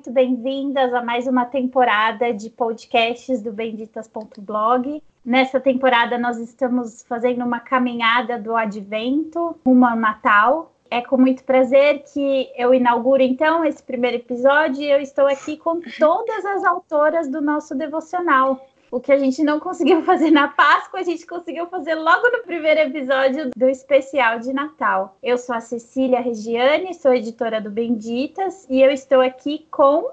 muito 0.00 0.12
bem-vindas 0.12 0.94
a 0.94 1.02
mais 1.02 1.26
uma 1.26 1.44
temporada 1.44 2.32
de 2.32 2.48
podcasts 2.48 3.42
do 3.42 3.52
benditas.blog. 3.52 5.02
Nessa 5.22 5.60
temporada, 5.60 6.16
nós 6.16 6.38
estamos 6.38 7.04
fazendo 7.06 7.44
uma 7.44 7.60
caminhada 7.60 8.38
do 8.38 8.56
advento 8.56 9.54
rumo 9.62 9.84
ao 9.84 9.96
Natal. 9.96 10.72
É 10.90 11.02
com 11.02 11.18
muito 11.18 11.44
prazer 11.44 12.02
que 12.14 12.50
eu 12.56 12.72
inauguro 12.72 13.20
então 13.20 13.62
esse 13.62 13.82
primeiro 13.82 14.16
episódio. 14.16 14.82
Eu 14.82 15.02
estou 15.02 15.26
aqui 15.26 15.58
com 15.58 15.82
todas 15.98 16.46
as 16.46 16.64
autoras 16.64 17.28
do 17.28 17.42
nosso 17.42 17.74
devocional. 17.74 18.58
O 18.90 19.00
que 19.00 19.12
a 19.12 19.18
gente 19.18 19.42
não 19.44 19.60
conseguiu 19.60 20.02
fazer 20.04 20.30
na 20.30 20.48
Páscoa, 20.48 21.00
a 21.00 21.02
gente 21.04 21.24
conseguiu 21.24 21.66
fazer 21.68 21.94
logo 21.94 22.28
no 22.30 22.42
primeiro 22.42 22.80
episódio 22.80 23.50
do 23.56 23.68
especial 23.68 24.40
de 24.40 24.52
Natal. 24.52 25.16
Eu 25.22 25.38
sou 25.38 25.54
a 25.54 25.60
Cecília 25.60 26.20
Regiane, 26.20 26.94
sou 26.94 27.14
editora 27.14 27.60
do 27.60 27.70
Benditas 27.70 28.66
e 28.68 28.82
eu 28.82 28.90
estou 28.90 29.20
aqui 29.20 29.66
com. 29.70 30.10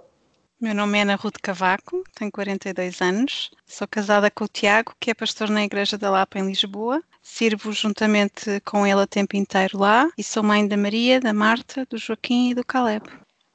Meu 0.62 0.76
nome 0.76 0.98
é 0.98 1.02
Ana 1.02 1.16
Ruth 1.16 1.38
Cavaco, 1.42 2.04
tenho 2.16 2.32
42 2.32 3.02
anos, 3.02 3.52
sou 3.66 3.88
casada 3.88 4.30
com 4.30 4.44
o 4.44 4.48
Tiago, 4.48 4.94
que 5.00 5.12
é 5.12 5.14
pastor 5.14 5.50
na 5.50 5.64
Igreja 5.64 5.98
da 5.98 6.10
Lapa, 6.10 6.40
em 6.40 6.48
Lisboa. 6.48 7.02
Sirvo 7.22 7.72
juntamente 7.72 8.60
com 8.62 8.86
ele 8.86 9.02
a 9.02 9.08
tempo 9.08 9.36
inteiro 9.36 9.78
lá 9.80 10.10
e 10.18 10.24
sou 10.24 10.42
mãe 10.42 10.68
da 10.68 10.78
Maria, 10.78 11.20
da 11.20 11.34
Marta, 11.34 11.86
do 11.90 11.98
Joaquim 11.98 12.52
e 12.52 12.56
do 12.56 12.66
Caleb. 12.66 13.08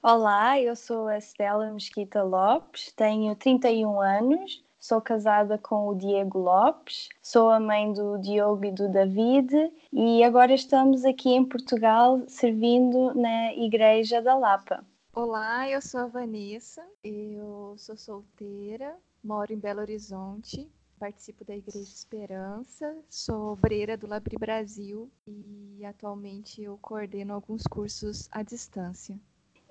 Olá, 0.03 0.61
eu 0.61 0.75
sou 0.75 1.07
a 1.09 1.17
Stella 1.19 1.73
Mesquita 1.73 2.23
Lopes, 2.23 2.93
tenho 2.97 3.35
31 3.37 4.01
anos, 4.01 4.63
Sou 4.83 5.01
casada 5.01 5.57
com 5.57 5.87
o 5.87 5.95
Diego 5.95 6.41
Lopes, 6.41 7.09
sou 7.23 7.51
a 7.51 7.61
mãe 7.61 7.93
do 7.93 8.19
Diogo 8.19 8.65
e 8.65 8.73
do 8.73 8.89
David 8.89 9.73
e 9.93 10.25
agora 10.25 10.53
estamos 10.53 11.05
aqui 11.05 11.29
em 11.29 11.45
Portugal 11.45 12.21
servindo 12.27 13.15
na 13.15 13.55
Igreja 13.55 14.21
da 14.21 14.35
Lapa. 14.35 14.85
Olá, 15.15 15.71
eu 15.71 15.81
sou 15.81 16.01
a 16.01 16.07
Vanessa, 16.07 16.85
eu 17.05 17.77
sou 17.79 17.97
solteira, 17.97 18.97
moro 19.23 19.53
em 19.53 19.59
Belo 19.59 19.83
Horizonte, 19.83 20.69
participo 20.99 21.45
da 21.45 21.55
Igreja 21.57 21.79
Esperança, 21.79 22.93
sou 23.09 23.53
obreira 23.53 23.97
do 23.97 24.09
Labri 24.09 24.37
Brasil 24.37 25.09
e 25.29 25.85
atualmente 25.85 26.61
eu 26.61 26.77
coordeno 26.83 27.35
alguns 27.35 27.63
cursos 27.69 28.29
à 28.33 28.43
distância. 28.43 29.17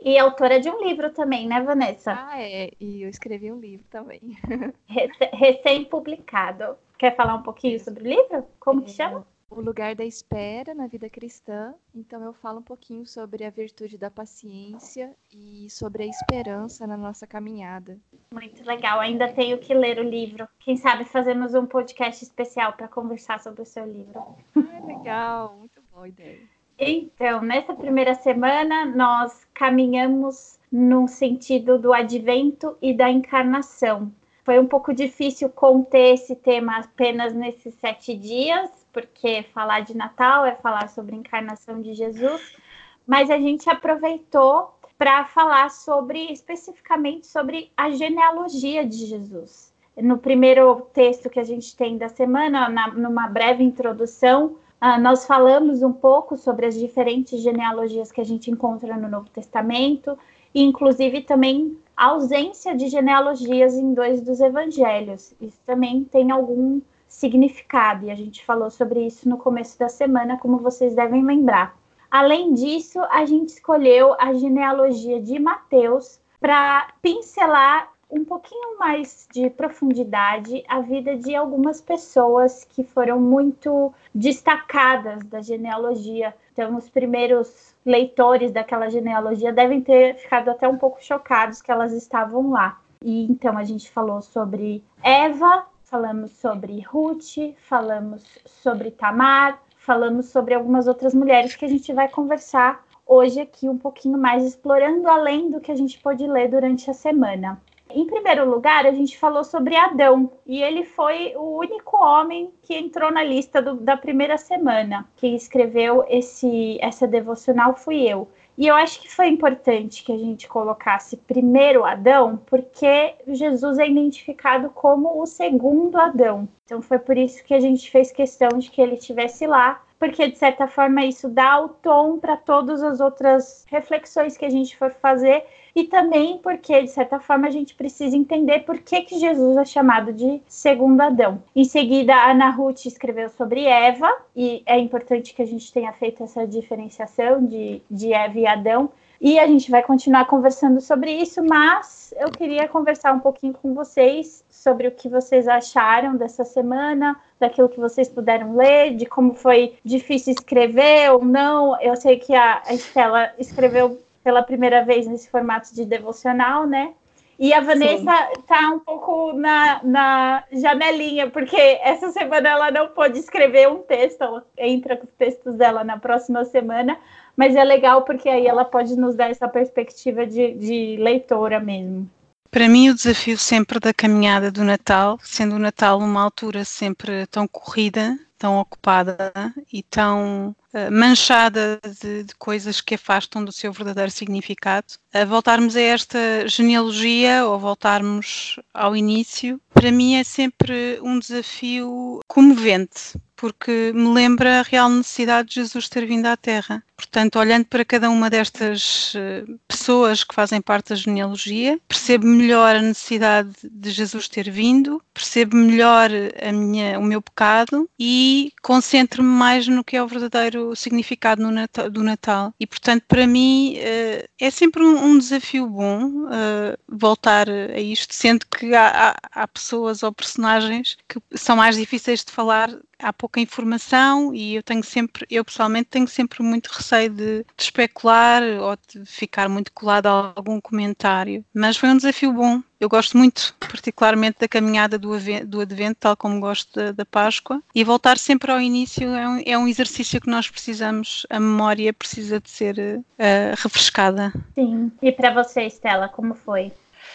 E 0.04 0.18
autora 0.18 0.60
de 0.60 0.68
um 0.68 0.84
livro 0.84 1.12
também, 1.12 1.48
né, 1.48 1.62
Vanessa? 1.62 2.14
Ah, 2.18 2.42
é. 2.42 2.72
E 2.80 3.04
eu 3.04 3.10
escrevi 3.10 3.52
um 3.52 3.60
livro 3.60 3.86
também. 3.88 4.20
Recém-publicado. 5.34 6.76
Quer 6.98 7.16
falar 7.16 7.36
um 7.36 7.44
pouquinho 7.44 7.80
sobre 7.80 8.04
o 8.04 8.08
livro? 8.08 8.48
Como 8.60 8.82
é, 8.82 8.84
que 8.86 8.92
chama? 8.92 9.28
O 9.48 9.62
Lugar 9.62 9.94
da 9.94 10.04
Espera 10.04 10.74
na 10.74 10.88
Vida 10.88 11.08
Cristã. 11.08 11.76
Então, 11.94 12.24
eu 12.24 12.34
falo 12.34 12.60
um 12.60 12.64
pouquinho 12.64 13.06
sobre 13.06 13.46
a 13.46 13.52
virtude 13.52 13.96
da 13.96 14.10
paciência 14.10 15.16
e 15.32 15.70
sobre 15.70 16.02
a 16.02 16.08
esperança 16.08 16.88
na 16.88 16.98
nossa 16.98 17.28
caminhada. 17.28 18.00
Muito 18.34 18.66
legal. 18.66 19.00
Ainda 19.00 19.32
tenho 19.32 19.60
que 19.60 19.74
ler 19.74 20.00
o 20.00 20.04
livro. 20.04 20.48
Quem 20.60 20.78
sabe 20.78 21.06
fazemos 21.06 21.54
um 21.54 21.68
podcast 21.68 22.24
especial 22.24 22.74
para 22.74 22.88
conversar 22.88 23.40
sobre 23.40 23.62
o 23.62 23.66
seu 23.66 23.86
livro. 23.86 24.20
Ah, 24.56 24.86
legal. 24.86 25.58
Muito 25.58 25.80
boa 25.92 26.08
ideia. 26.08 26.61
Então, 26.84 27.44
nessa 27.44 27.76
primeira 27.76 28.16
semana, 28.16 28.88
nós 28.88 29.46
caminhamos 29.54 30.60
no 30.72 31.08
sentido 31.08 31.78
do 31.78 31.94
advento 31.94 32.76
e 32.82 32.92
da 32.92 33.08
encarnação. 33.08 34.12
Foi 34.44 34.58
um 34.58 34.66
pouco 34.66 34.92
difícil 34.92 35.48
conter 35.48 36.16
esse 36.16 36.36
tema 36.36 36.80
apenas 36.80 37.36
nesses 37.36 37.76
sete 37.76 38.16
dias, 38.16 38.68
porque 38.92 39.44
falar 39.54 39.82
de 39.82 39.96
Natal 39.96 40.44
é 40.44 40.56
falar 40.56 40.90
sobre 40.90 41.14
a 41.14 41.20
encarnação 41.20 41.80
de 41.84 41.94
Jesus, 41.94 42.58
mas 43.06 43.30
a 43.30 43.38
gente 43.38 43.70
aproveitou 43.70 44.74
para 44.98 45.24
falar 45.26 45.70
sobre 45.70 46.32
especificamente 46.32 47.28
sobre 47.28 47.72
a 47.78 47.92
genealogia 47.92 48.84
de 48.84 49.06
Jesus. 49.06 49.72
No 49.96 50.18
primeiro 50.18 50.82
texto 50.94 51.30
que 51.30 51.40
a 51.40 51.44
gente 51.44 51.78
tem 51.78 51.96
da 51.96 52.10
semana, 52.10 52.68
na, 52.70 52.88
numa 52.88 53.28
breve 53.28 53.64
introdução, 53.64 54.58
Uh, 54.82 55.00
nós 55.00 55.28
falamos 55.28 55.84
um 55.84 55.94
pouco 55.94 56.36
sobre 56.36 56.66
as 56.66 56.74
diferentes 56.74 57.40
genealogias 57.40 58.12
que 58.12 58.20
a 58.20 58.26
gente 58.26 58.50
encontra 58.50 58.98
no 58.98 59.08
Novo 59.08 59.30
Testamento, 59.30 60.18
e 60.56 60.64
inclusive 60.64 61.22
também 61.22 61.78
a 61.96 62.08
ausência 62.08 62.76
de 62.76 62.88
genealogias 62.88 63.76
em 63.76 63.94
dois 63.94 64.22
dos 64.22 64.42
evangelhos. 64.42 65.36
Isso 65.40 65.60
também 65.68 66.04
tem 66.04 66.32
algum 66.32 66.82
significado, 67.08 68.06
e 68.06 68.12
a 68.12 68.16
gente 68.16 68.44
falou 68.44 68.72
sobre 68.72 69.06
isso 69.06 69.30
no 69.30 69.38
começo 69.38 69.78
da 69.78 69.88
semana, 69.88 70.38
como 70.38 70.58
vocês 70.58 70.96
devem 70.96 71.24
lembrar. 71.24 71.78
Além 72.10 72.54
disso, 72.54 73.00
a 73.12 73.24
gente 73.26 73.50
escolheu 73.50 74.16
a 74.20 74.34
genealogia 74.34 75.22
de 75.22 75.38
Mateus 75.38 76.20
para 76.40 76.88
pincelar 77.02 77.92
um 78.12 78.26
pouquinho 78.26 78.78
mais 78.78 79.28
de 79.32 79.50
profundidade 79.50 80.64
a 80.68 80.82
vida 80.82 81.16
de 81.16 81.34
algumas 81.34 81.80
pessoas 81.80 82.66
que 82.66 82.84
foram 82.84 83.20
muito 83.20 83.94
destacadas 84.14 85.24
da 85.24 85.42
genealogia. 85.42 86.36
Então, 86.52 86.76
os 86.76 86.90
primeiros 86.90 87.74
leitores 87.86 88.52
daquela 88.52 88.90
genealogia 88.90 89.54
devem 89.54 89.82
ter 89.82 90.16
ficado 90.16 90.50
até 90.50 90.68
um 90.68 90.78
pouco 90.78 91.02
chocados 91.02 91.62
que 91.62 91.72
elas 91.72 91.94
estavam 91.94 92.52
lá. 92.52 92.80
E 93.04 93.24
então 93.24 93.58
a 93.58 93.64
gente 93.64 93.90
falou 93.90 94.22
sobre 94.22 94.84
Eva, 95.02 95.66
falamos 95.84 96.32
sobre 96.32 96.82
Ruth, 96.82 97.56
falamos 97.58 98.24
sobre 98.46 98.92
Tamar, 98.92 99.60
falamos 99.78 100.28
sobre 100.28 100.54
algumas 100.54 100.88
outras 100.88 101.14
mulheres 101.14 101.56
que 101.56 101.66
a 101.66 101.70
gente 101.70 101.92
vai 101.94 102.08
conversar 102.08 102.86
hoje 103.08 103.42
aqui 103.42 103.68
um 103.68 103.78
pouquinho 103.78 104.18
mais 104.18 104.46
explorando 104.46 105.08
além 105.10 105.50
do 105.50 105.60
que 105.60 105.72
a 105.72 105.76
gente 105.76 106.00
pôde 106.00 106.28
ler 106.28 106.50
durante 106.50 106.90
a 106.90 106.94
semana. 106.94 107.60
Em 107.94 108.06
primeiro 108.06 108.50
lugar, 108.50 108.86
a 108.86 108.92
gente 108.92 109.18
falou 109.18 109.44
sobre 109.44 109.76
Adão, 109.76 110.32
e 110.46 110.62
ele 110.62 110.84
foi 110.84 111.34
o 111.36 111.58
único 111.58 111.98
homem 111.98 112.52
que 112.64 112.76
entrou 112.76 113.12
na 113.12 113.24
lista 113.24 113.62
do, 113.62 113.76
da 113.76 113.98
primeira 113.98 114.38
semana. 114.38 115.08
Quem 115.16 115.36
escreveu 115.36 116.06
esse, 116.08 116.78
essa 116.82 117.08
devocional 117.08 117.76
fui 117.76 118.02
eu. 118.08 118.28
E 118.58 118.68
eu 118.68 118.76
acho 118.76 119.02
que 119.02 119.10
foi 119.10 119.28
importante 119.28 120.04
que 120.04 120.12
a 120.12 120.18
gente 120.18 120.48
colocasse 120.48 121.18
primeiro 121.18 121.84
Adão, 121.84 122.38
porque 122.46 123.16
Jesus 123.28 123.80
é 123.80 123.90
identificado 123.90 124.70
como 124.70 125.22
o 125.22 125.26
segundo 125.26 125.98
Adão. 125.98 126.48
Então 126.66 126.82
foi 126.82 127.00
por 127.00 127.18
isso 127.18 127.44
que 127.44 127.54
a 127.54 127.60
gente 127.60 127.90
fez 127.90 128.12
questão 128.12 128.50
de 128.60 128.70
que 128.70 128.82
ele 128.82 128.96
estivesse 128.96 129.48
lá, 129.48 129.82
porque 129.98 130.28
de 130.28 130.38
certa 130.38 130.68
forma 130.68 131.06
isso 131.06 131.30
dá 131.30 131.60
o 131.60 131.70
tom 131.70 132.20
para 132.20 132.36
todas 132.36 132.84
as 132.84 133.00
outras 133.00 133.66
reflexões 133.68 134.38
que 134.38 134.46
a 134.46 134.50
gente 134.50 134.78
for 134.78 134.92
fazer 134.92 135.46
e 135.76 135.86
também 135.86 136.38
porque, 136.38 136.82
de 136.82 136.90
certa 136.90 137.20
forma, 137.20 137.48
a 137.48 137.52
gente 137.52 137.76
precisa 137.76 138.16
entender 138.16 138.60
por 138.60 138.80
que, 138.80 139.02
que 139.02 139.20
Jesus 139.20 139.58
é 139.58 139.66
chamado 139.66 140.12
de 140.12 140.42
segundo 140.48 141.02
Adão. 141.02 141.42
Em 141.56 141.64
seguida, 141.64 142.14
a 142.14 142.32
Ana 142.32 142.50
Ruth 142.50 142.86
escreveu 142.86 143.30
sobre 143.30 143.66
Eva, 143.66 144.12
e 144.36 144.62
é 144.66 144.78
importante 144.78 145.34
que 145.34 145.42
a 145.42 145.48
gente 145.48 145.72
tenha 145.72 145.94
feito 145.94 146.24
essa 146.24 146.46
diferenciação 146.46 147.46
de, 147.46 147.82
de 147.90 148.14
Eva 148.14 148.40
e 148.40 148.48
Adão. 148.48 148.90
E 149.24 149.38
a 149.38 149.46
gente 149.46 149.70
vai 149.70 149.84
continuar 149.84 150.26
conversando 150.26 150.82
sobre 150.82 151.12
isso, 151.12 151.44
mas 151.44 152.12
eu 152.18 152.32
queria 152.32 152.68
conversar 152.68 153.14
um 153.14 153.20
pouquinho 153.20 153.54
com 153.54 153.72
vocês 153.76 154.44
sobre 154.50 154.88
o 154.88 154.92
que 154.92 155.08
vocês 155.08 155.48
acharam 155.48 156.18
dessa 156.18 156.44
semana, 156.44 157.16
daquilo 157.40 157.70
que 157.70 157.80
vocês 157.80 158.10
puderam 158.10 158.56
ler, 158.56 158.96
de 158.96 159.06
como 159.06 159.36
foi 159.36 159.76
difícil 159.86 160.34
escrever 160.34 161.12
ou 161.12 161.24
não. 161.24 161.80
Eu 161.80 161.96
sei 161.96 162.18
que 162.18 162.34
a 162.34 162.64
Estela 162.72 163.32
escreveu 163.38 164.02
pela 164.24 164.44
primeira 164.44 164.84
vez 164.84 165.08
nesse 165.08 165.30
formato 165.30 165.74
de 165.74 165.86
devocional, 165.86 166.66
né? 166.66 166.94
E 167.40 167.56
a 167.56 167.60
Vanessa 167.60 168.30
Sim. 168.36 168.42
tá 168.48 168.70
um 168.70 168.80
pouco 168.80 169.34
na, 169.34 169.82
na 169.84 170.44
janelinha, 170.52 171.28
porque 171.28 171.58
essa 171.82 172.12
semana 172.12 172.50
ela 172.50 172.70
não 172.70 172.90
pôde 172.90 173.18
escrever 173.18 173.68
um 173.68 173.80
texto, 173.80 174.22
ela 174.22 174.46
entra 174.58 174.96
com 174.96 175.06
os 175.06 175.14
textos 175.14 175.56
dela 175.56 175.84
na 175.84 175.98
próxima 175.98 176.46
semana, 176.46 177.00
mas 177.36 177.56
é 177.56 177.64
legal 177.64 178.04
porque 178.04 178.30
aí 178.30 178.46
ela 178.46 178.64
pode 178.64 178.96
nos 178.96 179.16
dar 179.16 179.32
essa 179.32 179.48
perspectiva 179.48 180.28
de, 180.28 180.54
de 180.54 180.98
leitora 181.00 181.60
mesmo. 181.60 182.08
Para 182.52 182.70
mim, 182.70 182.90
o 182.90 182.94
desafio 182.94 183.38
sempre 183.40 183.80
da 183.80 183.92
caminhada 183.92 184.52
do 184.52 184.64
Natal, 184.64 185.18
sendo 185.24 185.56
o 185.56 185.60
Natal 185.60 185.98
uma 185.98 186.22
altura 186.22 186.64
sempre 186.64 187.26
tão 187.26 187.48
corrida, 187.48 188.20
tão 188.42 188.58
ocupada 188.58 189.32
e 189.72 189.84
tão 189.84 190.56
uh, 190.74 190.92
manchada 190.92 191.80
de, 192.02 192.24
de, 192.24 192.36
coisas 192.40 192.82
que 192.82 192.96
afastam 192.96 193.46
do 193.46 193.52
seu 193.52 193.72
verdadeiro 193.72 194.10
significado. 194.10 194.88
Uh, 195.14 195.28
voltarmos 195.28 195.76
a 195.76 195.82
esta 195.82 196.48
genealogia 196.48 197.46
ou 197.46 197.60
voltarmos 197.60 198.60
ao 198.74 198.96
início, 198.96 199.62
para 199.72 199.92
mim 199.92 200.16
é 200.16 200.24
sempre 200.24 201.00
um 201.04 201.20
desafio 201.20 202.20
comovente, 202.28 203.16
porque 203.36 203.92
me 203.94 204.12
lembra 204.12 204.60
a 204.60 204.64
real 204.64 204.90
necessidade 204.90 205.50
de 205.50 205.56
Jesus 205.56 205.88
ter 205.88 206.08
vindo 206.08 206.26
à 206.26 206.36
Terra. 206.36 206.84
Portanto, 207.02 207.40
olhando 207.40 207.66
para 207.66 207.84
cada 207.84 208.12
uma 208.12 208.30
destas 208.30 209.14
eh, 209.16 209.44
pessoas 209.68 210.24
que 210.24 210.36
fazem 210.36 210.62
parte 210.62 210.90
da 210.90 210.96
genealogia, 210.96 211.80
percebo 211.88 212.28
melhor 212.28 212.76
a 212.76 212.82
necessidade 212.82 213.50
de 213.64 213.90
Jesus 213.90 214.28
ter 214.28 214.52
vindo, 214.52 215.02
percebo 215.12 215.58
melhor 215.58 216.12
minha, 216.54 217.00
o 217.00 217.04
meu 217.04 217.20
pecado 217.20 217.90
e 218.00 218.54
concentro-me 218.62 219.28
mais 219.28 219.68
no 219.68 219.84
que 219.84 219.98
é 219.98 220.04
o 220.04 220.08
verdadeiro 220.08 220.76
significado 220.76 221.42
Natal, 221.50 221.90
do 221.90 222.04
Natal. 222.04 222.54
E, 222.60 222.68
portanto, 222.68 223.04
para 223.08 223.26
mim 223.26 223.76
eh, 223.78 224.28
é 224.40 224.52
sempre 224.52 224.84
um, 224.84 225.18
desafio 225.18 225.68
bom 225.68 226.28
eh, 226.32 226.78
voltar 226.88 227.50
a 227.50 227.80
isto, 227.80 228.14
sendo 228.14 228.46
que 228.46 228.76
há, 228.76 229.16
há, 229.34 229.42
há 229.42 229.48
pessoas 229.48 230.04
ou 230.04 230.14
personagens 230.14 230.98
que 231.08 231.20
são 231.36 231.56
mais 231.56 231.76
difíceis 231.76 232.24
de 232.24 232.32
falar 232.32 232.70
há 233.02 233.12
pouca 233.12 233.40
informação 233.40 234.34
e 234.34 234.56
eu 234.56 234.64
tenho 234.64 234.84
sempre, 234.84 235.26
eu 235.30 235.44
pessoalmente 235.44 235.90
tenho 235.90 236.08
sempre 236.08 236.44
muito 236.44 236.68
receio 236.68 236.91
de, 237.00 237.44
de 237.44 237.46
especular 237.58 238.42
ou 238.44 238.76
de 238.88 239.06
ficar 239.06 239.50
muito 239.50 239.72
colado 239.72 240.08
a 240.08 240.34
algum 240.36 240.60
comentário. 240.60 241.44
Mas 241.54 241.78
foi 241.78 241.90
um 241.90 241.98
desafio 241.98 242.34
bom. 242.34 242.62
Eu 242.80 242.90
gosto 242.90 243.18
muito, 243.18 243.54
particularmente, 243.60 244.40
da 244.40 244.48
caminhada 244.48 244.98
do, 244.98 245.12
do 245.46 245.62
Advento, 245.62 245.98
tal 246.00 246.18
como 246.18 246.40
gosto 246.40 246.74
da, 246.76 246.92
da, 246.92 247.06
Páscoa. 247.06 247.62
E 247.76 247.84
voltar 247.84 248.18
sempre 248.18 248.52
ao 248.52 248.60
início 248.60 249.08
é 249.14 249.28
um, 249.28 249.44
é 249.46 249.58
um, 249.58 249.68
exercício 249.68 250.20
que 250.20 250.30
nós 250.30 250.50
precisamos, 250.50 251.26
a 251.30 251.40
memória 251.40 251.94
precisa 251.94 252.40
de 252.40 252.50
ser 252.50 252.76
uh, 252.80 253.62
refrescada. 253.62 254.34
Sim. 254.56 254.92
E 255.02 255.12
para 255.12 255.32
você, 255.32 255.62
Estela, 255.66 256.10
como 256.10 256.34
foi? 256.34 256.72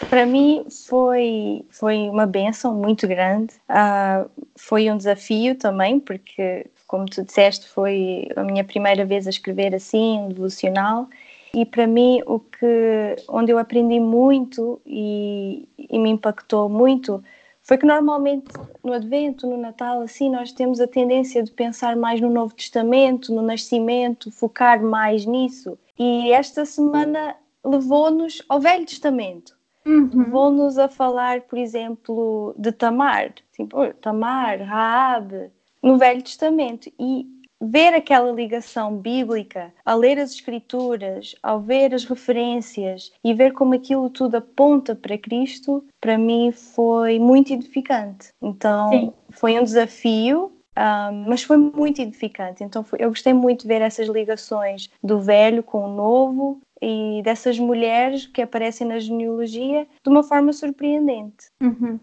Para 0.09 0.27
mim 0.27 0.67
foi, 0.87 1.65
foi 1.71 2.09
uma 2.09 2.27
benção 2.27 2.75
muito 2.75 3.09
grande. 3.09 3.55
Uh, 3.69 4.31
foi 4.55 4.91
um 4.91 4.97
desafio 4.97 5.55
também, 5.55 5.99
porque, 5.99 6.67
como 6.87 7.07
tu 7.07 7.25
disseste, 7.25 7.69
foi 7.69 8.29
a 8.37 8.43
minha 8.43 8.65
primeira 8.65 9.05
vez 9.05 9.27
a 9.27 9.31
escrever 9.31 9.75
assim, 9.75 10.19
um 10.19 10.29
devocional. 10.29 11.09
E 11.55 11.65
para 11.65 11.87
mim, 11.87 12.23
o 12.27 12.39
que, 12.39 13.17
onde 13.29 13.51
eu 13.51 13.59
aprendi 13.59 13.99
muito 13.99 14.81
e, 14.85 15.69
e 15.79 15.99
me 15.99 16.11
impactou 16.11 16.69
muito 16.69 17.23
foi 17.63 17.79
que 17.79 17.87
normalmente 17.87 18.47
no 18.85 18.93
Advento, 18.93 19.47
no 19.47 19.57
Natal, 19.57 20.01
assim, 20.01 20.31
nós 20.31 20.53
temos 20.53 20.81
a 20.81 20.87
tendência 20.87 21.43
de 21.43 21.51
pensar 21.51 21.97
mais 21.97 22.21
no 22.21 22.31
Novo 22.31 22.55
Testamento, 22.55 23.35
no 23.35 23.43
Nascimento, 23.43 24.31
focar 24.31 24.81
mais 24.81 25.27
nisso. 25.27 25.77
E 25.99 26.31
esta 26.31 26.65
semana 26.65 27.35
levou-nos 27.65 28.41
ao 28.49 28.61
Velho 28.61 28.87
Testamento. 28.87 29.57
Uhum. 29.85 30.31
Vão-nos 30.31 30.79
a 30.79 30.89
falar, 30.89 31.43
por 31.43 31.59
exemplo, 31.59 32.55
de 32.59 32.71
Tamar, 32.71 33.33
tipo, 33.53 33.93
Tamar, 33.95 34.61
Raab, 34.61 35.51
no 35.87 35.97
Velho 35.97 36.23
Testamento. 36.23 36.91
E 36.99 37.27
ver 37.61 37.95
aquela 37.95 38.31
ligação 38.33 38.97
bíblica, 38.97 39.73
a 39.85 39.95
ler 39.95 40.19
as 40.19 40.33
escrituras, 40.33 41.35
ao 41.43 41.61
ver 41.61 41.95
as 41.95 42.05
referências 42.05 43.11
e 43.25 43.33
ver 43.33 43.53
como 43.53 43.75
aquilo 43.75 44.11
tudo 44.11 44.37
aponta 44.37 44.95
para 44.95 45.17
Cristo, 45.17 45.83
para 46.01 46.19
mim 46.19 46.53
foi 46.53 47.19
muito 47.19 47.53
edificante. 47.53 48.29
Então 48.43 48.91
Sim. 48.91 49.13
foi 49.31 49.59
um 49.59 49.65
desafio, 49.65 50.53
um, 50.77 51.25
mas 51.29 51.43
foi 51.43 51.57
muito 51.57 52.03
edificante. 52.03 52.63
Então 52.63 52.85
foi, 52.85 52.99
eu 53.01 53.09
gostei 53.09 53.33
muito 53.33 53.63
de 53.63 53.69
ver 53.69 53.81
essas 53.81 54.09
ligações 54.09 54.91
do 55.03 55.19
velho 55.19 55.63
com 55.63 55.85
o 55.85 55.95
novo 55.95 56.61
e 56.83 57.23
dessas 57.25 57.59
mulheres 57.59 58.27
que 58.27 58.43
aparecem 58.43 58.87
na 58.87 58.99
genealogia 58.99 59.87
de 60.05 60.11
uma 60.11 60.23
forma 60.23 60.53
surpreendente. 60.53 61.47
Uhum. 61.63 61.99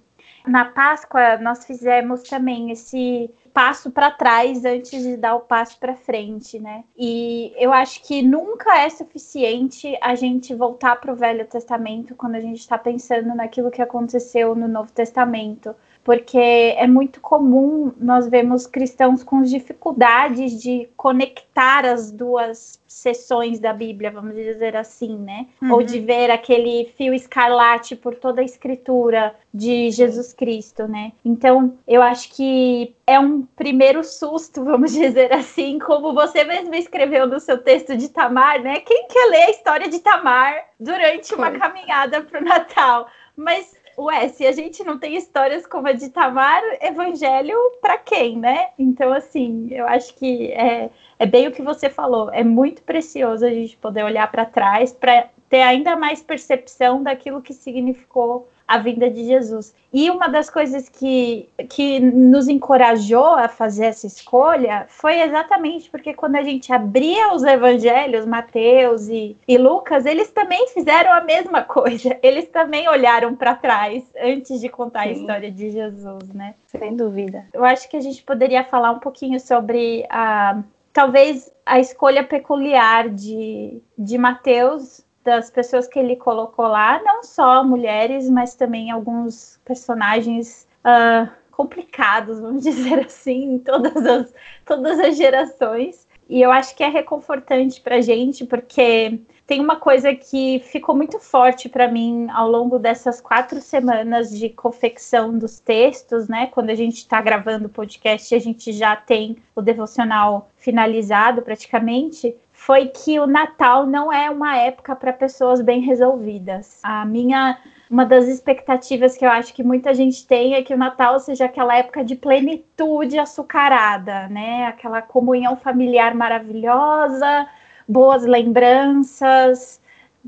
Na 0.45 0.65
Páscoa, 0.65 1.37
nós 1.37 1.65
fizemos 1.65 2.23
também 2.23 2.71
esse 2.71 3.33
passo 3.53 3.91
para 3.91 4.11
trás 4.11 4.65
antes 4.65 5.03
de 5.03 5.15
dar 5.15 5.35
o 5.35 5.41
passo 5.41 5.79
para 5.79 5.95
frente, 5.95 6.59
né? 6.59 6.83
E 6.97 7.53
eu 7.57 7.71
acho 7.71 8.01
que 8.03 8.21
nunca 8.21 8.79
é 8.79 8.89
suficiente 8.89 9.97
a 10.01 10.15
gente 10.15 10.55
voltar 10.55 10.95
para 10.99 11.13
o 11.13 11.15
Velho 11.15 11.45
Testamento 11.47 12.15
quando 12.15 12.35
a 12.35 12.41
gente 12.41 12.59
está 12.59 12.77
pensando 12.77 13.35
naquilo 13.35 13.71
que 13.71 13.81
aconteceu 13.81 14.55
no 14.55 14.67
Novo 14.67 14.91
Testamento 14.91 15.75
porque 16.03 16.37
é 16.37 16.85
muito 16.85 17.19
comum 17.21 17.91
nós 17.97 18.27
vemos 18.27 18.67
cristãos 18.67 19.23
com 19.23 19.41
dificuldades 19.41 20.61
de 20.61 20.89
conectar 20.97 21.85
as 21.85 22.11
duas 22.11 22.81
sessões 22.93 23.59
da 23.59 23.73
Bíblia, 23.73 24.11
vamos 24.11 24.35
dizer 24.35 24.75
assim, 24.75 25.17
né? 25.17 25.47
Uhum. 25.61 25.73
Ou 25.73 25.83
de 25.83 25.99
ver 25.99 26.29
aquele 26.29 26.93
fio 26.95 27.13
escarlate 27.13 27.95
por 27.95 28.15
toda 28.15 28.41
a 28.41 28.45
escritura 28.45 29.35
de 29.53 29.89
Jesus 29.91 30.31
Cristo, 30.31 30.87
né? 30.87 31.11
Então, 31.25 31.77
eu 31.87 32.01
acho 32.01 32.29
que 32.33 32.95
é 33.07 33.19
um 33.19 33.41
primeiro 33.41 34.03
susto, 34.03 34.63
vamos 34.65 34.93
dizer 34.93 35.33
assim, 35.33 35.79
como 35.79 36.13
você 36.13 36.43
mesmo 36.43 36.75
escreveu 36.75 37.27
no 37.27 37.39
seu 37.39 37.57
texto 37.57 37.97
de 37.97 38.09
Tamar, 38.09 38.61
né? 38.61 38.79
Quem 38.79 39.07
quer 39.07 39.25
ler 39.29 39.43
a 39.43 39.51
história 39.51 39.89
de 39.89 39.99
Tamar 39.99 40.55
durante 40.79 41.33
uma 41.33 41.51
caminhada 41.51 42.21
para 42.21 42.39
o 42.39 42.43
Natal? 42.43 43.07
Mas 43.35 43.73
ué, 43.97 44.27
se 44.29 44.45
a 44.45 44.51
gente 44.51 44.83
não 44.83 44.97
tem 44.97 45.15
histórias 45.15 45.65
como 45.65 45.87
a 45.87 45.93
de 45.93 46.09
Tamar, 46.09 46.61
evangelho 46.81 47.57
para 47.81 47.97
quem, 47.97 48.37
né? 48.37 48.69
Então, 48.77 49.13
assim, 49.13 49.67
eu 49.71 49.87
acho 49.87 50.13
que 50.15 50.51
é, 50.51 50.89
é 51.19 51.25
bem 51.25 51.47
o 51.47 51.51
que 51.51 51.61
você 51.61 51.89
falou. 51.89 52.31
É 52.31 52.43
muito 52.43 52.81
precioso 52.83 53.45
a 53.45 53.49
gente 53.49 53.77
poder 53.77 54.03
olhar 54.03 54.29
para 54.31 54.45
trás 54.45 54.91
para 54.91 55.29
ter 55.49 55.61
ainda 55.61 55.95
mais 55.95 56.21
percepção 56.21 57.03
daquilo 57.03 57.41
que 57.41 57.53
significou 57.53 58.47
a 58.67 58.77
vinda 58.77 59.09
de 59.09 59.25
Jesus. 59.25 59.73
E 59.91 60.09
uma 60.09 60.27
das 60.27 60.49
coisas 60.49 60.89
que, 60.89 61.47
que 61.69 61.99
nos 61.99 62.47
encorajou 62.47 63.35
a 63.35 63.47
fazer 63.47 63.85
essa 63.85 64.07
escolha 64.07 64.85
foi 64.89 65.21
exatamente 65.21 65.89
porque 65.89 66.13
quando 66.13 66.35
a 66.35 66.43
gente 66.43 66.73
abria 66.73 67.33
os 67.33 67.43
evangelhos, 67.43 68.25
Mateus 68.25 69.07
e, 69.07 69.37
e 69.47 69.57
Lucas, 69.57 70.05
eles 70.05 70.31
também 70.31 70.67
fizeram 70.69 71.11
a 71.13 71.21
mesma 71.21 71.61
coisa. 71.63 72.17
Eles 72.23 72.47
também 72.47 72.87
olharam 72.87 73.35
para 73.35 73.55
trás 73.55 74.03
antes 74.19 74.59
de 74.59 74.69
contar 74.69 75.03
Sim. 75.03 75.09
a 75.09 75.11
história 75.11 75.51
de 75.51 75.69
Jesus, 75.69 76.29
né? 76.33 76.55
Sem 76.65 76.95
dúvida. 76.95 77.45
Eu 77.53 77.63
acho 77.63 77.87
que 77.89 77.97
a 77.97 78.01
gente 78.01 78.23
poderia 78.23 78.63
falar 78.63 78.91
um 78.91 78.99
pouquinho 78.99 79.39
sobre 79.39 80.05
a 80.09 80.63
talvez 80.91 81.51
a 81.65 81.79
escolha 81.79 82.23
peculiar 82.23 83.09
de, 83.09 83.81
de 83.97 84.17
Mateus 84.17 85.03
das 85.23 85.49
pessoas 85.49 85.87
que 85.87 85.97
ele 85.97 86.15
colocou 86.15 86.67
lá, 86.67 87.01
não 87.03 87.23
só 87.23 87.63
mulheres, 87.63 88.29
mas 88.29 88.55
também 88.55 88.91
alguns 88.91 89.59
personagens 89.63 90.67
uh, 90.83 91.29
complicados, 91.51 92.39
vamos 92.39 92.63
dizer 92.63 93.05
assim, 93.05 93.55
em 93.55 93.59
todas 93.59 94.05
as, 94.05 94.33
todas 94.65 94.99
as 94.99 95.15
gerações. 95.15 96.07
E 96.29 96.41
eu 96.41 96.51
acho 96.51 96.75
que 96.75 96.83
é 96.83 96.87
reconfortante 96.87 97.81
para 97.81 98.01
gente, 98.01 98.45
porque 98.45 99.19
tem 99.45 99.59
uma 99.59 99.75
coisa 99.75 100.15
que 100.15 100.59
ficou 100.59 100.95
muito 100.95 101.19
forte 101.19 101.67
para 101.67 101.87
mim 101.87 102.27
ao 102.31 102.49
longo 102.49 102.79
dessas 102.79 103.19
quatro 103.19 103.61
semanas 103.61 104.31
de 104.31 104.49
confecção 104.49 105.37
dos 105.37 105.59
textos, 105.59 106.29
né? 106.29 106.47
Quando 106.47 106.69
a 106.69 106.75
gente 106.75 106.97
está 106.97 107.21
gravando 107.21 107.67
o 107.67 107.69
podcast, 107.69 108.33
a 108.33 108.39
gente 108.39 108.71
já 108.71 108.95
tem 108.95 109.35
o 109.53 109.61
devocional 109.61 110.49
finalizado 110.55 111.41
praticamente 111.41 112.35
foi 112.65 112.87
que 112.87 113.19
o 113.19 113.27
Natal 113.27 113.85
não 113.85 114.11
é 114.11 114.29
uma 114.29 114.57
época 114.57 114.95
para 114.95 115.11
pessoas 115.11 115.61
bem 115.61 115.81
resolvidas. 115.81 116.79
A 116.81 117.05
minha 117.05 117.57
uma 117.89 118.05
das 118.05 118.25
expectativas 118.25 119.17
que 119.17 119.25
eu 119.25 119.29
acho 119.29 119.53
que 119.53 119.61
muita 119.61 119.93
gente 119.93 120.25
tem 120.25 120.55
é 120.55 120.63
que 120.63 120.73
o 120.73 120.77
Natal 120.77 121.19
seja 121.19 121.45
aquela 121.45 121.75
época 121.77 122.03
de 122.03 122.15
plenitude 122.15 123.19
açucarada, 123.19 124.27
né? 124.29 124.65
Aquela 124.65 125.01
comunhão 125.01 125.55
familiar 125.57 126.15
maravilhosa, 126.15 127.47
boas 127.87 128.23
lembranças, 128.23 129.79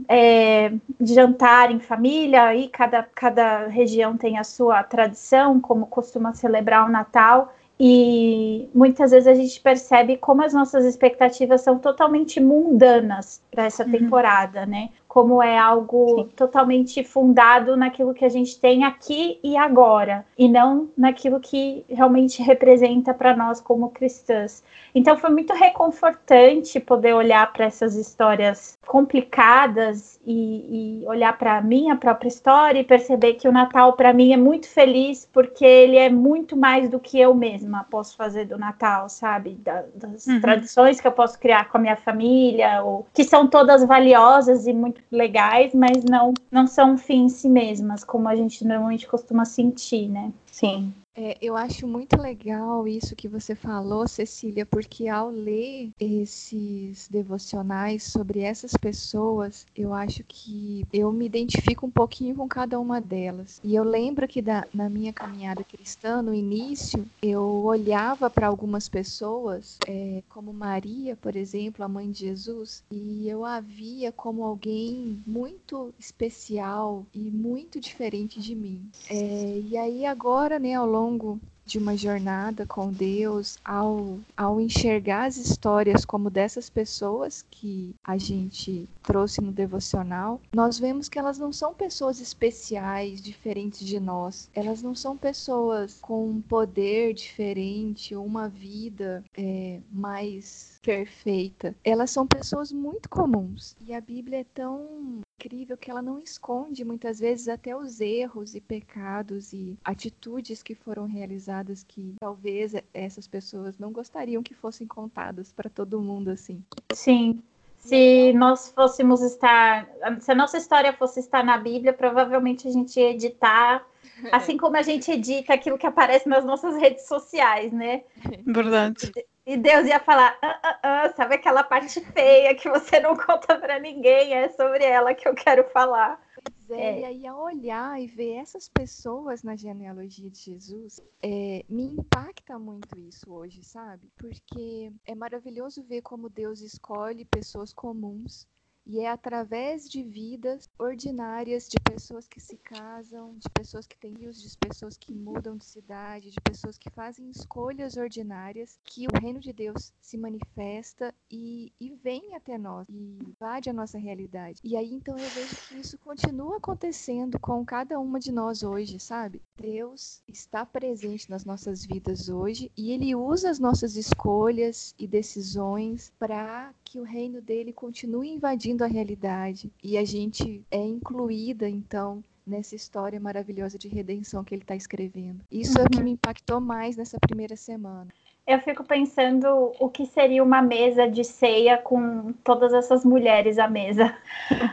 é, 0.07 0.73
jantar 1.01 1.71
em 1.71 1.79
família, 1.79 2.53
e 2.53 2.67
cada, 2.67 3.01
cada 3.15 3.67
região 3.67 4.15
tem 4.17 4.37
a 4.37 4.43
sua 4.43 4.83
tradição, 4.83 5.59
como 5.59 5.87
costuma 5.87 6.33
celebrar 6.33 6.85
o 6.85 6.91
Natal. 6.91 7.51
E 7.79 8.69
muitas 8.73 9.11
vezes 9.11 9.27
a 9.27 9.33
gente 9.33 9.59
percebe 9.59 10.15
como 10.15 10.43
as 10.43 10.53
nossas 10.53 10.85
expectativas 10.85 11.61
são 11.61 11.77
totalmente 11.77 12.39
mundanas 12.39 13.41
para 13.51 13.65
essa 13.65 13.83
uhum. 13.83 13.91
temporada, 13.91 14.65
né? 14.65 14.89
Como 15.15 15.41
é 15.41 15.57
algo 15.57 16.23
Sim. 16.23 16.29
totalmente 16.35 17.01
fundado 17.01 17.77
naquilo 17.77 18.13
que 18.13 18.25
a 18.25 18.29
gente 18.29 18.59
tem 18.59 18.83
aqui 18.83 19.39
e 19.41 19.55
agora, 19.55 20.25
e 20.37 20.49
não 20.49 20.89
naquilo 20.97 21.39
que 21.39 21.85
realmente 21.87 22.43
representa 22.43 23.13
para 23.13 23.33
nós 23.33 23.61
como 23.61 23.91
cristãs. 23.91 24.61
Então 24.93 25.15
foi 25.15 25.29
muito 25.29 25.53
reconfortante 25.53 26.81
poder 26.81 27.13
olhar 27.13 27.53
para 27.53 27.63
essas 27.63 27.95
histórias 27.95 28.77
complicadas 28.85 30.19
e, 30.25 31.03
e 31.03 31.07
olhar 31.07 31.37
para 31.37 31.59
a 31.59 31.61
minha 31.61 31.95
própria 31.95 32.27
história 32.27 32.79
e 32.81 32.83
perceber 32.83 33.35
que 33.35 33.47
o 33.47 33.53
Natal 33.53 33.93
para 33.93 34.11
mim 34.11 34.33
é 34.33 34.37
muito 34.37 34.67
feliz 34.67 35.29
porque 35.31 35.63
ele 35.63 35.95
é 35.95 36.09
muito 36.09 36.57
mais 36.57 36.89
do 36.89 36.99
que 36.99 37.17
eu 37.17 37.33
mesma 37.33 37.85
posso 37.89 38.17
fazer 38.17 38.45
do 38.47 38.57
Natal, 38.57 39.07
sabe? 39.07 39.51
Da, 39.63 39.85
das 39.95 40.27
uhum. 40.27 40.41
tradições 40.41 40.99
que 40.99 41.07
eu 41.07 41.11
posso 41.13 41.39
criar 41.39 41.69
com 41.69 41.77
a 41.77 41.81
minha 41.81 41.95
família, 41.95 42.83
ou 42.83 43.07
que 43.13 43.23
são 43.23 43.47
todas 43.47 43.81
valiosas 43.85 44.67
e 44.67 44.73
muito 44.73 45.04
legais, 45.11 45.73
mas 45.73 46.03
não, 46.03 46.33
não 46.51 46.67
são 46.67 46.93
um 46.93 46.97
fim 46.97 47.25
em 47.25 47.29
si 47.29 47.49
mesmas, 47.49 48.03
como 48.03 48.27
a 48.27 48.35
gente 48.35 48.65
normalmente 48.65 49.07
costuma 49.07 49.45
sentir, 49.45 50.07
né? 50.09 50.31
Sim. 50.51 50.93
É, 51.15 51.37
eu 51.41 51.55
acho 51.55 51.87
muito 51.87 52.21
legal 52.21 52.85
isso 52.87 53.15
que 53.15 53.27
você 53.27 53.55
falou, 53.55 54.07
Cecília, 54.07 54.65
porque 54.65 55.07
ao 55.07 55.29
ler 55.29 55.91
esses 55.97 57.07
devocionais 57.07 58.03
sobre 58.03 58.41
essas 58.41 58.73
pessoas, 58.73 59.65
eu 59.75 59.93
acho 59.93 60.23
que 60.27 60.85
eu 60.91 61.11
me 61.13 61.25
identifico 61.25 61.85
um 61.85 61.91
pouquinho 61.91 62.35
com 62.35 62.47
cada 62.47 62.77
uma 62.79 62.99
delas. 62.99 63.61
E 63.63 63.73
eu 63.73 63.83
lembro 63.83 64.27
que 64.27 64.41
da, 64.41 64.67
na 64.73 64.89
minha 64.89 65.13
caminhada 65.13 65.63
cristã, 65.63 66.21
no 66.21 66.33
início, 66.33 67.05
eu 67.21 67.63
olhava 67.63 68.29
para 68.29 68.47
algumas 68.47 68.89
pessoas, 68.89 69.77
é, 69.87 70.21
como 70.27 70.51
Maria, 70.51 71.15
por 71.15 71.35
exemplo, 71.35 71.85
a 71.85 71.87
mãe 71.87 72.11
de 72.11 72.19
Jesus, 72.19 72.83
e 72.91 73.29
eu 73.29 73.45
a 73.45 73.61
via 73.61 74.11
como 74.11 74.43
alguém 74.43 75.21
muito 75.25 75.93
especial 75.97 77.05
e 77.13 77.19
muito 77.19 77.79
diferente 77.79 78.41
de 78.41 78.53
mim. 78.53 78.89
É, 79.09 79.61
e 79.69 79.77
aí 79.77 80.05
agora, 80.05 80.59
né, 80.59 80.73
ao 80.73 80.85
longo 80.85 81.04
longo 81.05 81.39
de 81.65 81.79
uma 81.79 81.97
jornada 81.97 82.65
com 82.65 82.91
Deus, 82.91 83.57
ao, 83.65 84.19
ao 84.37 84.61
enxergar 84.61 85.25
as 85.25 85.37
histórias 85.37 86.05
como 86.05 86.29
dessas 86.29 86.69
pessoas 86.69 87.43
que 87.49 87.95
a 88.03 88.17
gente 88.17 88.87
trouxe 89.01 89.41
no 89.41 89.51
devocional, 89.51 90.39
nós 90.53 90.77
vemos 90.77 91.09
que 91.09 91.17
elas 91.17 91.39
não 91.39 91.51
são 91.51 91.73
pessoas 91.73 92.21
especiais, 92.21 93.19
diferentes 93.19 93.85
de 93.85 93.99
nós. 93.99 94.49
Elas 94.53 94.83
não 94.83 94.93
são 94.93 95.17
pessoas 95.17 95.97
com 96.01 96.29
um 96.29 96.41
poder 96.41 97.13
diferente 97.13 98.15
uma 98.15 98.47
vida 98.47 99.23
é, 99.35 99.79
mais 99.91 100.79
perfeita. 100.83 101.75
Elas 101.83 102.11
são 102.11 102.27
pessoas 102.27 102.71
muito 102.71 103.09
comuns. 103.09 103.75
E 103.87 103.93
a 103.93 103.99
Bíblia 103.99 104.41
é 104.41 104.45
tão 104.53 105.21
incrível 105.39 105.77
que 105.77 105.91
ela 105.91 106.01
não 106.01 106.19
esconde 106.19 106.83
muitas 106.83 107.19
vezes 107.19 107.47
até 107.47 107.75
os 107.75 107.99
erros 107.99 108.55
e 108.55 108.61
pecados 108.61 109.53
e 109.53 109.77
atitudes 109.83 110.63
que 110.63 110.73
foram 110.73 111.05
realizadas 111.05 111.83
que 111.83 112.15
talvez 112.19 112.73
essas 112.93 113.27
pessoas 113.27 113.77
não 113.77 113.91
gostariam 113.91 114.41
que 114.41 114.53
fossem 114.53 114.87
contadas 114.87 115.51
para 115.51 115.69
todo 115.69 116.01
mundo 116.01 116.29
assim. 116.29 116.63
Sim. 116.93 117.41
Se 117.77 118.33
nós 118.33 118.71
fôssemos 118.71 119.21
estar, 119.21 119.87
se 120.19 120.31
a 120.31 120.35
nossa 120.35 120.57
história 120.57 120.91
fosse 120.91 121.19
estar 121.19 121.43
na 121.43 121.57
Bíblia, 121.57 121.93
provavelmente 121.93 122.67
a 122.67 122.71
gente 122.71 122.99
ia 122.99 123.11
editar, 123.11 123.85
assim 124.31 124.57
como 124.57 124.75
a 124.75 124.81
gente 124.81 125.11
edita 125.11 125.53
aquilo 125.53 125.77
que 125.77 125.85
aparece 125.85 126.27
nas 126.27 126.43
nossas 126.43 126.75
redes 126.77 127.07
sociais, 127.07 127.71
né? 127.71 128.03
Verdade. 128.43 129.11
E 129.45 129.55
Deus 129.57 129.85
ia 129.85 129.99
falar, 129.99 130.37
ah, 130.41 130.59
ah, 130.63 130.79
ah, 130.81 131.13
sabe 131.15 131.35
aquela 131.35 131.63
parte 131.63 132.01
feia 132.01 132.55
que 132.55 132.67
você 132.67 132.99
não 132.99 133.15
conta 133.15 133.59
para 133.59 133.79
ninguém? 133.79 134.33
É 134.33 134.49
sobre 134.49 134.83
ela 134.83 135.13
que 135.13 135.27
eu 135.27 135.35
quero 135.35 135.63
falar. 135.69 136.19
Pois 136.33 136.69
é, 136.71 136.83
é. 136.83 136.99
e 137.01 137.05
aí 137.05 137.27
a 137.27 137.35
olhar 137.35 138.01
e 138.01 138.07
ver 138.07 138.37
essas 138.37 138.67
pessoas 138.67 139.43
na 139.43 139.55
genealogia 139.55 140.31
de 140.31 140.39
Jesus, 140.39 140.99
é, 141.21 141.63
me 141.69 141.83
impacta 141.83 142.57
muito 142.57 142.99
isso 142.99 143.31
hoje, 143.31 143.63
sabe? 143.63 144.11
Porque 144.17 144.91
é 145.05 145.13
maravilhoso 145.13 145.83
ver 145.83 146.01
como 146.01 146.27
Deus 146.27 146.61
escolhe 146.61 147.23
pessoas 147.25 147.71
comuns 147.71 148.47
e 148.85 148.99
é 148.99 149.09
através 149.09 149.89
de 149.89 150.03
vidas 150.03 150.69
ordinárias, 150.77 151.67
de 151.69 151.79
pessoas 151.79 152.27
que 152.27 152.39
se 152.39 152.57
casam, 152.57 153.35
de 153.37 153.49
pessoas 153.49 153.87
que 153.87 153.97
têm 153.97 154.15
filhos, 154.25 154.41
de 154.41 154.57
pessoas 154.57 154.97
que 154.97 155.13
mudam 155.13 155.55
de 155.55 155.65
cidade, 155.65 156.31
de 156.31 156.41
pessoas 156.41 156.77
que 156.77 156.89
fazem 156.89 157.29
escolhas 157.29 157.95
ordinárias, 157.95 158.79
que 158.83 159.07
o 159.07 159.21
reino 159.21 159.39
de 159.39 159.53
Deus 159.53 159.93
se 160.01 160.17
manifesta 160.17 161.13
e, 161.29 161.71
e 161.79 161.91
vem 161.91 162.35
até 162.35 162.57
nós, 162.57 162.87
e 162.89 163.19
invade 163.21 163.69
a 163.69 163.73
nossa 163.73 163.97
realidade. 163.97 164.59
E 164.63 164.75
aí 164.75 164.93
então 164.93 165.17
eu 165.17 165.29
vejo 165.29 165.55
que 165.67 165.75
isso 165.75 165.97
continua 165.99 166.57
acontecendo 166.57 167.39
com 167.39 167.63
cada 167.65 167.99
uma 167.99 168.19
de 168.19 168.31
nós 168.31 168.63
hoje, 168.63 168.99
sabe? 168.99 169.41
Deus 169.57 170.21
está 170.27 170.65
presente 170.65 171.29
nas 171.29 171.45
nossas 171.45 171.85
vidas 171.85 172.29
hoje 172.29 172.71
e 172.75 172.91
ele 172.91 173.15
usa 173.15 173.49
as 173.49 173.59
nossas 173.59 173.95
escolhas 173.95 174.95
e 174.97 175.07
decisões 175.07 176.11
para 176.17 176.73
que 176.85 176.99
o 176.99 177.03
reino 177.03 177.41
dele 177.41 177.73
continue 177.73 178.29
invadindo 178.29 178.83
a 178.83 178.87
realidade 178.87 179.71
e 179.83 179.97
a 179.97 180.05
gente 180.05 180.63
é 180.69 180.77
incluída 180.79 181.67
então 181.67 182.23
nessa 182.45 182.75
história 182.75 183.19
maravilhosa 183.19 183.77
de 183.77 183.87
redenção 183.87 184.43
que 184.43 184.53
ele 184.53 184.61
está 184.61 184.75
escrevendo. 184.75 185.41
Isso 185.51 185.79
é 185.79 185.83
o 185.83 185.89
que 185.89 186.01
me 186.01 186.11
impactou 186.11 186.61
mais 186.61 186.95
nessa 186.95 187.19
primeira 187.19 187.55
semana. 187.55 188.07
Eu 188.47 188.59
fico 188.59 188.83
pensando 188.83 189.73
o 189.79 189.89
que 189.89 190.05
seria 190.05 190.43
uma 190.43 190.61
mesa 190.61 191.07
de 191.09 191.23
ceia 191.23 191.79
com 191.79 192.31
todas 192.43 192.73
essas 192.75 193.03
mulheres 193.03 193.57
à 193.57 193.67
mesa. 193.67 194.15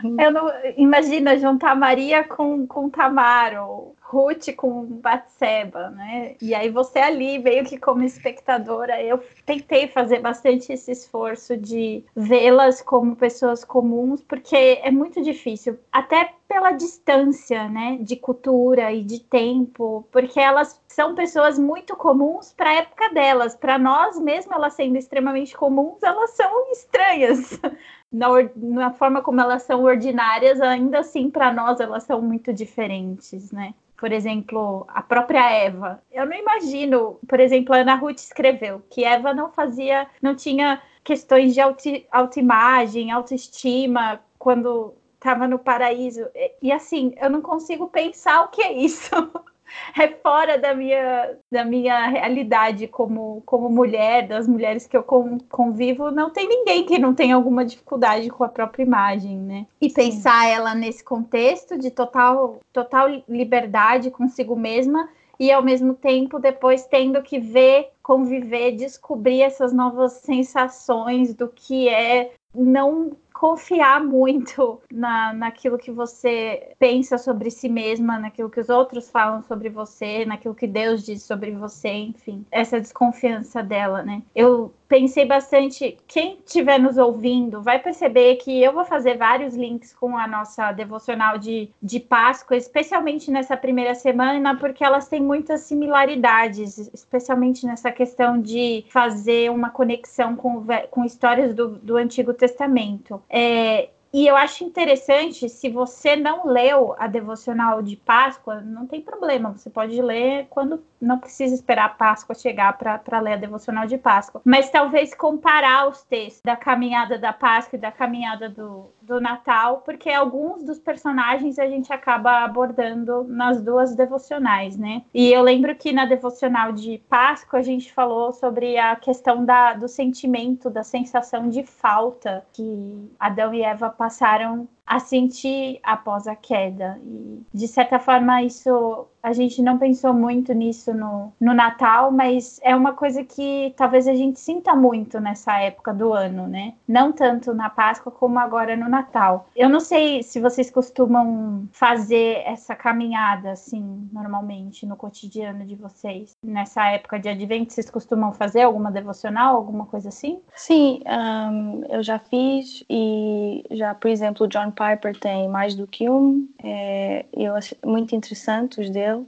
Uhum. 0.03 0.15
Eu 0.21 0.31
não 0.31 0.47
imagina 0.77 1.35
juntar 1.39 1.75
Maria 1.75 2.23
com, 2.23 2.67
com 2.67 2.87
Tamaro, 2.87 3.95
Ruth 4.13 4.53
com 4.55 4.85
Batseba, 4.85 5.89
né? 5.89 6.35
E 6.39 6.53
aí 6.53 6.69
você 6.69 6.99
ali, 6.99 7.39
meio 7.39 7.65
que 7.65 7.79
como 7.79 8.03
espectadora, 8.03 9.01
eu 9.01 9.23
tentei 9.43 9.87
fazer 9.87 10.19
bastante 10.19 10.71
esse 10.71 10.91
esforço 10.91 11.57
de 11.57 12.05
vê-las 12.15 12.79
como 12.81 13.15
pessoas 13.15 13.65
comuns, 13.65 14.21
porque 14.21 14.55
é 14.55 14.91
muito 14.91 15.21
difícil, 15.21 15.79
até 15.91 16.31
pela 16.47 16.71
distância, 16.71 17.67
né, 17.67 17.97
de 17.99 18.15
cultura 18.15 18.91
e 18.91 19.03
de 19.03 19.19
tempo, 19.19 20.07
porque 20.11 20.39
elas 20.39 20.79
são 20.87 21.15
pessoas 21.15 21.57
muito 21.57 21.95
comuns 21.95 22.53
para 22.53 22.69
a 22.69 22.73
época 22.75 23.09
delas. 23.11 23.55
Para 23.55 23.79
nós, 23.79 24.19
mesmo 24.19 24.53
elas 24.53 24.73
sendo 24.73 24.95
extremamente 24.95 25.57
comuns, 25.57 26.03
elas 26.03 26.29
são 26.31 26.71
estranhas. 26.71 27.59
Na, 28.13 28.27
na 28.55 28.91
forma 28.91 29.23
como 29.23 29.41
elas 29.41 29.63
são 29.63 29.81
ordinárias, 29.81 30.61
ainda 30.61 30.99
assim, 30.99 31.31
para 31.31 31.51
nós, 31.51 31.79
elas 31.79 32.03
são 32.03 32.21
muito 32.21 32.53
diferentes, 32.53 33.51
né? 33.51 33.73
Por 34.03 34.11
exemplo, 34.11 34.85
a 34.89 35.01
própria 35.01 35.49
Eva. 35.49 36.03
Eu 36.11 36.25
não 36.25 36.33
imagino, 36.33 37.17
por 37.25 37.39
exemplo, 37.39 37.73
a 37.73 37.77
Ana 37.77 37.95
Ruth 37.95 38.17
escreveu 38.17 38.83
que 38.89 39.05
Eva 39.05 39.33
não 39.33 39.49
fazia, 39.49 40.09
não 40.21 40.35
tinha 40.35 40.81
questões 41.05 41.53
de 41.53 41.61
auto, 41.61 41.87
autoimagem, 42.11 43.11
autoestima 43.11 44.19
quando 44.37 44.93
estava 45.13 45.47
no 45.47 45.57
paraíso. 45.57 46.27
E, 46.35 46.51
e 46.63 46.71
assim, 46.73 47.15
eu 47.15 47.29
não 47.29 47.41
consigo 47.41 47.87
pensar 47.87 48.41
o 48.43 48.49
que 48.49 48.61
é 48.61 48.73
isso. 48.73 49.09
é 49.99 50.07
fora 50.07 50.57
da 50.57 50.73
minha, 50.73 51.37
da 51.51 51.63
minha 51.63 52.07
realidade 52.07 52.87
como, 52.87 53.41
como 53.45 53.69
mulher, 53.69 54.27
das 54.27 54.47
mulheres 54.47 54.85
que 54.85 54.95
eu 54.95 55.03
convivo, 55.03 56.11
não 56.11 56.29
tem 56.29 56.47
ninguém 56.47 56.85
que 56.85 56.99
não 56.99 57.13
tenha 57.13 57.35
alguma 57.35 57.65
dificuldade 57.65 58.29
com 58.29 58.43
a 58.43 58.49
própria 58.49 58.83
imagem, 58.83 59.37
né? 59.37 59.65
E 59.81 59.89
Sim. 59.89 59.95
pensar 59.95 60.47
ela 60.47 60.73
nesse 60.75 61.03
contexto 61.03 61.77
de 61.77 61.91
total, 61.91 62.59
total 62.71 63.09
liberdade 63.27 64.11
consigo 64.11 64.55
mesma 64.55 65.09
e 65.39 65.51
ao 65.51 65.63
mesmo 65.63 65.93
tempo 65.93 66.39
depois 66.39 66.85
tendo 66.85 67.21
que 67.21 67.39
ver, 67.39 67.89
conviver, 68.01 68.71
descobrir 68.73 69.41
essas 69.41 69.73
novas 69.73 70.13
sensações 70.13 71.33
do 71.33 71.47
que 71.47 71.89
é 71.89 72.31
não 72.53 73.11
confiar 73.33 74.03
muito 74.03 74.79
na, 74.91 75.33
naquilo 75.33 75.77
que 75.77 75.91
você 75.91 76.73
pensa 76.79 77.17
sobre 77.17 77.49
si 77.49 77.67
mesma, 77.67 78.19
naquilo 78.19 78.49
que 78.49 78.59
os 78.59 78.69
outros 78.69 79.09
falam 79.09 79.41
sobre 79.43 79.69
você, 79.69 80.23
naquilo 80.25 80.55
que 80.55 80.67
Deus 80.67 81.03
diz 81.03 81.23
sobre 81.23 81.51
você, 81.51 81.89
enfim, 81.89 82.45
essa 82.51 82.79
desconfiança 82.79 83.63
dela, 83.63 84.03
né? 84.03 84.21
Eu 84.35 84.71
pensei 84.93 85.25
bastante. 85.25 85.97
Quem 86.07 86.37
estiver 86.45 86.79
nos 86.79 86.99
ouvindo 86.99 87.63
vai 87.63 87.79
perceber 87.79 88.35
que 88.35 88.61
eu 88.61 88.71
vou 88.71 88.85
fazer 88.85 89.17
vários 89.17 89.55
links 89.55 89.91
com 89.91 90.15
a 90.15 90.27
nossa 90.27 90.71
devocional 90.71 91.39
de, 91.39 91.71
de 91.81 91.99
Páscoa, 91.99 92.55
especialmente 92.55 93.31
nessa 93.31 93.57
primeira 93.57 93.95
semana, 93.95 94.55
porque 94.55 94.83
elas 94.83 95.07
têm 95.07 95.19
muitas 95.19 95.61
similaridades, 95.61 96.77
especialmente 96.93 97.65
nessa 97.65 97.91
questão 97.91 98.39
de 98.39 98.85
fazer 98.89 99.49
uma 99.49 99.71
conexão 99.71 100.35
com, 100.35 100.63
com 100.91 101.03
histórias 101.03 101.55
do, 101.55 101.69
do 101.69 101.97
Antigo 101.97 102.31
Testamento. 102.31 103.19
É, 103.29 103.89
e 104.13 104.27
eu 104.27 104.35
acho 104.35 104.63
interessante, 104.63 105.49
se 105.49 105.69
você 105.69 106.15
não 106.15 106.45
leu 106.45 106.95
a 106.99 107.07
devocional 107.07 107.81
de 107.81 107.95
Páscoa, 107.95 108.61
não 108.61 108.85
tem 108.85 109.01
problema, 109.01 109.51
você 109.51 109.71
pode 109.71 109.99
ler 109.99 110.45
quando 110.51 110.83
não 111.03 111.19
precisa 111.19 111.53
esperar 111.53 111.85
a 111.85 111.89
Páscoa 111.89 112.33
chegar 112.33 112.77
para 112.77 113.19
ler 113.19 113.33
a 113.33 113.37
devocional 113.37 113.85
de 113.85 113.97
Páscoa. 113.97 114.41
Mas 114.45 114.69
talvez 114.69 115.13
comparar 115.13 115.87
os 115.87 116.03
textos 116.03 116.41
da 116.43 116.55
caminhada 116.55 117.17
da 117.17 117.33
Páscoa 117.33 117.77
e 117.77 117.81
da 117.81 117.91
caminhada 117.91 118.49
do, 118.49 118.89
do 119.01 119.19
Natal, 119.19 119.81
porque 119.85 120.09
alguns 120.09 120.63
dos 120.63 120.79
personagens 120.79 121.59
a 121.59 121.67
gente 121.67 121.91
acaba 121.91 122.43
abordando 122.43 123.25
nas 123.25 123.61
duas 123.61 123.95
devocionais, 123.95 124.77
né? 124.77 125.03
E 125.13 125.31
eu 125.31 125.41
lembro 125.41 125.75
que 125.75 125.91
na 125.91 126.05
devocional 126.05 126.71
de 126.71 126.99
Páscoa 127.09 127.59
a 127.59 127.63
gente 127.63 127.91
falou 127.91 128.31
sobre 128.31 128.77
a 128.77 128.95
questão 128.95 129.43
da, 129.43 129.73
do 129.73 129.87
sentimento, 129.87 130.69
da 130.69 130.83
sensação 130.83 131.49
de 131.49 131.63
falta 131.63 132.45
que 132.53 133.11
Adão 133.19 133.53
e 133.53 133.61
Eva 133.61 133.89
passaram 133.89 134.67
a 134.85 134.99
sentir 134.99 135.79
após 135.83 136.27
a 136.27 136.35
queda. 136.35 136.99
E, 137.03 137.41
de 137.53 137.67
certa 137.67 137.99
forma, 137.99 138.43
isso 138.43 139.07
a 139.23 139.31
gente 139.31 139.61
não 139.61 139.77
pensou 139.77 140.13
muito 140.13 140.51
nisso 140.53 140.93
no, 140.93 141.31
no 141.39 141.53
Natal, 141.53 142.11
mas 142.11 142.59
é 142.61 142.75
uma 142.75 142.91
coisa 142.91 143.23
que 143.23 143.73
talvez 143.77 144.05
a 144.05 144.13
gente 144.13 144.37
sinta 144.37 144.75
muito 144.75 145.17
nessa 145.21 145.57
época 145.59 145.93
do 145.93 146.11
ano, 146.11 146.45
né? 146.45 146.73
Não 146.85 147.13
tanto 147.13 147.53
na 147.53 147.69
Páscoa 147.69 148.11
como 148.11 148.37
agora 148.37 148.75
no 148.75 148.89
Natal. 148.89 149.47
Eu 149.55 149.69
não 149.69 149.79
sei 149.79 150.21
se 150.23 150.41
vocês 150.41 150.69
costumam 150.69 151.69
fazer 151.71 152.43
essa 152.45 152.75
caminhada 152.75 153.51
assim, 153.51 154.09
normalmente, 154.11 154.85
no 154.85 154.97
cotidiano 154.97 155.65
de 155.65 155.75
vocês. 155.75 156.35
Nessa 156.43 156.89
época 156.89 157.17
de 157.17 157.29
advento, 157.29 157.71
vocês 157.71 157.89
costumam 157.89 158.33
fazer 158.33 158.63
alguma 158.63 158.91
devocional, 158.91 159.55
alguma 159.55 159.85
coisa 159.85 160.09
assim? 160.09 160.41
Sim, 160.53 161.01
um, 161.07 161.81
eu 161.89 162.03
já 162.03 162.19
fiz 162.19 162.83
e 162.89 163.63
já, 163.71 163.95
por 163.95 164.09
exemplo, 164.09 164.49
John 164.49 164.72
Piper 164.73 165.17
tem 165.17 165.47
mais 165.47 165.75
do 165.75 165.87
que 165.87 166.09
um. 166.09 166.47
É, 166.61 167.25
eu 167.33 167.55
acho 167.55 167.75
muito 167.85 168.15
interessante 168.15 168.81
os 168.81 168.89
dele 168.89 169.25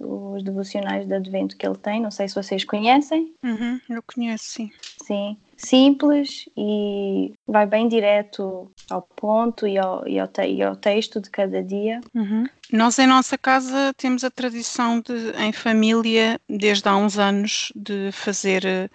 os 0.00 0.42
devocionais 0.42 1.06
de 1.06 1.14
advento 1.14 1.56
que 1.56 1.66
ele 1.66 1.76
tem. 1.76 2.00
Não 2.00 2.10
sei 2.10 2.28
se 2.28 2.34
vocês 2.34 2.64
conhecem. 2.64 3.32
Uhum, 3.42 3.80
eu 3.88 4.02
conheço, 4.02 4.44
sim. 4.44 4.70
Sim, 5.02 5.36
simples 5.56 6.48
e 6.56 7.32
vai 7.46 7.66
bem 7.66 7.86
direto 7.88 8.70
ao 8.90 9.02
ponto 9.02 9.66
e 9.66 9.78
ao, 9.78 10.06
e 10.06 10.18
ao, 10.18 10.26
te, 10.26 10.46
e 10.46 10.62
ao 10.62 10.74
texto 10.74 11.20
de 11.20 11.30
cada 11.30 11.62
dia. 11.62 12.00
Uhum. 12.14 12.44
Nós 12.72 12.98
em 12.98 13.06
nossa 13.06 13.38
casa 13.38 13.94
temos 13.96 14.24
a 14.24 14.30
tradição 14.30 15.00
de, 15.00 15.30
em 15.38 15.52
família, 15.52 16.40
desde 16.48 16.88
há 16.88 16.96
uns 16.96 17.18
anos, 17.18 17.72
de 17.76 18.10
fazer, 18.12 18.64
eh, 18.64 18.88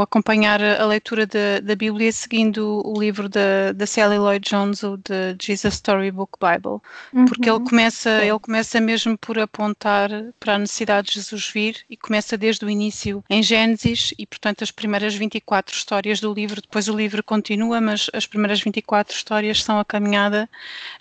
acompanhar 0.00 0.62
a 0.62 0.86
leitura 0.86 1.26
da, 1.26 1.60
da 1.62 1.74
Bíblia 1.74 2.12
seguindo 2.12 2.80
o 2.84 2.98
livro 2.98 3.28
da, 3.28 3.72
da 3.72 3.86
Sally 3.86 4.18
Lloyd 4.18 4.48
Jones, 4.48 4.82
o 4.82 4.96
de 4.96 5.36
Jesus 5.40 5.74
Storybook 5.74 6.38
Bible, 6.40 6.80
uhum. 7.12 7.24
porque 7.26 7.50
ele 7.50 7.60
começa, 7.60 8.24
ele 8.24 8.38
começa 8.38 8.80
mesmo 8.80 9.18
por 9.18 9.38
apontar 9.38 10.10
para 10.38 10.54
a 10.54 10.58
necessidade 10.58 11.08
de 11.08 11.14
Jesus 11.14 11.50
vir 11.52 11.84
e 11.90 11.96
começa 11.96 12.36
desde 12.36 12.64
o 12.64 12.70
início 12.70 13.24
em 13.28 13.42
Gênesis 13.42 14.14
e, 14.18 14.26
portanto, 14.26 14.62
as 14.62 14.70
primeiras 14.70 15.14
24 15.14 15.74
histórias 15.74 16.20
do 16.20 16.32
livro, 16.32 16.60
depois 16.60 16.88
o 16.88 16.96
livro 16.96 17.22
continua, 17.22 17.80
mas 17.80 18.08
as 18.12 18.26
primeiras 18.26 18.60
24 18.60 19.14
histórias 19.14 19.62
são 19.62 19.78
a 19.78 19.84
caminhada 19.84 20.48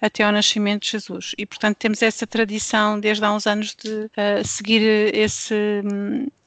até 0.02 0.24
ao 0.24 0.32
nascimento 0.32 0.84
de 0.84 0.92
Jesus. 0.92 1.34
E, 1.38 1.46
portanto, 1.46 1.78
temos 1.78 2.02
essa 2.08 2.26
tradição 2.26 3.00
desde 3.00 3.24
há 3.24 3.32
uns 3.32 3.46
anos 3.46 3.76
de 3.76 4.06
uh, 4.06 4.46
seguir 4.46 4.82
esse, 5.16 5.82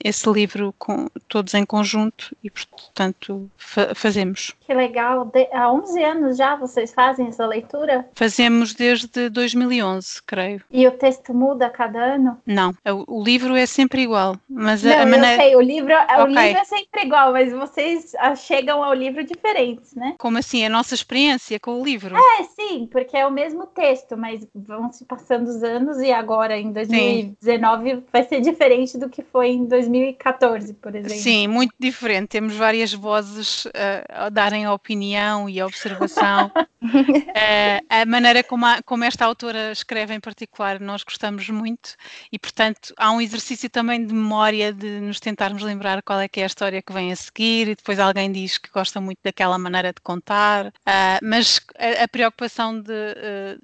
esse 0.03 0.31
livro 0.31 0.75
com, 0.79 1.09
todos 1.29 1.55
em 1.55 1.65
conjunto 1.65 2.35
e, 2.43 2.51
portanto, 2.51 3.51
fa 3.57 3.95
fazemos. 3.95 4.55
Que 4.61 4.73
legal! 4.73 5.27
De, 5.27 5.49
há 5.53 5.71
11 5.73 6.05
anos 6.05 6.37
já 6.37 6.57
vocês 6.57 6.93
fazem 6.93 7.29
essa 7.29 7.47
leitura? 7.47 8.09
Fazemos 8.15 8.75
desde 8.75 9.29
2011, 9.29 10.23
creio. 10.23 10.63
E 10.71 10.87
o 10.87 10.93
texto 10.93 11.35
muda 11.35 11.67
a 11.67 11.71
cada 11.71 12.15
ano? 12.15 12.39
Não, 12.47 12.75
o, 12.87 13.21
o 13.21 13.23
livro 13.23 13.55
é 13.55 13.67
sempre 13.67 14.03
igual, 14.03 14.37
mas 14.49 14.83
Não, 14.83 14.93
a, 14.93 15.07
maneira... 15.07 15.43
sei, 15.43 15.57
o 15.57 15.61
livro, 15.61 15.93
okay. 15.93 16.23
o 16.23 16.27
livro 16.27 16.61
é 16.61 16.65
sempre 16.65 17.03
igual, 17.03 17.33
mas 17.33 17.53
vocês 17.53 18.13
chegam 18.37 18.83
ao 18.83 18.95
livro 18.95 19.23
diferentes, 19.25 19.95
né? 19.95 20.15
Como 20.19 20.39
assim? 20.39 20.65
A 20.65 20.69
nossa 20.69 20.95
experiência 20.95 21.59
com 21.61 21.81
o 21.81 21.85
livro? 21.85 22.17
É, 22.17 22.45
sim, 22.45 22.89
porque 22.91 23.17
é 23.17 23.27
o 23.27 23.31
mesmo 23.31 23.67
texto, 23.67 24.17
mas 24.17 24.47
vão 24.55 24.91
se 24.93 25.05
passando 25.05 25.50
os 25.57 25.63
anos 25.63 25.99
e 25.99 26.13
agora 26.13 26.59
em 26.59 26.73
2019 26.73 27.91
sim. 27.91 28.03
vai 28.13 28.25
ser 28.25 28.41
diferente 28.41 28.97
do 28.99 29.09
que 29.09 29.23
foi 29.23 29.49
em 29.49 29.67
2019. 29.67 30.11
2014, 30.11 30.75
por 30.75 30.95
exemplo. 30.95 31.19
Sim, 31.19 31.47
muito 31.49 31.75
diferente. 31.79 32.29
Temos 32.29 32.55
várias 32.55 32.93
vozes 32.93 33.65
uh, 33.67 33.71
a 34.09 34.29
darem 34.29 34.65
a 34.65 34.73
opinião 34.73 35.49
e 35.49 35.61
a 35.61 35.67
observação. 35.67 36.47
uh, 36.47 36.81
a 37.89 38.07
maneira 38.07 38.43
como, 38.43 38.67
a, 38.67 38.83
como, 38.83 39.05
esta 39.05 39.25
autora 39.25 39.73
escreve 39.73 40.15
em 40.15 40.21
particular, 40.21 40.81
nós 40.81 41.03
gostamos 41.03 41.49
muito 41.49 41.95
e, 42.33 42.39
portanto, 42.39 42.95
há 42.97 43.11
um 43.13 43.21
exercício 43.21 43.69
também 43.69 44.05
de 44.05 44.15
memória 44.15 44.73
de 44.73 45.01
nos 45.01 45.21
tentarmos 45.21 45.63
lembrar 45.63 46.03
qual 46.03 46.21
é 46.21 46.29
que 46.29 46.41
é 46.41 46.45
a 46.45 46.47
história 46.47 46.83
que 46.83 46.93
vem 46.93 47.13
a 47.13 47.17
seguir 47.17 47.69
e 47.69 47.75
depois 47.75 47.99
alguém 47.99 48.31
diz 48.31 48.59
que 48.59 48.71
gosta 48.71 49.01
muito 49.01 49.19
daquela 49.23 49.59
maneira 49.59 49.93
de 49.93 50.01
contar. 50.01 50.67
Uh, 50.67 51.21
mas 51.23 51.61
a, 51.79 52.05
a 52.05 52.09
preocupação 52.09 52.81
de, 52.81 52.93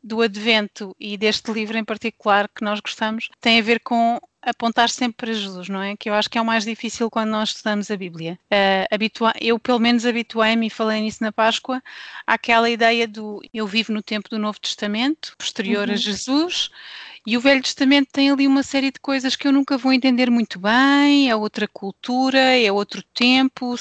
do 0.02 0.22
advento 0.22 0.94
e 0.98 1.16
deste 1.16 1.52
livro 1.52 1.75
em 1.78 1.84
particular 1.84 2.48
que 2.48 2.64
nós 2.64 2.80
gostamos 2.80 3.28
tem 3.40 3.58
a 3.58 3.62
ver 3.62 3.80
com 3.80 4.20
apontar 4.46 4.88
sempre 4.88 5.26
para 5.26 5.32
Jesus, 5.32 5.68
não 5.68 5.82
é? 5.82 5.96
Que 5.96 6.08
eu 6.08 6.14
acho 6.14 6.30
que 6.30 6.38
é 6.38 6.40
o 6.40 6.44
mais 6.44 6.64
difícil 6.64 7.10
quando 7.10 7.30
nós 7.30 7.48
estudamos 7.48 7.90
a 7.90 7.96
Bíblia. 7.96 8.38
Uh, 8.44 8.94
habitua 8.94 9.32
eu, 9.40 9.58
pelo 9.58 9.80
menos, 9.80 10.06
habituei-me, 10.06 10.68
e 10.68 10.70
falei 10.70 11.00
nisso 11.00 11.22
na 11.22 11.32
Páscoa, 11.32 11.82
àquela 12.24 12.70
ideia 12.70 13.08
do 13.08 13.42
eu 13.52 13.66
vivo 13.66 13.92
no 13.92 14.00
tempo 14.00 14.30
do 14.30 14.38
Novo 14.38 14.60
Testamento, 14.60 15.34
posterior 15.36 15.88
uhum. 15.88 15.94
a 15.94 15.96
Jesus, 15.96 16.70
e 17.26 17.36
o 17.36 17.40
Velho 17.40 17.60
Testamento 17.60 18.08
tem 18.12 18.30
ali 18.30 18.46
uma 18.46 18.62
série 18.62 18.92
de 18.92 19.00
coisas 19.00 19.34
que 19.34 19.48
eu 19.48 19.52
nunca 19.52 19.76
vou 19.76 19.92
entender 19.92 20.30
muito 20.30 20.60
bem, 20.60 21.28
é 21.28 21.34
outra 21.34 21.66
cultura, 21.66 22.38
é 22.38 22.70
outro 22.70 23.02
tempo, 23.02 23.74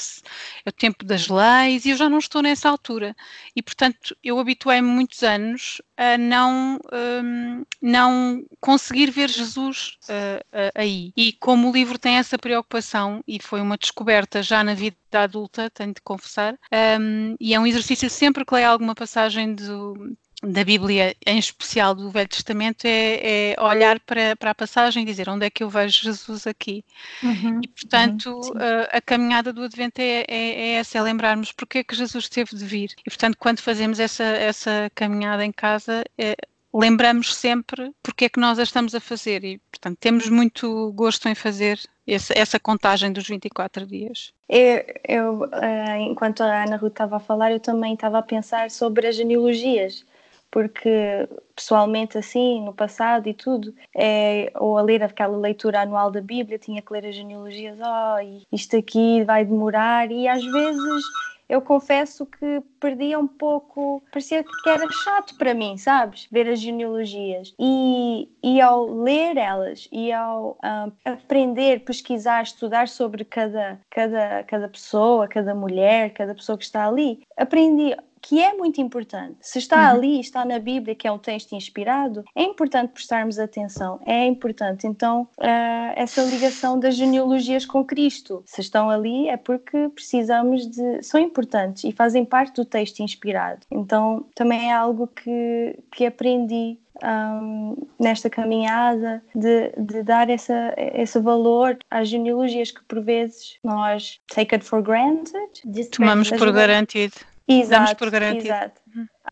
é 0.64 0.68
o 0.68 0.72
tempo 0.72 1.04
das 1.04 1.28
leis, 1.28 1.84
e 1.84 1.90
eu 1.90 1.96
já 1.96 2.08
não 2.08 2.18
estou 2.18 2.42
nessa 2.42 2.68
altura. 2.68 3.14
E, 3.54 3.62
portanto, 3.62 4.16
eu 4.22 4.38
habituei-me 4.40 4.88
muitos 4.88 5.22
anos 5.22 5.80
a 5.96 6.18
não, 6.18 6.78
um, 6.92 7.64
não 7.80 8.44
conseguir 8.60 9.10
ver 9.10 9.30
Jesus 9.30 9.96
uh, 10.08 10.40
uh, 10.46 10.72
aí. 10.74 11.12
E 11.16 11.32
como 11.34 11.70
o 11.70 11.72
livro 11.72 11.98
tem 11.98 12.16
essa 12.16 12.36
preocupação, 12.36 13.22
e 13.28 13.40
foi 13.40 13.60
uma 13.60 13.78
descoberta 13.78 14.42
já 14.42 14.64
na 14.64 14.74
vida 14.74 14.96
adulta, 15.12 15.70
tenho 15.70 15.94
de 15.94 16.00
confessar, 16.02 16.58
um, 17.00 17.36
e 17.38 17.54
é 17.54 17.60
um 17.60 17.66
exercício 17.66 18.10
sempre 18.10 18.44
que 18.44 18.54
leio 18.54 18.68
alguma 18.68 18.94
passagem 18.94 19.54
do, 19.54 20.16
da 20.46 20.64
Bíblia, 20.64 21.14
em 21.26 21.38
especial 21.38 21.94
do 21.94 22.10
Velho 22.10 22.28
Testamento, 22.28 22.84
é, 22.84 23.52
é 23.52 23.62
olhar 23.62 23.98
para, 24.00 24.36
para, 24.36 24.50
a 24.50 24.54
passagem 24.54 25.02
e 25.02 25.06
dizer 25.06 25.28
onde 25.28 25.46
é 25.46 25.50
que 25.50 25.62
eu 25.62 25.68
vejo 25.68 26.02
Jesus 26.02 26.46
aqui. 26.46 26.84
Uhum, 27.22 27.60
e, 27.62 27.68
portanto, 27.68 28.30
uhum, 28.30 28.52
a, 28.58 28.96
a, 28.96 29.00
caminhada 29.00 29.52
do 29.52 29.62
Advento 29.62 30.00
é, 30.00 30.24
é, 30.26 30.26
é, 30.28 30.72
essa, 30.74 30.98
é 30.98 31.02
lembrarmos 31.02 31.52
porque 31.52 31.78
é 31.78 31.84
que 31.84 31.94
Jesus 31.94 32.28
teve 32.28 32.56
de 32.56 32.64
vir. 32.64 32.90
E, 33.00 33.10
portanto, 33.10 33.36
quando 33.38 33.60
fazemos 33.60 33.98
essa, 33.98 34.24
essa 34.24 34.90
caminhada 34.94 35.44
em 35.44 35.52
casa, 35.52 36.04
é, 36.16 36.36
lembramos 36.72 37.34
sempre 37.34 37.92
porque 38.02 38.26
é 38.26 38.28
que 38.28 38.40
nós 38.40 38.58
a 38.58 38.62
estamos 38.62 38.94
a 38.94 39.00
fazer. 39.00 39.44
E, 39.44 39.58
portanto, 39.70 39.98
temos 39.98 40.28
muito 40.28 40.92
gosto 40.92 41.28
em 41.28 41.34
fazer 41.34 41.80
essa, 42.06 42.32
essa 42.36 42.60
contagem 42.60 43.12
dos 43.12 43.26
24 43.26 43.86
dias. 43.86 44.32
Eu, 44.48 44.84
eu 45.08 45.40
uh, 45.40 45.96
enquanto 46.00 46.42
a 46.42 46.64
Ana 46.64 46.76
Ruth 46.76 46.92
estava 46.92 47.16
a 47.16 47.20
falar, 47.20 47.50
eu 47.50 47.60
também 47.60 47.94
estava 47.94 48.18
a 48.18 48.22
pensar 48.22 48.70
sobre 48.70 49.08
as 49.08 49.16
genealogias 49.16 50.04
porque 50.50 51.28
pessoalmente 51.54 52.18
assim, 52.18 52.62
no 52.64 52.72
passado 52.72 53.28
e 53.28 53.34
tudo, 53.34 53.74
é, 53.94 54.52
ou 54.56 54.76
a 54.76 54.82
ler 54.82 55.02
aquela 55.02 55.36
leitura 55.36 55.80
anual 55.80 56.10
da 56.10 56.20
Bíblia, 56.20 56.58
tinha 56.58 56.82
que 56.82 56.92
ler 56.92 57.06
as 57.06 57.14
genealogias, 57.14 57.78
oh, 57.80 58.44
isto 58.52 58.76
aqui 58.76 59.24
vai 59.24 59.44
demorar, 59.44 60.10
e 60.10 60.28
às 60.28 60.44
vezes 60.44 61.04
eu 61.48 61.60
confesso 61.60 62.26
que 62.26 62.60
perdia 62.80 63.18
um 63.18 63.26
pouco, 63.26 64.02
parecia 64.10 64.42
que 64.42 64.68
era 64.68 64.90
chato 64.90 65.36
para 65.36 65.54
mim, 65.54 65.76
sabes? 65.76 66.26
Ver 66.30 66.48
as 66.48 66.60
genealogias. 66.60 67.54
E, 67.58 68.28
e 68.42 68.60
ao 68.60 68.86
ler 68.86 69.36
elas 69.36 69.88
e 69.92 70.10
ao 70.12 70.58
um, 70.64 70.92
aprender, 71.04 71.84
pesquisar, 71.84 72.42
estudar 72.42 72.88
sobre 72.88 73.24
cada, 73.24 73.78
cada, 73.90 74.42
cada 74.44 74.68
pessoa, 74.68 75.28
cada 75.28 75.54
mulher, 75.54 76.12
cada 76.14 76.34
pessoa 76.34 76.58
que 76.58 76.64
está 76.64 76.88
ali, 76.88 77.22
aprendi 77.36 77.94
que 78.26 78.42
é 78.42 78.52
muito 78.54 78.80
importante. 78.80 79.36
Se 79.40 79.60
está 79.60 79.76
uhum. 79.76 79.98
ali, 79.98 80.20
está 80.20 80.44
na 80.44 80.58
Bíblia, 80.58 80.96
que 80.96 81.06
é 81.06 81.12
um 81.12 81.18
texto 81.18 81.52
inspirado, 81.52 82.24
é 82.34 82.42
importante 82.42 82.90
prestarmos 82.90 83.38
atenção, 83.38 84.00
é 84.04 84.26
importante. 84.26 84.84
Então, 84.84 85.28
uh, 85.38 85.92
essa 85.94 86.22
ligação 86.24 86.78
das 86.78 86.96
genealogias 86.96 87.64
com 87.64 87.84
Cristo, 87.84 88.42
se 88.44 88.60
estão 88.60 88.90
ali, 88.90 89.28
é 89.28 89.36
porque 89.36 89.88
precisamos 89.90 90.66
de. 90.66 91.04
são 91.04 91.20
importantes 91.20 91.84
e 91.84 91.92
fazem 91.92 92.24
parte 92.24 92.56
do 92.56 92.64
texto 92.64 92.98
inspirado. 92.98 93.64
Então, 93.70 94.26
também 94.34 94.70
é 94.70 94.74
algo 94.74 95.06
que, 95.06 95.78
que 95.92 96.04
aprendi 96.04 96.80
um, 97.04 97.76
nesta 97.96 98.28
caminhada 98.28 99.22
de, 99.36 99.70
de, 99.78 100.02
dar 100.02 100.28
essa, 100.28 100.74
esse 100.76 101.20
valor 101.20 101.78
às 101.88 102.08
genealogias 102.08 102.72
que 102.72 102.82
por 102.88 103.00
vezes 103.02 103.56
nós 103.62 104.18
take 104.26 104.52
it 104.52 104.64
for 104.64 104.82
granted. 104.82 105.62
Tomamos 105.92 106.28
por 106.30 106.50
garantido. 106.50 107.14
Exato, 107.48 107.70
Damos 107.70 107.94
por 107.94 108.10
garantido. 108.10 108.46
Exato. 108.46 108.80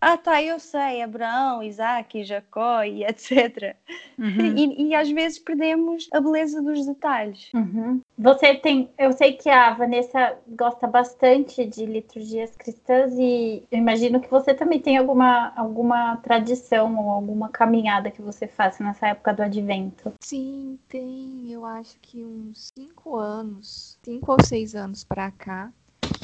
Ah, 0.01 0.17
tá, 0.17 0.43
eu 0.43 0.59
sei, 0.59 1.03
Abraão, 1.03 1.63
Isaac, 1.63 2.23
Jacó 2.25 2.83
e 2.83 3.03
etc. 3.07 3.77
Uhum. 4.19 4.57
E, 4.57 4.89
e, 4.89 4.95
às 4.95 5.11
vezes 5.11 5.39
perdemos 5.39 6.09
a 6.13 6.21
beleza 6.21 6.61
dos 6.63 6.87
detalhes. 6.87 7.51
Uhum. 7.55 8.01
Você 8.19 8.55
tem, 8.55 8.91
eu 8.99 9.13
sei 9.13 9.33
que 9.33 9.49
a 9.49 9.73
Vanessa 9.73 10.37
gosta 10.49 10.87
bastante 10.87 11.65
de 11.65 11.87
liturgias 11.87 12.55
cristãs 12.57 13.13
e 13.19 13.65
eu 13.71 13.79
imagino 13.79 14.21
que 14.21 14.31
você 14.31 14.55
também 14.55 14.81
tem 14.81 14.97
alguma, 14.97 15.53
alguma 15.57 16.17
tradição 16.19 16.97
ou 16.97 17.11
alguma 17.11 17.49
caminhada 17.49 18.11
que 18.11 18.23
você 18.23 18.47
faça 18.47 18.85
nessa 18.85 19.09
época 19.09 19.33
do 19.33 19.43
advento. 19.43 20.13
Sim, 20.23 20.79
tem, 20.89 21.51
eu 21.51 21.65
acho 21.65 21.99
que 22.01 22.25
uns 22.25 22.71
cinco 22.79 23.17
anos, 23.17 23.99
cinco 24.05 24.33
ou 24.33 24.39
seis 24.45 24.75
anos 24.75 25.03
para 25.03 25.31
cá, 25.31 25.73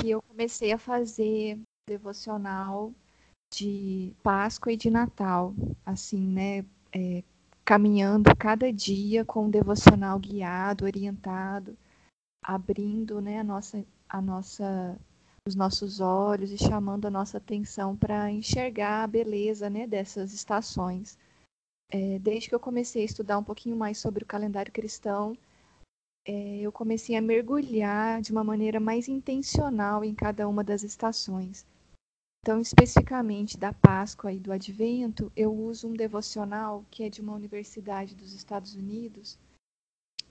que 0.00 0.10
eu 0.10 0.22
comecei 0.22 0.72
a 0.72 0.78
fazer 0.78 1.58
devocional 1.88 2.92
de 3.52 4.12
Páscoa 4.22 4.72
e 4.72 4.76
de 4.76 4.90
Natal, 4.90 5.54
assim, 5.84 6.26
né? 6.26 6.64
É, 6.92 7.22
caminhando 7.64 8.34
cada 8.36 8.72
dia 8.72 9.24
com 9.24 9.44
um 9.44 9.50
devocional 9.50 10.18
guiado, 10.18 10.84
orientado, 10.84 11.76
abrindo, 12.42 13.20
né, 13.20 13.38
a 13.38 13.44
nossa, 13.44 13.84
a 14.08 14.20
nossa, 14.20 14.98
os 15.46 15.54
nossos 15.54 16.00
olhos 16.00 16.50
e 16.50 16.58
chamando 16.58 17.06
a 17.06 17.10
nossa 17.10 17.38
atenção 17.38 17.96
para 17.96 18.30
enxergar 18.30 19.04
a 19.04 19.06
beleza, 19.06 19.70
né, 19.70 19.86
dessas 19.86 20.32
estações. 20.32 21.16
É, 21.92 22.18
desde 22.18 22.48
que 22.48 22.54
eu 22.54 22.60
comecei 22.60 23.02
a 23.02 23.04
estudar 23.04 23.38
um 23.38 23.44
pouquinho 23.44 23.76
mais 23.76 23.98
sobre 23.98 24.24
o 24.24 24.26
calendário 24.26 24.72
cristão, 24.72 25.36
é, 26.26 26.60
eu 26.60 26.70
comecei 26.70 27.16
a 27.16 27.20
mergulhar 27.20 28.20
de 28.20 28.32
uma 28.32 28.44
maneira 28.44 28.78
mais 28.78 29.08
intencional 29.08 30.04
em 30.04 30.14
cada 30.14 30.48
uma 30.48 30.62
das 30.62 30.82
estações. 30.82 31.64
Então, 32.42 32.60
especificamente 32.60 33.58
da 33.58 33.72
Páscoa 33.72 34.32
e 34.32 34.38
do 34.38 34.52
Advento, 34.52 35.30
eu 35.36 35.52
uso 35.52 35.88
um 35.88 35.92
devocional 35.92 36.84
que 36.90 37.04
é 37.04 37.10
de 37.10 37.20
uma 37.20 37.34
universidade 37.34 38.14
dos 38.14 38.32
Estados 38.32 38.74
Unidos, 38.74 39.38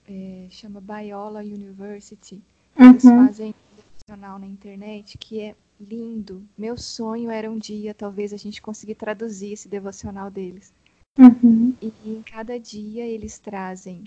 é, 0.08 0.48
chama 0.50 0.80
Biola 0.80 1.40
University. 1.40 2.42
Eles 2.76 3.04
uhum. 3.04 3.26
fazem 3.26 3.50
um 3.50 3.76
devocional 3.76 4.38
na 4.40 4.46
internet 4.46 5.16
que 5.18 5.40
é 5.40 5.54
lindo. 5.80 6.42
Meu 6.58 6.76
sonho 6.76 7.30
era 7.30 7.48
um 7.48 7.58
dia, 7.58 7.94
talvez, 7.94 8.32
a 8.32 8.36
gente 8.36 8.60
conseguir 8.60 8.96
traduzir 8.96 9.52
esse 9.52 9.68
devocional 9.68 10.30
deles. 10.30 10.72
Uhum. 11.16 11.74
E 11.80 11.92
em 12.04 12.22
cada 12.22 12.58
dia 12.58 13.06
eles 13.06 13.38
trazem 13.38 14.04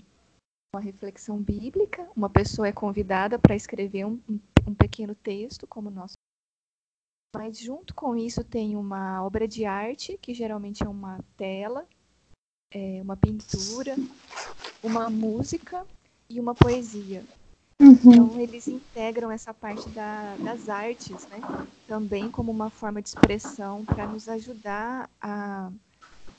uma 0.74 0.80
reflexão 0.80 1.38
bíblica, 1.38 2.08
uma 2.16 2.28
pessoa 2.28 2.66
é 2.66 2.72
convidada 2.72 3.38
para 3.38 3.54
escrever 3.54 4.04
um, 4.04 4.20
um, 4.66 4.74
pequeno 4.74 5.14
texto, 5.14 5.68
como 5.68 5.88
nós. 5.88 6.12
Mas 7.34 7.58
junto 7.58 7.94
com 7.94 8.16
isso 8.16 8.42
tem 8.42 8.76
uma 8.76 9.24
obra 9.24 9.46
de 9.46 9.64
arte, 9.64 10.18
que 10.20 10.34
geralmente 10.34 10.82
é 10.82 10.88
uma 10.88 11.20
tela, 11.36 11.86
é, 12.72 13.00
uma 13.02 13.16
pintura, 13.16 13.94
uma 14.82 15.08
música 15.08 15.86
e 16.28 16.40
uma 16.40 16.54
poesia. 16.54 17.24
Uhum. 17.80 17.92
Então 17.92 18.40
eles 18.40 18.66
integram 18.66 19.30
essa 19.30 19.54
parte 19.54 19.88
da, 19.90 20.36
das 20.36 20.68
artes, 20.68 21.26
né? 21.28 21.38
Também 21.86 22.30
como 22.30 22.50
uma 22.50 22.70
forma 22.70 23.00
de 23.00 23.08
expressão 23.08 23.84
para 23.84 24.06
nos 24.06 24.28
ajudar 24.28 25.08
a 25.20 25.70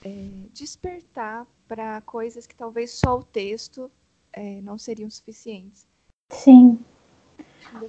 é, 0.04 0.30
despertar 0.54 1.48
para 1.68 2.02
coisas 2.02 2.46
que 2.46 2.56
talvez 2.56 2.92
só 2.92 3.20
o 3.20 3.24
texto 3.24 3.92
é, 4.36 4.62
não 4.62 4.78
seriam 4.78 5.10
suficientes. 5.10 5.88
Sim. 6.30 6.78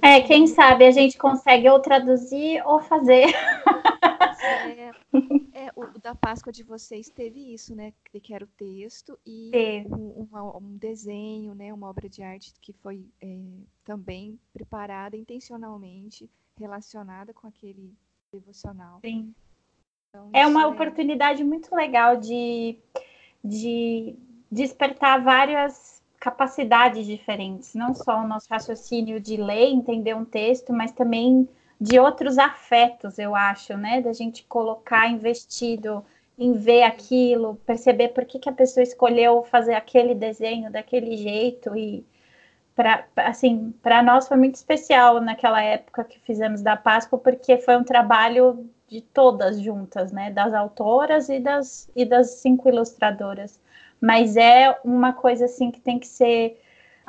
É, 0.01 0.21
quem 0.21 0.47
sabe 0.47 0.85
a 0.85 0.91
gente 0.91 1.17
consegue 1.17 1.69
ou 1.69 1.79
traduzir 1.79 2.65
ou 2.65 2.79
fazer. 2.79 3.27
É, 4.39 5.65
é, 5.65 5.71
o 5.75 5.99
da 5.99 6.13
Páscoa 6.13 6.51
de 6.51 6.63
vocês 6.63 7.09
teve 7.09 7.53
isso, 7.53 7.75
né? 7.75 7.91
Que 8.21 8.33
era 8.33 8.45
o 8.45 8.47
texto 8.47 9.17
e 9.25 9.51
um, 9.89 10.27
um, 10.57 10.77
desenho, 10.77 11.53
né? 11.55 11.73
Uma 11.73 11.89
obra 11.89 12.07
de 12.07 12.21
arte 12.21 12.53
que 12.61 12.71
foi 12.71 13.05
é, 13.21 13.39
também 13.83 14.39
preparada 14.53 15.17
intencionalmente, 15.17 16.29
relacionada 16.57 17.33
com 17.33 17.47
aquele 17.47 17.93
devocional. 18.31 18.99
Sim. 19.03 19.33
Então, 20.09 20.29
é 20.33 20.45
uma 20.45 20.63
é 20.63 20.67
oportunidade 20.67 21.43
muito 21.43 21.73
legal 21.75 22.17
de, 22.17 22.77
de 23.43 24.15
despertar 24.51 25.23
várias 25.23 26.01
capacidades 26.19 27.05
diferentes, 27.05 27.73
não 27.73 27.93
só 27.93 28.19
o 28.21 28.27
nosso 28.27 28.47
raciocínio 28.49 29.19
de 29.19 29.37
ler, 29.37 29.69
entender 29.69 30.15
um 30.15 30.25
texto, 30.25 30.73
mas 30.73 30.91
também 30.91 31.47
de 31.79 31.99
outros 31.99 32.37
afetos, 32.37 33.19
eu 33.19 33.35
acho, 33.35 33.77
né? 33.77 34.01
Da 34.01 34.13
gente 34.13 34.43
colocar 34.45 35.07
investido 35.07 36.03
em 36.37 36.53
ver 36.53 36.83
aquilo, 36.83 37.55
perceber 37.65 38.09
por 38.09 38.25
que, 38.25 38.39
que 38.39 38.49
a 38.49 38.53
pessoa 38.53 38.83
escolheu 38.83 39.43
fazer 39.43 39.73
aquele 39.73 40.13
desenho 40.15 40.71
daquele 40.71 41.17
jeito 41.17 41.75
e 41.75 42.05
para 42.75 43.07
assim, 43.15 43.73
para 43.81 44.03
nós 44.03 44.27
foi 44.27 44.37
muito 44.37 44.55
especial 44.55 45.19
naquela 45.19 45.61
época 45.63 46.03
que 46.03 46.19
fizemos 46.19 46.61
da 46.61 46.77
Páscoa, 46.77 47.17
porque 47.17 47.57
foi 47.57 47.75
um 47.75 47.83
trabalho 47.83 48.69
de 48.87 49.01
todas 49.01 49.59
juntas, 49.59 50.11
né? 50.11 50.31
Das 50.31 50.53
autoras 50.53 51.27
e 51.29 51.39
das, 51.39 51.89
e 51.95 52.05
das 52.05 52.35
cinco 52.35 52.69
ilustradoras. 52.69 53.59
Mas 54.01 54.37
é 54.37 54.77
uma 54.83 55.13
coisa 55.13 55.45
assim 55.45 55.71
que 55.71 55.79
tem 55.79 55.97
que 55.97 56.07
ser 56.07 56.59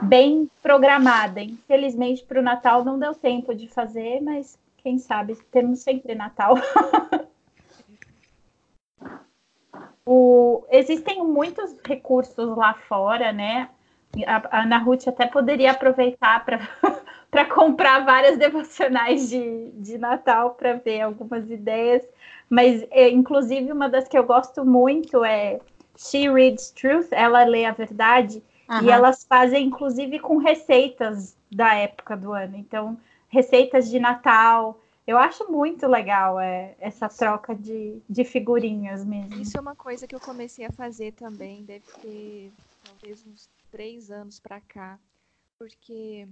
bem 0.02 0.50
programada. 0.62 1.40
Infelizmente, 1.40 2.24
para 2.24 2.40
o 2.40 2.42
Natal 2.42 2.84
não 2.84 2.98
deu 2.98 3.14
tempo 3.14 3.54
de 3.54 3.68
fazer, 3.68 4.20
mas 4.20 4.58
quem 4.78 4.98
sabe 4.98 5.36
temos 5.50 5.80
sempre 5.80 6.14
Natal. 6.14 6.54
o, 10.06 10.64
existem 10.70 11.22
muitos 11.24 11.76
recursos 11.84 12.56
lá 12.56 12.74
fora, 12.74 13.32
né? 13.32 13.68
A, 14.26 14.62
Ana 14.62 14.78
Ruth 14.78 15.06
até 15.06 15.26
poderia 15.26 15.72
aproveitar 15.72 16.44
para 16.44 16.60
para 17.30 17.44
comprar 17.44 18.04
várias 18.04 18.38
devocionais 18.38 19.28
de, 19.28 19.70
de 19.72 19.98
Natal 19.98 20.54
para 20.54 20.74
ver 20.74 21.02
algumas 21.02 21.50
ideias. 21.50 22.02
Mas, 22.48 22.86
é, 22.90 23.10
inclusive, 23.10 23.70
uma 23.70 23.88
das 23.88 24.08
que 24.08 24.16
eu 24.16 24.24
gosto 24.24 24.64
muito 24.64 25.24
é 25.24 25.60
She 25.98 26.30
Reads 26.30 26.70
Truth, 26.70 27.08
ela 27.10 27.44
lê 27.44 27.64
a 27.64 27.72
verdade, 27.72 28.40
uhum. 28.70 28.82
e 28.84 28.90
elas 28.90 29.24
fazem, 29.24 29.66
inclusive, 29.66 30.20
com 30.20 30.38
receitas 30.38 31.36
da 31.50 31.74
época 31.74 32.16
do 32.16 32.32
ano. 32.32 32.56
Então, 32.56 32.96
receitas 33.28 33.90
de 33.90 33.98
Natal. 33.98 34.80
Eu 35.04 35.18
acho 35.18 35.50
muito 35.50 35.86
legal 35.86 36.38
é, 36.38 36.76
essa 36.78 37.08
troca 37.08 37.54
de, 37.54 38.00
de 38.08 38.24
figurinhas 38.24 39.04
mesmo. 39.04 39.40
Isso 39.40 39.56
é 39.56 39.60
uma 39.60 39.74
coisa 39.74 40.06
que 40.06 40.14
eu 40.14 40.20
comecei 40.20 40.64
a 40.66 40.70
fazer 40.70 41.12
também, 41.12 41.64
deve 41.64 41.84
ter 42.00 42.52
talvez 42.84 43.26
uns 43.26 43.48
três 43.70 44.10
anos 44.10 44.38
para 44.38 44.60
cá, 44.60 44.98
porque 45.58 46.28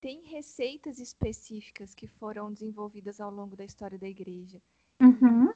tem 0.00 0.22
receitas 0.22 0.98
específicas 0.98 1.94
que 1.94 2.06
foram 2.06 2.52
desenvolvidas 2.52 3.20
ao 3.20 3.30
longo 3.30 3.56
da 3.56 3.64
história 3.64 3.98
da 3.98 4.08
igreja. 4.08 4.62
Uhum. 5.00 5.52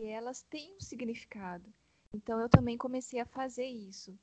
E 0.00 0.06
elas 0.06 0.42
têm 0.42 0.74
um 0.76 0.80
significado. 0.80 1.64
Então 2.14 2.40
eu 2.40 2.48
também 2.48 2.76
comecei 2.76 3.20
a 3.20 3.26
fazer 3.26 3.66
isso. 3.66 4.16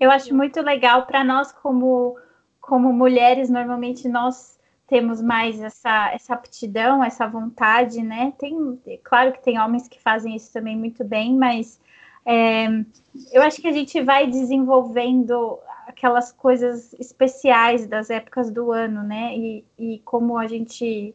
eu 0.00 0.10
acho 0.10 0.30
eu... 0.30 0.36
muito 0.36 0.60
legal 0.60 1.06
para 1.06 1.22
nós 1.24 1.52
como 1.52 2.16
como 2.60 2.92
mulheres, 2.92 3.48
normalmente 3.48 4.06
nós 4.08 4.58
temos 4.86 5.22
mais 5.22 5.60
essa, 5.60 6.10
essa 6.12 6.34
aptidão, 6.34 7.04
essa 7.04 7.26
vontade, 7.26 8.02
né? 8.02 8.32
Tem, 8.38 8.78
claro 9.02 9.32
que 9.32 9.42
tem 9.42 9.58
homens 9.58 9.88
que 9.88 10.00
fazem 10.00 10.36
isso 10.36 10.52
também 10.52 10.76
muito 10.76 11.02
bem, 11.04 11.34
mas 11.34 11.80
é, 12.26 12.66
eu 13.32 13.42
acho 13.42 13.60
que 13.60 13.68
a 13.68 13.72
gente 13.72 14.00
vai 14.02 14.26
desenvolvendo 14.26 15.58
aquelas 15.86 16.32
coisas 16.32 16.92
especiais 16.94 17.86
das 17.86 18.10
épocas 18.10 18.50
do 18.50 18.70
ano, 18.70 19.02
né? 19.02 19.36
E, 19.36 19.64
e 19.78 19.98
como 20.00 20.36
a 20.36 20.46
gente 20.46 21.14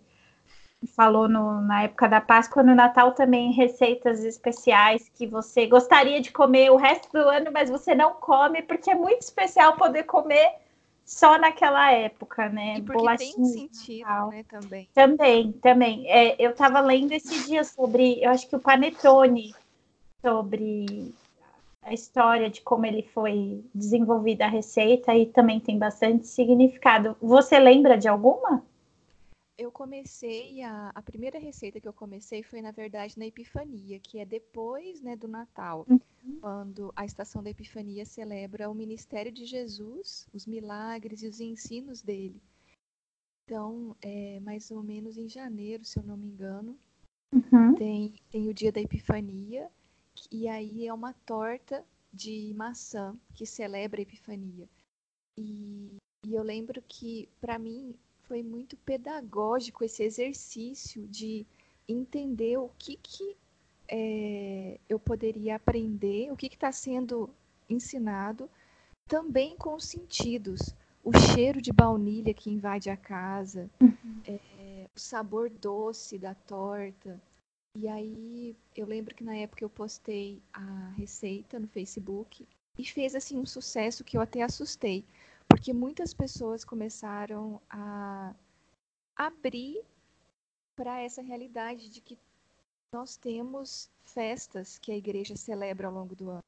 falou 0.88 1.28
no, 1.28 1.62
na 1.62 1.84
época 1.84 2.08
da 2.08 2.22
Páscoa, 2.22 2.64
no 2.64 2.76
Natal 2.76 3.12
também 3.14 3.52
receitas 3.52 4.24
especiais 4.24 5.10
que 5.10 5.26
você 5.28 5.66
gostaria 5.68 6.22
de 6.22 6.32
comer 6.32 6.72
o 6.72 6.76
resto 6.76 7.12
do 7.12 7.30
ano, 7.30 7.52
mas 7.52 7.70
você 7.70 7.96
não 7.96 8.14
come 8.14 8.62
porque 8.62 8.92
é 8.92 8.96
muito 8.96 9.22
especial 9.22 9.76
poder 9.76 10.04
comer 10.04 10.56
só 11.06 11.38
naquela 11.38 11.92
época, 11.92 12.50
né? 12.50 12.78
E 12.78 12.82
porque 12.82 13.18
tem 13.18 13.46
sentido, 13.46 14.30
né, 14.30 14.44
também. 14.44 14.90
Também, 14.94 15.52
também. 15.54 16.10
É, 16.10 16.36
eu 16.40 16.52
estava 16.52 16.80
lendo 16.80 17.12
esse 17.12 17.46
dia 17.46 17.64
sobre, 17.64 18.24
eu 18.24 18.32
acho 18.32 18.48
que 18.48 18.56
o 18.56 18.60
panetone, 18.60 19.54
sobre 20.22 21.14
a 21.82 21.94
história 21.94 22.50
de 22.50 22.62
como 22.62 22.86
ele 22.86 23.04
foi 23.14 23.64
desenvolvida 23.76 24.46
a 24.46 24.50
receita 24.50 25.14
e 25.14 25.26
também 25.26 25.60
tem 25.60 25.78
bastante 25.78 26.28
significado. 26.28 27.18
Você 27.22 27.60
lembra 27.60 27.98
de 27.98 28.08
alguma? 28.08 28.64
Eu 29.58 29.72
comecei 29.72 30.64
a, 30.64 30.90
a 30.90 31.02
primeira 31.02 31.38
receita 31.38 31.80
que 31.80 31.88
eu 31.88 31.94
comecei 31.94 32.42
foi 32.42 32.62
na 32.62 32.72
verdade 32.72 33.18
na 33.20 33.26
Epifania, 33.26 34.00
que 34.00 34.18
é 34.20 34.26
depois, 34.26 35.00
né, 35.02 35.16
do 35.16 35.28
Natal, 35.28 35.86
uhum. 35.88 36.40
quando 36.42 36.92
a 36.96 37.06
estação 37.06 37.44
da 37.44 37.52
Epifania 37.52 38.06
celebra 38.06 38.70
o 38.70 38.74
ministério 38.74 39.32
de 39.32 39.46
Jesus, 39.46 40.28
os 40.34 40.48
milagres 40.48 41.22
e 41.22 41.28
os 41.28 41.40
ensinos 41.40 42.02
dele. 42.02 42.42
Então, 43.46 43.96
é 44.02 44.40
mais 44.40 44.72
ou 44.72 44.82
menos 44.82 45.18
em 45.18 45.30
janeiro, 45.30 45.84
se 45.86 46.00
eu 46.00 46.04
não 46.04 46.18
me 46.18 46.28
engano, 46.28 46.78
uhum. 47.32 47.76
tem, 47.76 48.14
tem 48.32 48.50
o 48.50 48.54
dia 48.54 48.72
da 48.72 48.82
Epifania 48.82 49.70
e 50.32 50.48
aí 50.48 50.88
é 50.88 50.94
uma 50.94 51.14
torta 51.14 51.86
de 52.12 52.54
maçã 52.56 53.18
que 53.34 53.46
celebra 53.46 54.00
a 54.00 54.04
Epifania. 54.04 54.68
E, 55.38 55.98
e 56.26 56.34
eu 56.34 56.44
lembro 56.44 56.82
que, 56.88 57.28
para 57.42 57.58
mim, 57.58 57.96
foi 58.28 58.44
muito 58.44 58.76
pedagógico 58.78 59.84
esse 59.84 60.04
exercício 60.04 61.08
de 61.08 61.46
entender 61.88 62.58
o 62.58 62.70
que, 62.78 62.98
que 62.98 63.36
é, 63.88 64.80
eu 64.88 65.00
poderia 65.00 65.56
aprender, 65.56 66.32
o 66.32 66.36
que 66.36 66.48
está 66.48 66.72
sendo 66.72 67.30
ensinado, 67.70 68.50
também 69.08 69.56
com 69.56 69.76
os 69.76 69.86
sentidos. 69.86 70.74
O 71.04 71.12
cheiro 71.18 71.62
de 71.62 71.74
baunilha 71.74 72.34
que 72.34 72.50
invade 72.50 72.90
a 72.90 72.96
casa, 72.96 73.70
uhum. 73.82 74.22
é, 74.26 74.88
o 74.96 75.00
sabor 75.00 75.50
doce 75.50 76.18
da 76.18 76.34
torta. 76.34 77.22
E 77.76 77.90
aí 77.90 78.56
eu 78.76 78.88
lembro 78.88 79.14
que 79.14 79.24
na 79.24 79.36
época 79.36 79.66
eu 79.66 79.70
postei 79.70 80.42
a 80.54 80.94
receita 80.96 81.60
no 81.60 81.68
Facebook 81.68 82.48
e 82.78 82.86
fez 82.86 83.16
assim 83.16 83.38
um 83.38 83.46
sucesso 83.46 84.04
que 84.04 84.16
eu 84.16 84.22
até 84.22 84.42
assustei, 84.42 85.04
porque 85.54 85.72
muitas 85.72 86.16
pessoas 86.16 86.66
começaram 86.66 87.62
a 87.70 88.34
abrir 89.16 89.86
para 90.76 91.00
essa 91.00 91.22
realidade 91.22 91.90
de 91.90 92.02
que 92.02 92.18
nós 92.92 93.16
temos 93.18 93.88
festas 94.04 94.80
que 94.80 94.92
a 94.92 94.98
igreja 94.98 95.36
celebra 95.36 95.86
ao 95.86 95.94
longo 95.94 96.16
do 96.16 96.32
ano. 96.32 96.44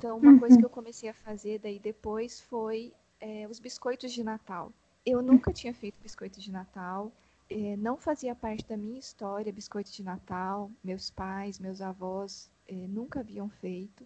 Então, 0.00 0.18
uma 0.18 0.40
coisa 0.40 0.58
que 0.58 0.64
eu 0.64 0.68
comecei 0.68 1.08
a 1.08 1.14
fazer 1.14 1.60
daí 1.60 1.78
depois 1.78 2.40
foi 2.40 2.92
é, 3.20 3.46
os 3.46 3.60
biscoitos 3.60 4.12
de 4.12 4.24
Natal. 4.24 4.72
Eu 5.04 5.22
nunca 5.22 5.52
tinha 5.52 5.72
feito 5.72 6.02
biscoito 6.02 6.40
de 6.40 6.50
Natal, 6.50 7.12
é, 7.48 7.76
não 7.76 7.96
fazia 7.96 8.34
parte 8.34 8.66
da 8.66 8.76
minha 8.76 8.98
história 8.98 9.52
biscoito 9.52 9.92
de 9.92 10.02
Natal. 10.02 10.68
Meus 10.82 11.12
pais, 11.12 11.60
meus 11.60 11.80
avós 11.80 12.50
é, 12.66 12.74
nunca 12.74 13.20
haviam 13.20 13.48
feito. 13.48 14.04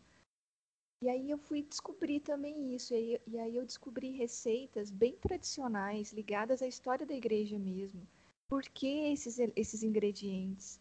E 1.03 1.09
aí 1.09 1.31
eu 1.31 1.39
fui 1.39 1.63
descobrir 1.63 2.21
também 2.21 2.75
isso. 2.75 2.93
E 2.93 2.97
aí, 2.97 3.21
e 3.27 3.39
aí, 3.39 3.57
eu 3.57 3.65
descobri 3.65 4.11
receitas 4.11 4.91
bem 4.91 5.17
tradicionais, 5.17 6.13
ligadas 6.13 6.61
à 6.61 6.67
história 6.67 7.07
da 7.07 7.15
igreja 7.15 7.59
mesmo. 7.59 8.07
Por 8.49 8.63
que 8.63 9.13
esses, 9.13 9.39
esses 9.57 9.83
ingredientes? 9.83 10.79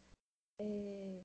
É... 0.59 1.21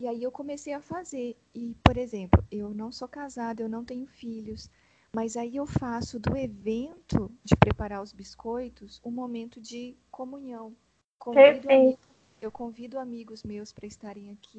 E 0.00 0.08
aí 0.08 0.22
eu 0.22 0.30
comecei 0.30 0.74
a 0.74 0.82
fazer. 0.82 1.36
E, 1.54 1.74
por 1.82 1.96
exemplo, 1.96 2.44
eu 2.50 2.74
não 2.74 2.92
sou 2.92 3.08
casada, 3.08 3.62
eu 3.62 3.68
não 3.68 3.84
tenho 3.84 4.06
filhos. 4.06 4.68
Mas 5.14 5.36
aí 5.36 5.56
eu 5.56 5.64
faço 5.64 6.18
do 6.18 6.36
evento 6.36 7.30
de 7.44 7.56
preparar 7.56 8.02
os 8.02 8.12
biscoitos 8.12 9.00
um 9.04 9.12
momento 9.12 9.60
de 9.60 9.96
comunhão. 10.10 10.76
Convido 11.20 11.70
amigos, 11.70 12.08
eu 12.40 12.50
convido 12.50 12.98
amigos 12.98 13.44
meus 13.44 13.72
para 13.72 13.86
estarem 13.86 14.32
aqui. 14.32 14.58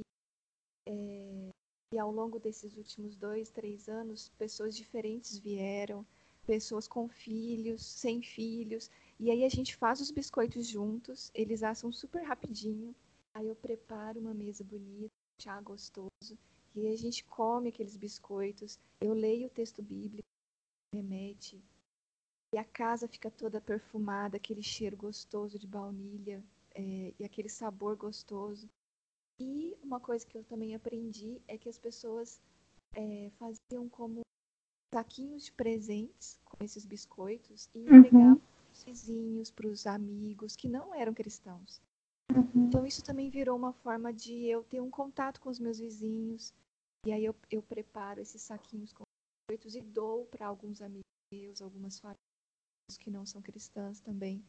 É, 0.87 1.49
e 1.91 1.97
ao 1.99 2.11
longo 2.11 2.39
desses 2.39 2.75
últimos 2.75 3.15
dois, 3.15 3.49
três 3.49 3.87
anos, 3.87 4.29
pessoas 4.37 4.75
diferentes 4.75 5.37
vieram, 5.37 6.05
pessoas 6.45 6.87
com 6.87 7.07
filhos, 7.07 7.85
sem 7.85 8.21
filhos. 8.21 8.89
E 9.19 9.31
aí 9.31 9.43
a 9.43 9.49
gente 9.49 9.75
faz 9.75 10.01
os 10.01 10.11
biscoitos 10.11 10.67
juntos, 10.67 11.31
eles 11.33 11.63
assam 11.63 11.91
super 11.91 12.23
rapidinho. 12.23 12.95
Aí 13.33 13.47
eu 13.47 13.55
preparo 13.55 14.19
uma 14.19 14.33
mesa 14.33 14.63
bonita, 14.63 15.11
chá 15.41 15.59
gostoso. 15.61 16.37
E 16.75 16.87
a 16.87 16.95
gente 16.95 17.23
come 17.23 17.69
aqueles 17.69 17.95
biscoitos. 17.95 18.79
Eu 18.99 19.13
leio 19.13 19.47
o 19.47 19.49
texto 19.49 19.81
bíblico 19.81 20.27
remete. 20.93 21.61
E 22.53 22.57
a 22.57 22.63
casa 22.63 23.07
fica 23.07 23.29
toda 23.29 23.59
perfumada, 23.59 24.37
aquele 24.37 24.63
cheiro 24.63 24.95
gostoso 24.95 25.59
de 25.59 25.67
baunilha 25.67 26.43
é, 26.73 27.13
e 27.19 27.25
aquele 27.25 27.49
sabor 27.49 27.95
gostoso. 27.97 28.69
E 29.39 29.75
uma 29.83 29.99
coisa 29.99 30.25
que 30.25 30.37
eu 30.37 30.43
também 30.43 30.75
aprendi 30.75 31.41
é 31.47 31.57
que 31.57 31.67
as 31.67 31.77
pessoas 31.77 32.41
é, 32.93 33.29
faziam 33.37 33.89
como 33.89 34.21
saquinhos 34.93 35.45
de 35.45 35.51
presentes 35.51 36.39
com 36.45 36.63
esses 36.63 36.85
biscoitos 36.85 37.69
e 37.73 37.79
uhum. 37.79 37.97
entregavam 37.97 38.37
para 38.37 38.71
os 38.73 38.83
vizinhos, 38.83 39.51
para 39.51 39.67
os 39.67 39.85
amigos 39.85 40.55
que 40.55 40.69
não 40.69 40.95
eram 40.95 41.13
cristãos. 41.13 41.81
Uhum. 42.31 42.67
Então 42.67 42.85
isso 42.85 43.03
também 43.03 43.29
virou 43.29 43.57
uma 43.57 43.73
forma 43.73 44.13
de 44.13 44.45
eu 44.45 44.63
ter 44.63 44.79
um 44.79 44.89
contato 44.89 45.41
com 45.41 45.49
os 45.49 45.59
meus 45.59 45.79
vizinhos. 45.79 46.53
E 47.05 47.11
aí 47.11 47.25
eu, 47.25 47.35
eu 47.51 47.61
preparo 47.61 48.21
esses 48.21 48.41
saquinhos 48.41 48.93
com 48.93 49.03
e 49.51 49.81
dou 49.81 50.25
para 50.25 50.47
alguns 50.47 50.81
amigos 50.81 51.05
meus, 51.31 51.61
algumas 51.61 51.99
famílias 51.99 52.97
que 52.99 53.11
não 53.11 53.25
são 53.25 53.41
cristãs 53.41 53.99
também. 53.99 54.43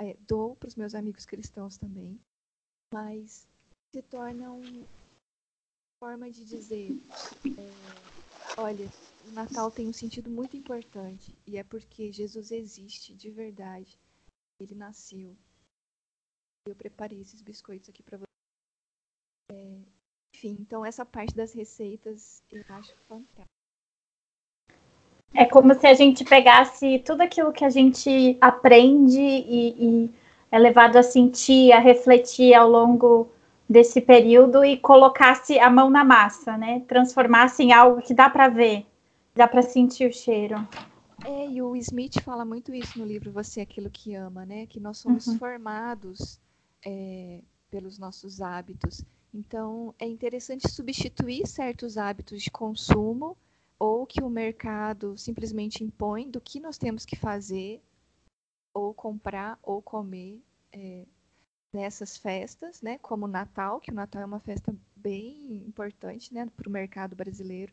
É, 0.00 0.16
dou 0.26 0.56
para 0.56 0.68
os 0.68 0.76
meus 0.76 0.94
amigos 0.94 1.26
cristãos 1.26 1.76
também. 1.76 2.18
Mas 2.92 3.46
se 3.94 4.02
torna 4.02 4.50
uma 4.50 4.86
forma 5.98 6.30
de 6.30 6.44
dizer: 6.44 6.90
é, 7.46 8.60
olha, 8.60 8.86
o 9.26 9.32
Natal 9.32 9.70
tem 9.70 9.88
um 9.88 9.92
sentido 9.92 10.30
muito 10.30 10.56
importante 10.56 11.34
e 11.46 11.56
é 11.56 11.64
porque 11.64 12.12
Jesus 12.12 12.50
existe 12.52 13.14
de 13.14 13.30
verdade. 13.30 13.98
Ele 14.60 14.74
nasceu. 14.74 15.36
Eu 16.66 16.74
preparei 16.74 17.20
esses 17.20 17.40
biscoitos 17.40 17.88
aqui 17.88 18.02
para 18.02 18.18
você. 18.18 18.24
É, 19.52 19.80
enfim, 20.34 20.56
então 20.60 20.84
essa 20.84 21.06
parte 21.06 21.34
das 21.34 21.52
receitas 21.52 22.42
eu 22.50 22.62
acho 22.68 22.94
fantástica. 23.08 23.46
É 25.34 25.44
como 25.44 25.74
se 25.74 25.86
a 25.86 25.94
gente 25.94 26.24
pegasse 26.24 26.98
tudo 27.00 27.22
aquilo 27.22 27.52
que 27.52 27.64
a 27.64 27.70
gente 27.70 28.36
aprende 28.40 29.20
e, 29.20 30.04
e 30.04 30.10
é 30.50 30.58
levado 30.58 30.96
a 30.96 31.02
sentir, 31.02 31.70
a 31.72 31.78
refletir 31.78 32.54
ao 32.54 32.68
longo 32.68 33.30
desse 33.68 34.00
período 34.00 34.64
e 34.64 34.78
colocasse 34.78 35.58
a 35.58 35.68
mão 35.68 35.90
na 35.90 36.04
massa, 36.04 36.56
né? 36.56 36.80
Transformasse 36.88 37.62
em 37.62 37.72
algo 37.72 38.00
que 38.00 38.14
dá 38.14 38.30
para 38.30 38.48
ver, 38.48 38.86
dá 39.34 39.46
para 39.46 39.62
sentir 39.62 40.08
o 40.08 40.12
cheiro. 40.12 40.56
É, 41.24 41.48
e 41.48 41.60
o 41.60 41.76
Smith 41.76 42.20
fala 42.22 42.44
muito 42.44 42.72
isso 42.72 42.98
no 42.98 43.04
livro 43.04 43.32
Você 43.32 43.60
é 43.60 43.62
Aquilo 43.64 43.90
que 43.90 44.14
Ama, 44.14 44.46
né? 44.46 44.66
Que 44.66 44.80
nós 44.80 44.98
somos 44.98 45.26
uhum. 45.26 45.38
formados 45.38 46.40
é, 46.84 47.42
pelos 47.70 47.98
nossos 47.98 48.40
hábitos. 48.40 49.04
Então, 49.34 49.94
é 49.98 50.06
interessante 50.06 50.70
substituir 50.70 51.46
certos 51.46 51.98
hábitos 51.98 52.42
de 52.42 52.50
consumo 52.50 53.36
ou 53.78 54.06
que 54.06 54.22
o 54.22 54.30
mercado 54.30 55.16
simplesmente 55.16 55.84
impõe 55.84 56.28
do 56.28 56.40
que 56.40 56.58
nós 56.58 56.78
temos 56.78 57.04
que 57.04 57.14
fazer, 57.14 57.80
ou 58.74 58.92
comprar, 58.92 59.58
ou 59.62 59.80
comer 59.80 60.42
é, 60.72 61.04
nessas 61.72 62.16
festas, 62.16 62.80
né? 62.82 62.98
Como 62.98 63.26
o 63.26 63.28
Natal, 63.28 63.80
que 63.80 63.90
o 63.90 63.94
Natal 63.94 64.22
é 64.22 64.26
uma 64.26 64.40
festa 64.40 64.74
bem 64.96 65.64
importante, 65.66 66.32
né, 66.34 66.46
para 66.56 66.68
o 66.68 66.72
mercado 66.72 67.14
brasileiro. 67.14 67.72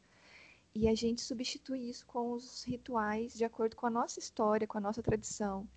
E 0.74 0.88
a 0.88 0.96
gente 0.96 1.22
substitui 1.22 1.90
isso 1.90 2.06
com 2.06 2.34
os 2.34 2.64
rituais 2.64 3.34
de 3.34 3.46
acordo 3.46 3.76
com 3.76 3.86
a 3.86 3.90
nossa 3.90 4.20
história, 4.20 4.68
com 4.68 4.78
a 4.78 4.82
nossa 4.82 5.02
tradição. 5.02 5.68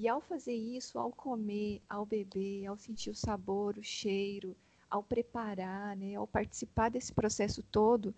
E 0.00 0.08
ao 0.08 0.20
fazer 0.20 0.54
isso, 0.54 0.98
ao 0.98 1.10
comer, 1.10 1.80
ao 1.88 2.04
beber, 2.04 2.66
ao 2.66 2.76
sentir 2.76 3.10
o 3.10 3.14
sabor, 3.14 3.76
o 3.78 3.82
cheiro, 3.82 4.56
ao 4.90 5.02
preparar, 5.02 5.96
né, 5.96 6.14
ao 6.14 6.26
participar 6.26 6.88
desse 6.88 7.12
processo 7.12 7.62
todo, 7.64 8.14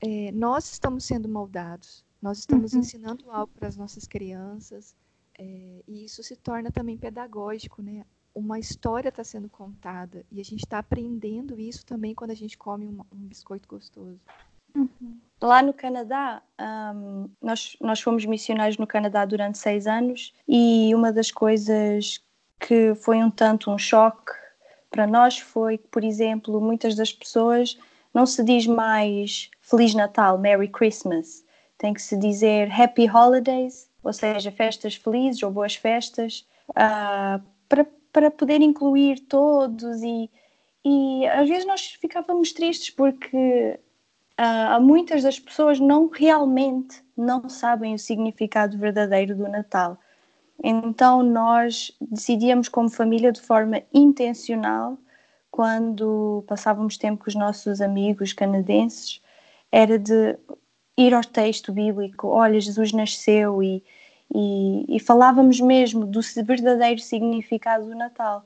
é, 0.00 0.30
nós 0.32 0.70
estamos 0.72 1.04
sendo 1.04 1.28
moldados, 1.28 2.04
nós 2.20 2.38
estamos 2.38 2.72
uhum. 2.72 2.80
ensinando 2.80 3.30
algo 3.30 3.52
para 3.54 3.68
as 3.68 3.76
nossas 3.76 4.06
crianças, 4.06 4.94
é, 5.38 5.82
e 5.86 6.04
isso 6.04 6.22
se 6.22 6.36
torna 6.36 6.70
também 6.70 6.96
pedagógico, 6.96 7.82
né? 7.82 8.04
Uma 8.38 8.58
história 8.58 9.08
está 9.08 9.24
sendo 9.24 9.48
contada 9.48 10.24
e 10.30 10.40
a 10.40 10.44
gente 10.44 10.60
está 10.60 10.78
aprendendo 10.78 11.58
isso 11.58 11.84
também 11.84 12.14
quando 12.14 12.30
a 12.30 12.36
gente 12.36 12.56
come 12.56 12.86
um, 12.86 13.00
um 13.12 13.26
biscoito 13.26 13.68
gostoso. 13.68 14.20
Uhum. 14.76 15.18
Lá 15.42 15.60
no 15.60 15.72
Canadá, 15.72 16.40
um, 16.94 17.28
nós, 17.42 17.76
nós 17.80 18.00
fomos 18.00 18.24
missionários 18.24 18.78
no 18.78 18.86
Canadá 18.86 19.24
durante 19.24 19.58
seis 19.58 19.88
anos 19.88 20.32
e 20.46 20.94
uma 20.94 21.12
das 21.12 21.32
coisas 21.32 22.22
que 22.60 22.94
foi 22.94 23.16
um 23.16 23.30
tanto 23.30 23.72
um 23.72 23.78
choque 23.78 24.32
para 24.88 25.04
nós 25.04 25.40
foi 25.40 25.78
que, 25.78 25.88
por 25.88 26.04
exemplo, 26.04 26.60
muitas 26.60 26.94
das 26.94 27.12
pessoas 27.12 27.76
não 28.14 28.24
se 28.24 28.44
diz 28.44 28.68
mais 28.68 29.50
Feliz 29.60 29.94
Natal, 29.94 30.38
Merry 30.38 30.68
Christmas. 30.68 31.44
Tem 31.76 31.92
que 31.92 32.02
se 32.02 32.16
dizer 32.16 32.70
Happy 32.70 33.10
Holidays, 33.10 33.90
ou 34.02 34.12
seja, 34.12 34.52
festas 34.52 34.94
felizes 34.94 35.42
ou 35.42 35.50
boas 35.50 35.74
festas, 35.74 36.46
uh, 36.70 37.42
para, 37.68 37.86
para 38.12 38.30
poder 38.30 38.60
incluir 38.60 39.20
todos. 39.20 40.02
E, 40.02 40.30
e 40.84 41.26
às 41.26 41.48
vezes 41.48 41.66
nós 41.66 41.92
ficávamos 42.00 42.52
tristes 42.52 42.90
porque 42.90 43.78
uh, 44.38 44.80
muitas 44.80 45.22
das 45.22 45.38
pessoas 45.38 45.78
não 45.80 46.08
realmente 46.08 47.02
não 47.16 47.48
sabem 47.48 47.94
o 47.94 47.98
significado 47.98 48.78
verdadeiro 48.78 49.36
do 49.36 49.48
Natal. 49.48 49.98
Então 50.62 51.22
nós 51.22 51.92
decidíamos 52.00 52.68
como 52.68 52.90
família 52.90 53.32
de 53.32 53.40
forma 53.40 53.82
intencional 53.92 54.98
quando 55.50 56.44
passávamos 56.46 56.96
tempo 56.96 57.24
com 57.24 57.28
os 57.28 57.34
nossos 57.34 57.80
amigos 57.80 58.32
canadenses, 58.32 59.20
era 59.72 59.98
de 59.98 60.38
ir 60.96 61.14
ao 61.14 61.22
texto 61.22 61.72
bíblico, 61.72 62.28
olha, 62.28 62.60
Jesus 62.60 62.92
nasceu 62.92 63.62
e, 63.62 63.82
e, 64.34 64.96
e 64.96 65.00
falávamos 65.00 65.60
mesmo 65.60 66.06
do 66.06 66.20
verdadeiro 66.44 67.00
significado 67.00 67.86
do 67.86 67.94
Natal. 67.94 68.44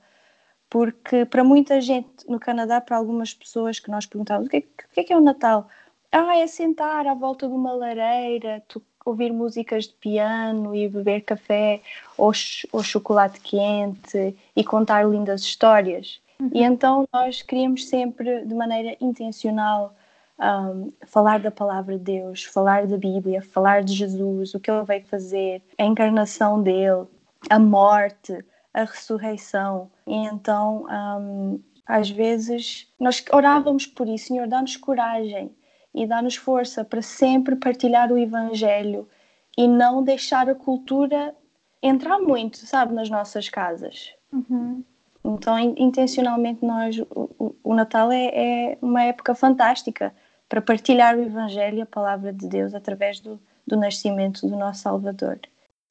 Porque 0.71 1.25
para 1.27 1.45
muita 1.45 1.81
gente 1.81 2.09
no 2.29 2.41
Canadá, 2.41 2.81
para 2.81 2.97
algumas 2.97 3.35
pessoas 3.35 3.79
que 3.79 3.91
nós 3.91 4.07
perguntávamos 4.07 4.49
o 4.49 4.51
que, 4.51 4.57
é, 4.57 4.61
o 4.61 4.95
que 4.95 5.01
é, 5.01 5.05
que 5.05 5.13
é 5.13 5.17
o 5.17 5.21
Natal? 5.21 5.69
Ah, 6.11 6.37
é 6.37 6.47
sentar 6.47 7.07
à 7.07 7.15
volta 7.15 7.47
de 7.47 7.55
uma 7.55 7.73
lareira, 7.73 8.63
ouvir 9.05 9.33
músicas 9.33 9.85
de 9.85 9.95
piano 9.95 10.75
e 10.75 10.89
beber 10.89 11.23
café 11.23 11.81
ou, 12.17 12.33
ou 12.73 12.83
chocolate 12.83 13.41
quente 13.41 14.35
e 14.55 14.65
contar 14.65 15.05
lindas 15.05 15.43
histórias. 15.43 16.21
Uhum. 16.41 16.51
E 16.53 16.63
então 16.63 17.09
nós 17.13 17.43
queríamos 17.43 17.89
sempre, 17.89 18.45
de 18.45 18.55
maneira 18.55 18.97
intencional, 19.01 19.95
um, 20.41 20.93
falar 21.07 21.41
da 21.41 21.51
palavra 21.51 21.97
de 21.97 22.05
Deus, 22.05 22.45
falar 22.45 22.87
da 22.87 22.97
Bíblia, 22.97 23.43
falar 23.43 23.83
de 23.83 23.93
Jesus, 23.93 24.55
o 24.55 24.61
que 24.61 24.71
ele 24.71 24.85
veio 24.85 25.05
fazer, 25.07 25.63
a 25.79 25.85
encarnação 25.85 26.63
dele, 26.63 27.07
a 27.49 27.59
morte, 27.59 28.45
a 28.75 28.85
ressurreição. 28.85 29.91
E 30.07 30.15
então, 30.15 30.87
um, 30.91 31.61
às 31.87 32.11
vezes, 32.11 32.93
nós 32.99 33.23
orávamos 33.33 33.87
por 33.87 34.09
isso, 34.09 34.29
Senhor, 34.29 34.47
dá-nos 34.47 34.77
coragem 34.77 35.55
e 35.95 36.07
dá-nos 36.07 36.37
força 36.37 36.85
para 36.85 37.03
sempre 37.03 37.57
partilhar 37.57 38.11
o 38.11 38.19
Evangelho 38.19 39.09
e 39.57 39.69
não 39.69 40.03
deixar 40.03 40.49
a 40.49 40.55
cultura 40.55 41.35
entrar 41.83 42.19
muito, 42.19 42.59
sabe, 42.59 42.95
nas 42.95 43.11
nossas 43.11 43.49
casas. 43.49 44.15
Uhum. 44.33 44.83
Então, 45.25 45.59
intencionalmente, 45.59 46.65
nós, 46.65 46.99
o, 47.11 47.55
o 47.63 47.75
Natal 47.75 48.11
é, 48.11 48.27
é, 48.73 48.79
uma 48.81 49.05
época 49.05 49.35
fantástica 49.35 50.13
para 50.53 50.61
partilhar 50.61 51.17
o 51.17 51.23
Evangelho 51.23 51.79
e 51.79 51.81
a 51.81 51.87
palavra 51.87 52.31
de 52.31 52.47
Deus 52.47 52.75
através 52.75 53.19
do, 53.21 53.41
do 53.67 53.75
nascimento 53.75 54.47
do 54.47 54.55
nosso 54.55 54.83
Salvador. 54.83 55.41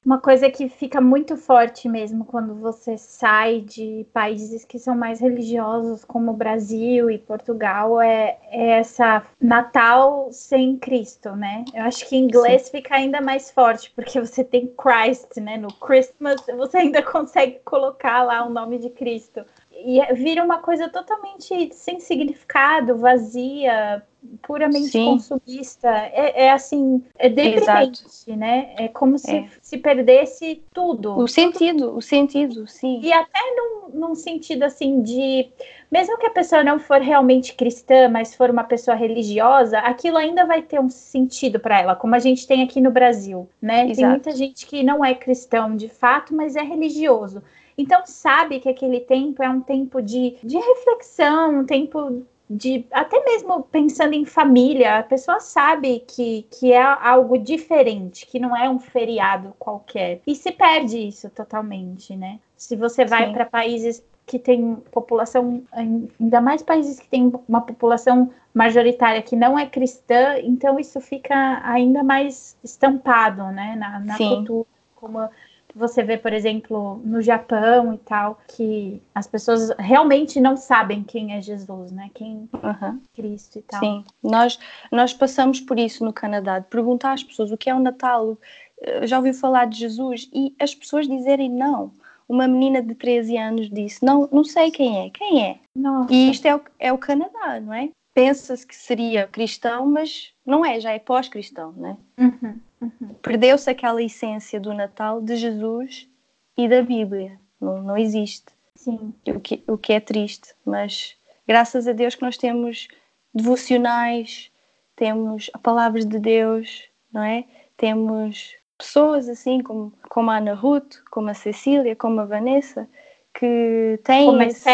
Uma 0.06 0.20
coisa 0.20 0.48
que 0.48 0.68
fica 0.68 1.00
muito 1.00 1.36
forte 1.36 1.88
mesmo 1.88 2.24
quando 2.24 2.54
você 2.54 2.96
sai 2.96 3.60
de 3.60 4.06
países 4.12 4.64
que 4.64 4.78
são 4.78 4.96
mais 4.96 5.20
religiosos, 5.20 6.04
como 6.04 6.30
o 6.30 6.36
Brasil 6.36 7.10
e 7.10 7.18
Portugal, 7.18 8.00
é, 8.00 8.38
é 8.50 8.78
essa 8.78 9.24
Natal 9.40 10.28
sem 10.30 10.76
Cristo, 10.76 11.34
né? 11.34 11.64
Eu 11.74 11.82
acho 11.82 12.08
que 12.08 12.14
em 12.14 12.24
inglês 12.24 12.62
Sim. 12.62 12.70
fica 12.70 12.94
ainda 12.94 13.20
mais 13.20 13.50
forte, 13.50 13.92
porque 13.96 14.20
você 14.20 14.44
tem 14.44 14.72
Christ, 14.76 15.38
né? 15.38 15.56
No 15.56 15.72
Christmas 15.74 16.40
você 16.56 16.78
ainda 16.78 17.02
consegue 17.10 17.58
colocar 17.64 18.22
lá 18.22 18.44
o 18.44 18.50
nome 18.50 18.78
de 18.78 18.90
Cristo 18.90 19.44
e 19.84 20.00
é, 20.00 20.12
vira 20.14 20.42
uma 20.42 20.58
coisa 20.58 20.88
totalmente 20.88 21.72
sem 21.72 22.00
significado, 22.00 22.96
vazia, 22.96 24.02
puramente 24.42 24.88
Sim. 24.88 25.06
consumista. 25.06 25.88
É, 25.88 26.44
é, 26.44 26.52
assim, 26.52 27.02
é 27.18 27.28
deprimente, 27.28 28.04
Exato. 28.04 28.36
né? 28.36 28.74
É 28.76 28.88
como 28.88 29.18
se 29.18 29.36
é. 29.36 29.48
se 29.60 29.78
perdesse 29.78 30.62
tudo. 30.72 31.18
O 31.18 31.26
sentido, 31.26 31.96
o 31.96 32.00
sentido, 32.00 32.66
sim. 32.66 33.00
E 33.02 33.12
até 33.12 33.40
num, 33.56 34.00
num 34.00 34.14
sentido 34.14 34.62
assim 34.62 35.02
de. 35.02 35.48
Mesmo 35.90 36.16
que 36.16 36.26
a 36.26 36.30
pessoa 36.30 36.64
não 36.64 36.78
for 36.78 37.00
realmente 37.00 37.54
cristã, 37.54 38.08
mas 38.08 38.34
for 38.34 38.48
uma 38.48 38.64
pessoa 38.64 38.96
religiosa, 38.96 39.78
aquilo 39.78 40.16
ainda 40.16 40.46
vai 40.46 40.62
ter 40.62 40.80
um 40.80 40.88
sentido 40.88 41.60
para 41.60 41.80
ela, 41.80 41.94
como 41.94 42.14
a 42.14 42.18
gente 42.18 42.46
tem 42.46 42.62
aqui 42.62 42.80
no 42.80 42.90
Brasil, 42.90 43.46
né? 43.60 43.84
Exato. 43.84 43.96
Tem 43.96 44.08
muita 44.08 44.32
gente 44.32 44.66
que 44.66 44.82
não 44.82 45.04
é 45.04 45.14
cristão 45.14 45.76
de 45.76 45.88
fato, 45.88 46.34
mas 46.34 46.56
é 46.56 46.62
religioso. 46.62 47.42
Então 47.76 48.02
sabe 48.04 48.60
que 48.60 48.68
aquele 48.68 49.00
tempo 49.00 49.42
é 49.42 49.48
um 49.48 49.60
tempo 49.60 50.00
de, 50.00 50.36
de 50.42 50.56
reflexão, 50.56 51.60
um 51.60 51.64
tempo 51.64 52.24
de 52.48 52.84
até 52.90 53.24
mesmo 53.24 53.62
pensando 53.62 54.12
em 54.12 54.26
família, 54.26 54.98
a 54.98 55.02
pessoa 55.02 55.40
sabe 55.40 56.00
que, 56.06 56.46
que 56.50 56.72
é 56.72 56.82
algo 56.82 57.38
diferente, 57.38 58.26
que 58.26 58.38
não 58.38 58.54
é 58.54 58.68
um 58.68 58.78
feriado 58.78 59.54
qualquer. 59.58 60.20
E 60.26 60.34
se 60.34 60.52
perde 60.52 60.98
isso 60.98 61.30
totalmente, 61.30 62.14
né? 62.14 62.38
Se 62.56 62.76
você 62.76 63.04
vai 63.04 63.32
para 63.32 63.46
países 63.46 64.04
que 64.26 64.38
tem 64.38 64.76
população, 64.90 65.62
ainda 65.72 66.40
mais 66.40 66.62
países 66.62 67.00
que 67.00 67.08
têm 67.08 67.32
uma 67.48 67.60
população 67.60 68.30
majoritária 68.54 69.22
que 69.22 69.34
não 69.34 69.58
é 69.58 69.66
cristã, 69.66 70.36
então 70.42 70.78
isso 70.78 71.00
fica 71.00 71.60
ainda 71.64 72.02
mais 72.02 72.56
estampado, 72.62 73.44
né, 73.46 73.74
na, 73.76 73.98
na 73.98 74.16
cultura, 74.16 74.68
como 74.94 75.28
você 75.74 76.02
vê, 76.02 76.16
por 76.16 76.32
exemplo, 76.32 77.00
no 77.04 77.22
Japão 77.22 77.94
e 77.94 77.98
tal, 77.98 78.38
que 78.48 79.00
as 79.14 79.26
pessoas 79.26 79.70
realmente 79.78 80.40
não 80.40 80.56
sabem 80.56 81.02
quem 81.02 81.34
é 81.34 81.40
Jesus, 81.40 81.90
né? 81.92 82.10
Quem 82.14 82.48
uhum. 82.52 82.70
é 82.72 82.94
Cristo 83.14 83.58
e 83.58 83.62
tal. 83.62 83.80
Sim, 83.80 84.04
nós, 84.22 84.58
nós 84.90 85.12
passamos 85.12 85.60
por 85.60 85.78
isso 85.78 86.04
no 86.04 86.12
Canadá, 86.12 86.58
de 86.58 86.66
perguntar 86.66 87.12
às 87.12 87.22
pessoas 87.22 87.50
o 87.50 87.56
que 87.56 87.70
é 87.70 87.74
o 87.74 87.80
Natal, 87.80 88.36
eh, 88.82 89.06
já 89.06 89.16
ouviu 89.16 89.34
falar 89.34 89.66
de 89.66 89.78
Jesus? 89.78 90.28
E 90.32 90.54
as 90.60 90.74
pessoas 90.74 91.08
dizerem 91.08 91.50
não. 91.50 91.92
Uma 92.28 92.46
menina 92.48 92.82
de 92.82 92.94
13 92.94 93.36
anos 93.36 93.70
disse: 93.70 94.04
Não, 94.04 94.28
não 94.32 94.44
sei 94.44 94.70
quem 94.70 95.06
é. 95.06 95.10
Quem 95.10 95.44
é? 95.44 95.58
Nossa. 95.74 96.12
E 96.12 96.30
isto 96.30 96.46
é 96.46 96.54
o, 96.54 96.60
é 96.78 96.92
o 96.92 96.98
Canadá, 96.98 97.60
não 97.60 97.74
é? 97.74 97.90
Pensa-se 98.14 98.66
que 98.66 98.76
seria 98.76 99.26
cristão, 99.26 99.86
mas 99.86 100.32
não 100.44 100.64
é, 100.64 100.78
já 100.78 100.92
é 100.92 100.98
pós-cristão, 100.98 101.72
não 101.76 101.88
é? 101.88 101.96
Uhum. 102.22 102.60
Uhum. 102.82 103.14
Perdeu-se 103.22 103.70
aquela 103.70 104.02
essência 104.02 104.58
do 104.58 104.74
Natal 104.74 105.22
de 105.22 105.36
Jesus 105.36 106.08
e 106.56 106.68
da 106.68 106.82
Bíblia. 106.82 107.38
Não, 107.60 107.80
não 107.80 107.96
existe. 107.96 108.46
Sim. 108.74 109.14
O 109.28 109.40
que, 109.40 109.62
o 109.68 109.78
que 109.78 109.92
é 109.92 110.00
triste. 110.00 110.54
Mas 110.64 111.16
graças 111.46 111.86
a 111.86 111.92
Deus 111.92 112.16
que 112.16 112.22
nós 112.22 112.36
temos 112.36 112.88
devocionais, 113.32 114.50
temos 114.96 115.48
a 115.54 115.58
palavra 115.58 116.04
de 116.04 116.18
Deus, 116.18 116.82
não 117.12 117.22
é? 117.22 117.44
Temos 117.76 118.54
pessoas 118.76 119.28
assim 119.28 119.62
como, 119.62 119.92
como 120.08 120.30
a 120.30 120.38
Ana 120.38 120.54
Ruth, 120.54 120.96
como 121.10 121.30
a 121.30 121.34
Cecília, 121.34 121.94
como 121.94 122.20
a 122.20 122.24
Vanessa, 122.24 122.88
que 123.32 124.00
têm 124.02 124.26
como 124.26 124.42
esse, 124.42 124.68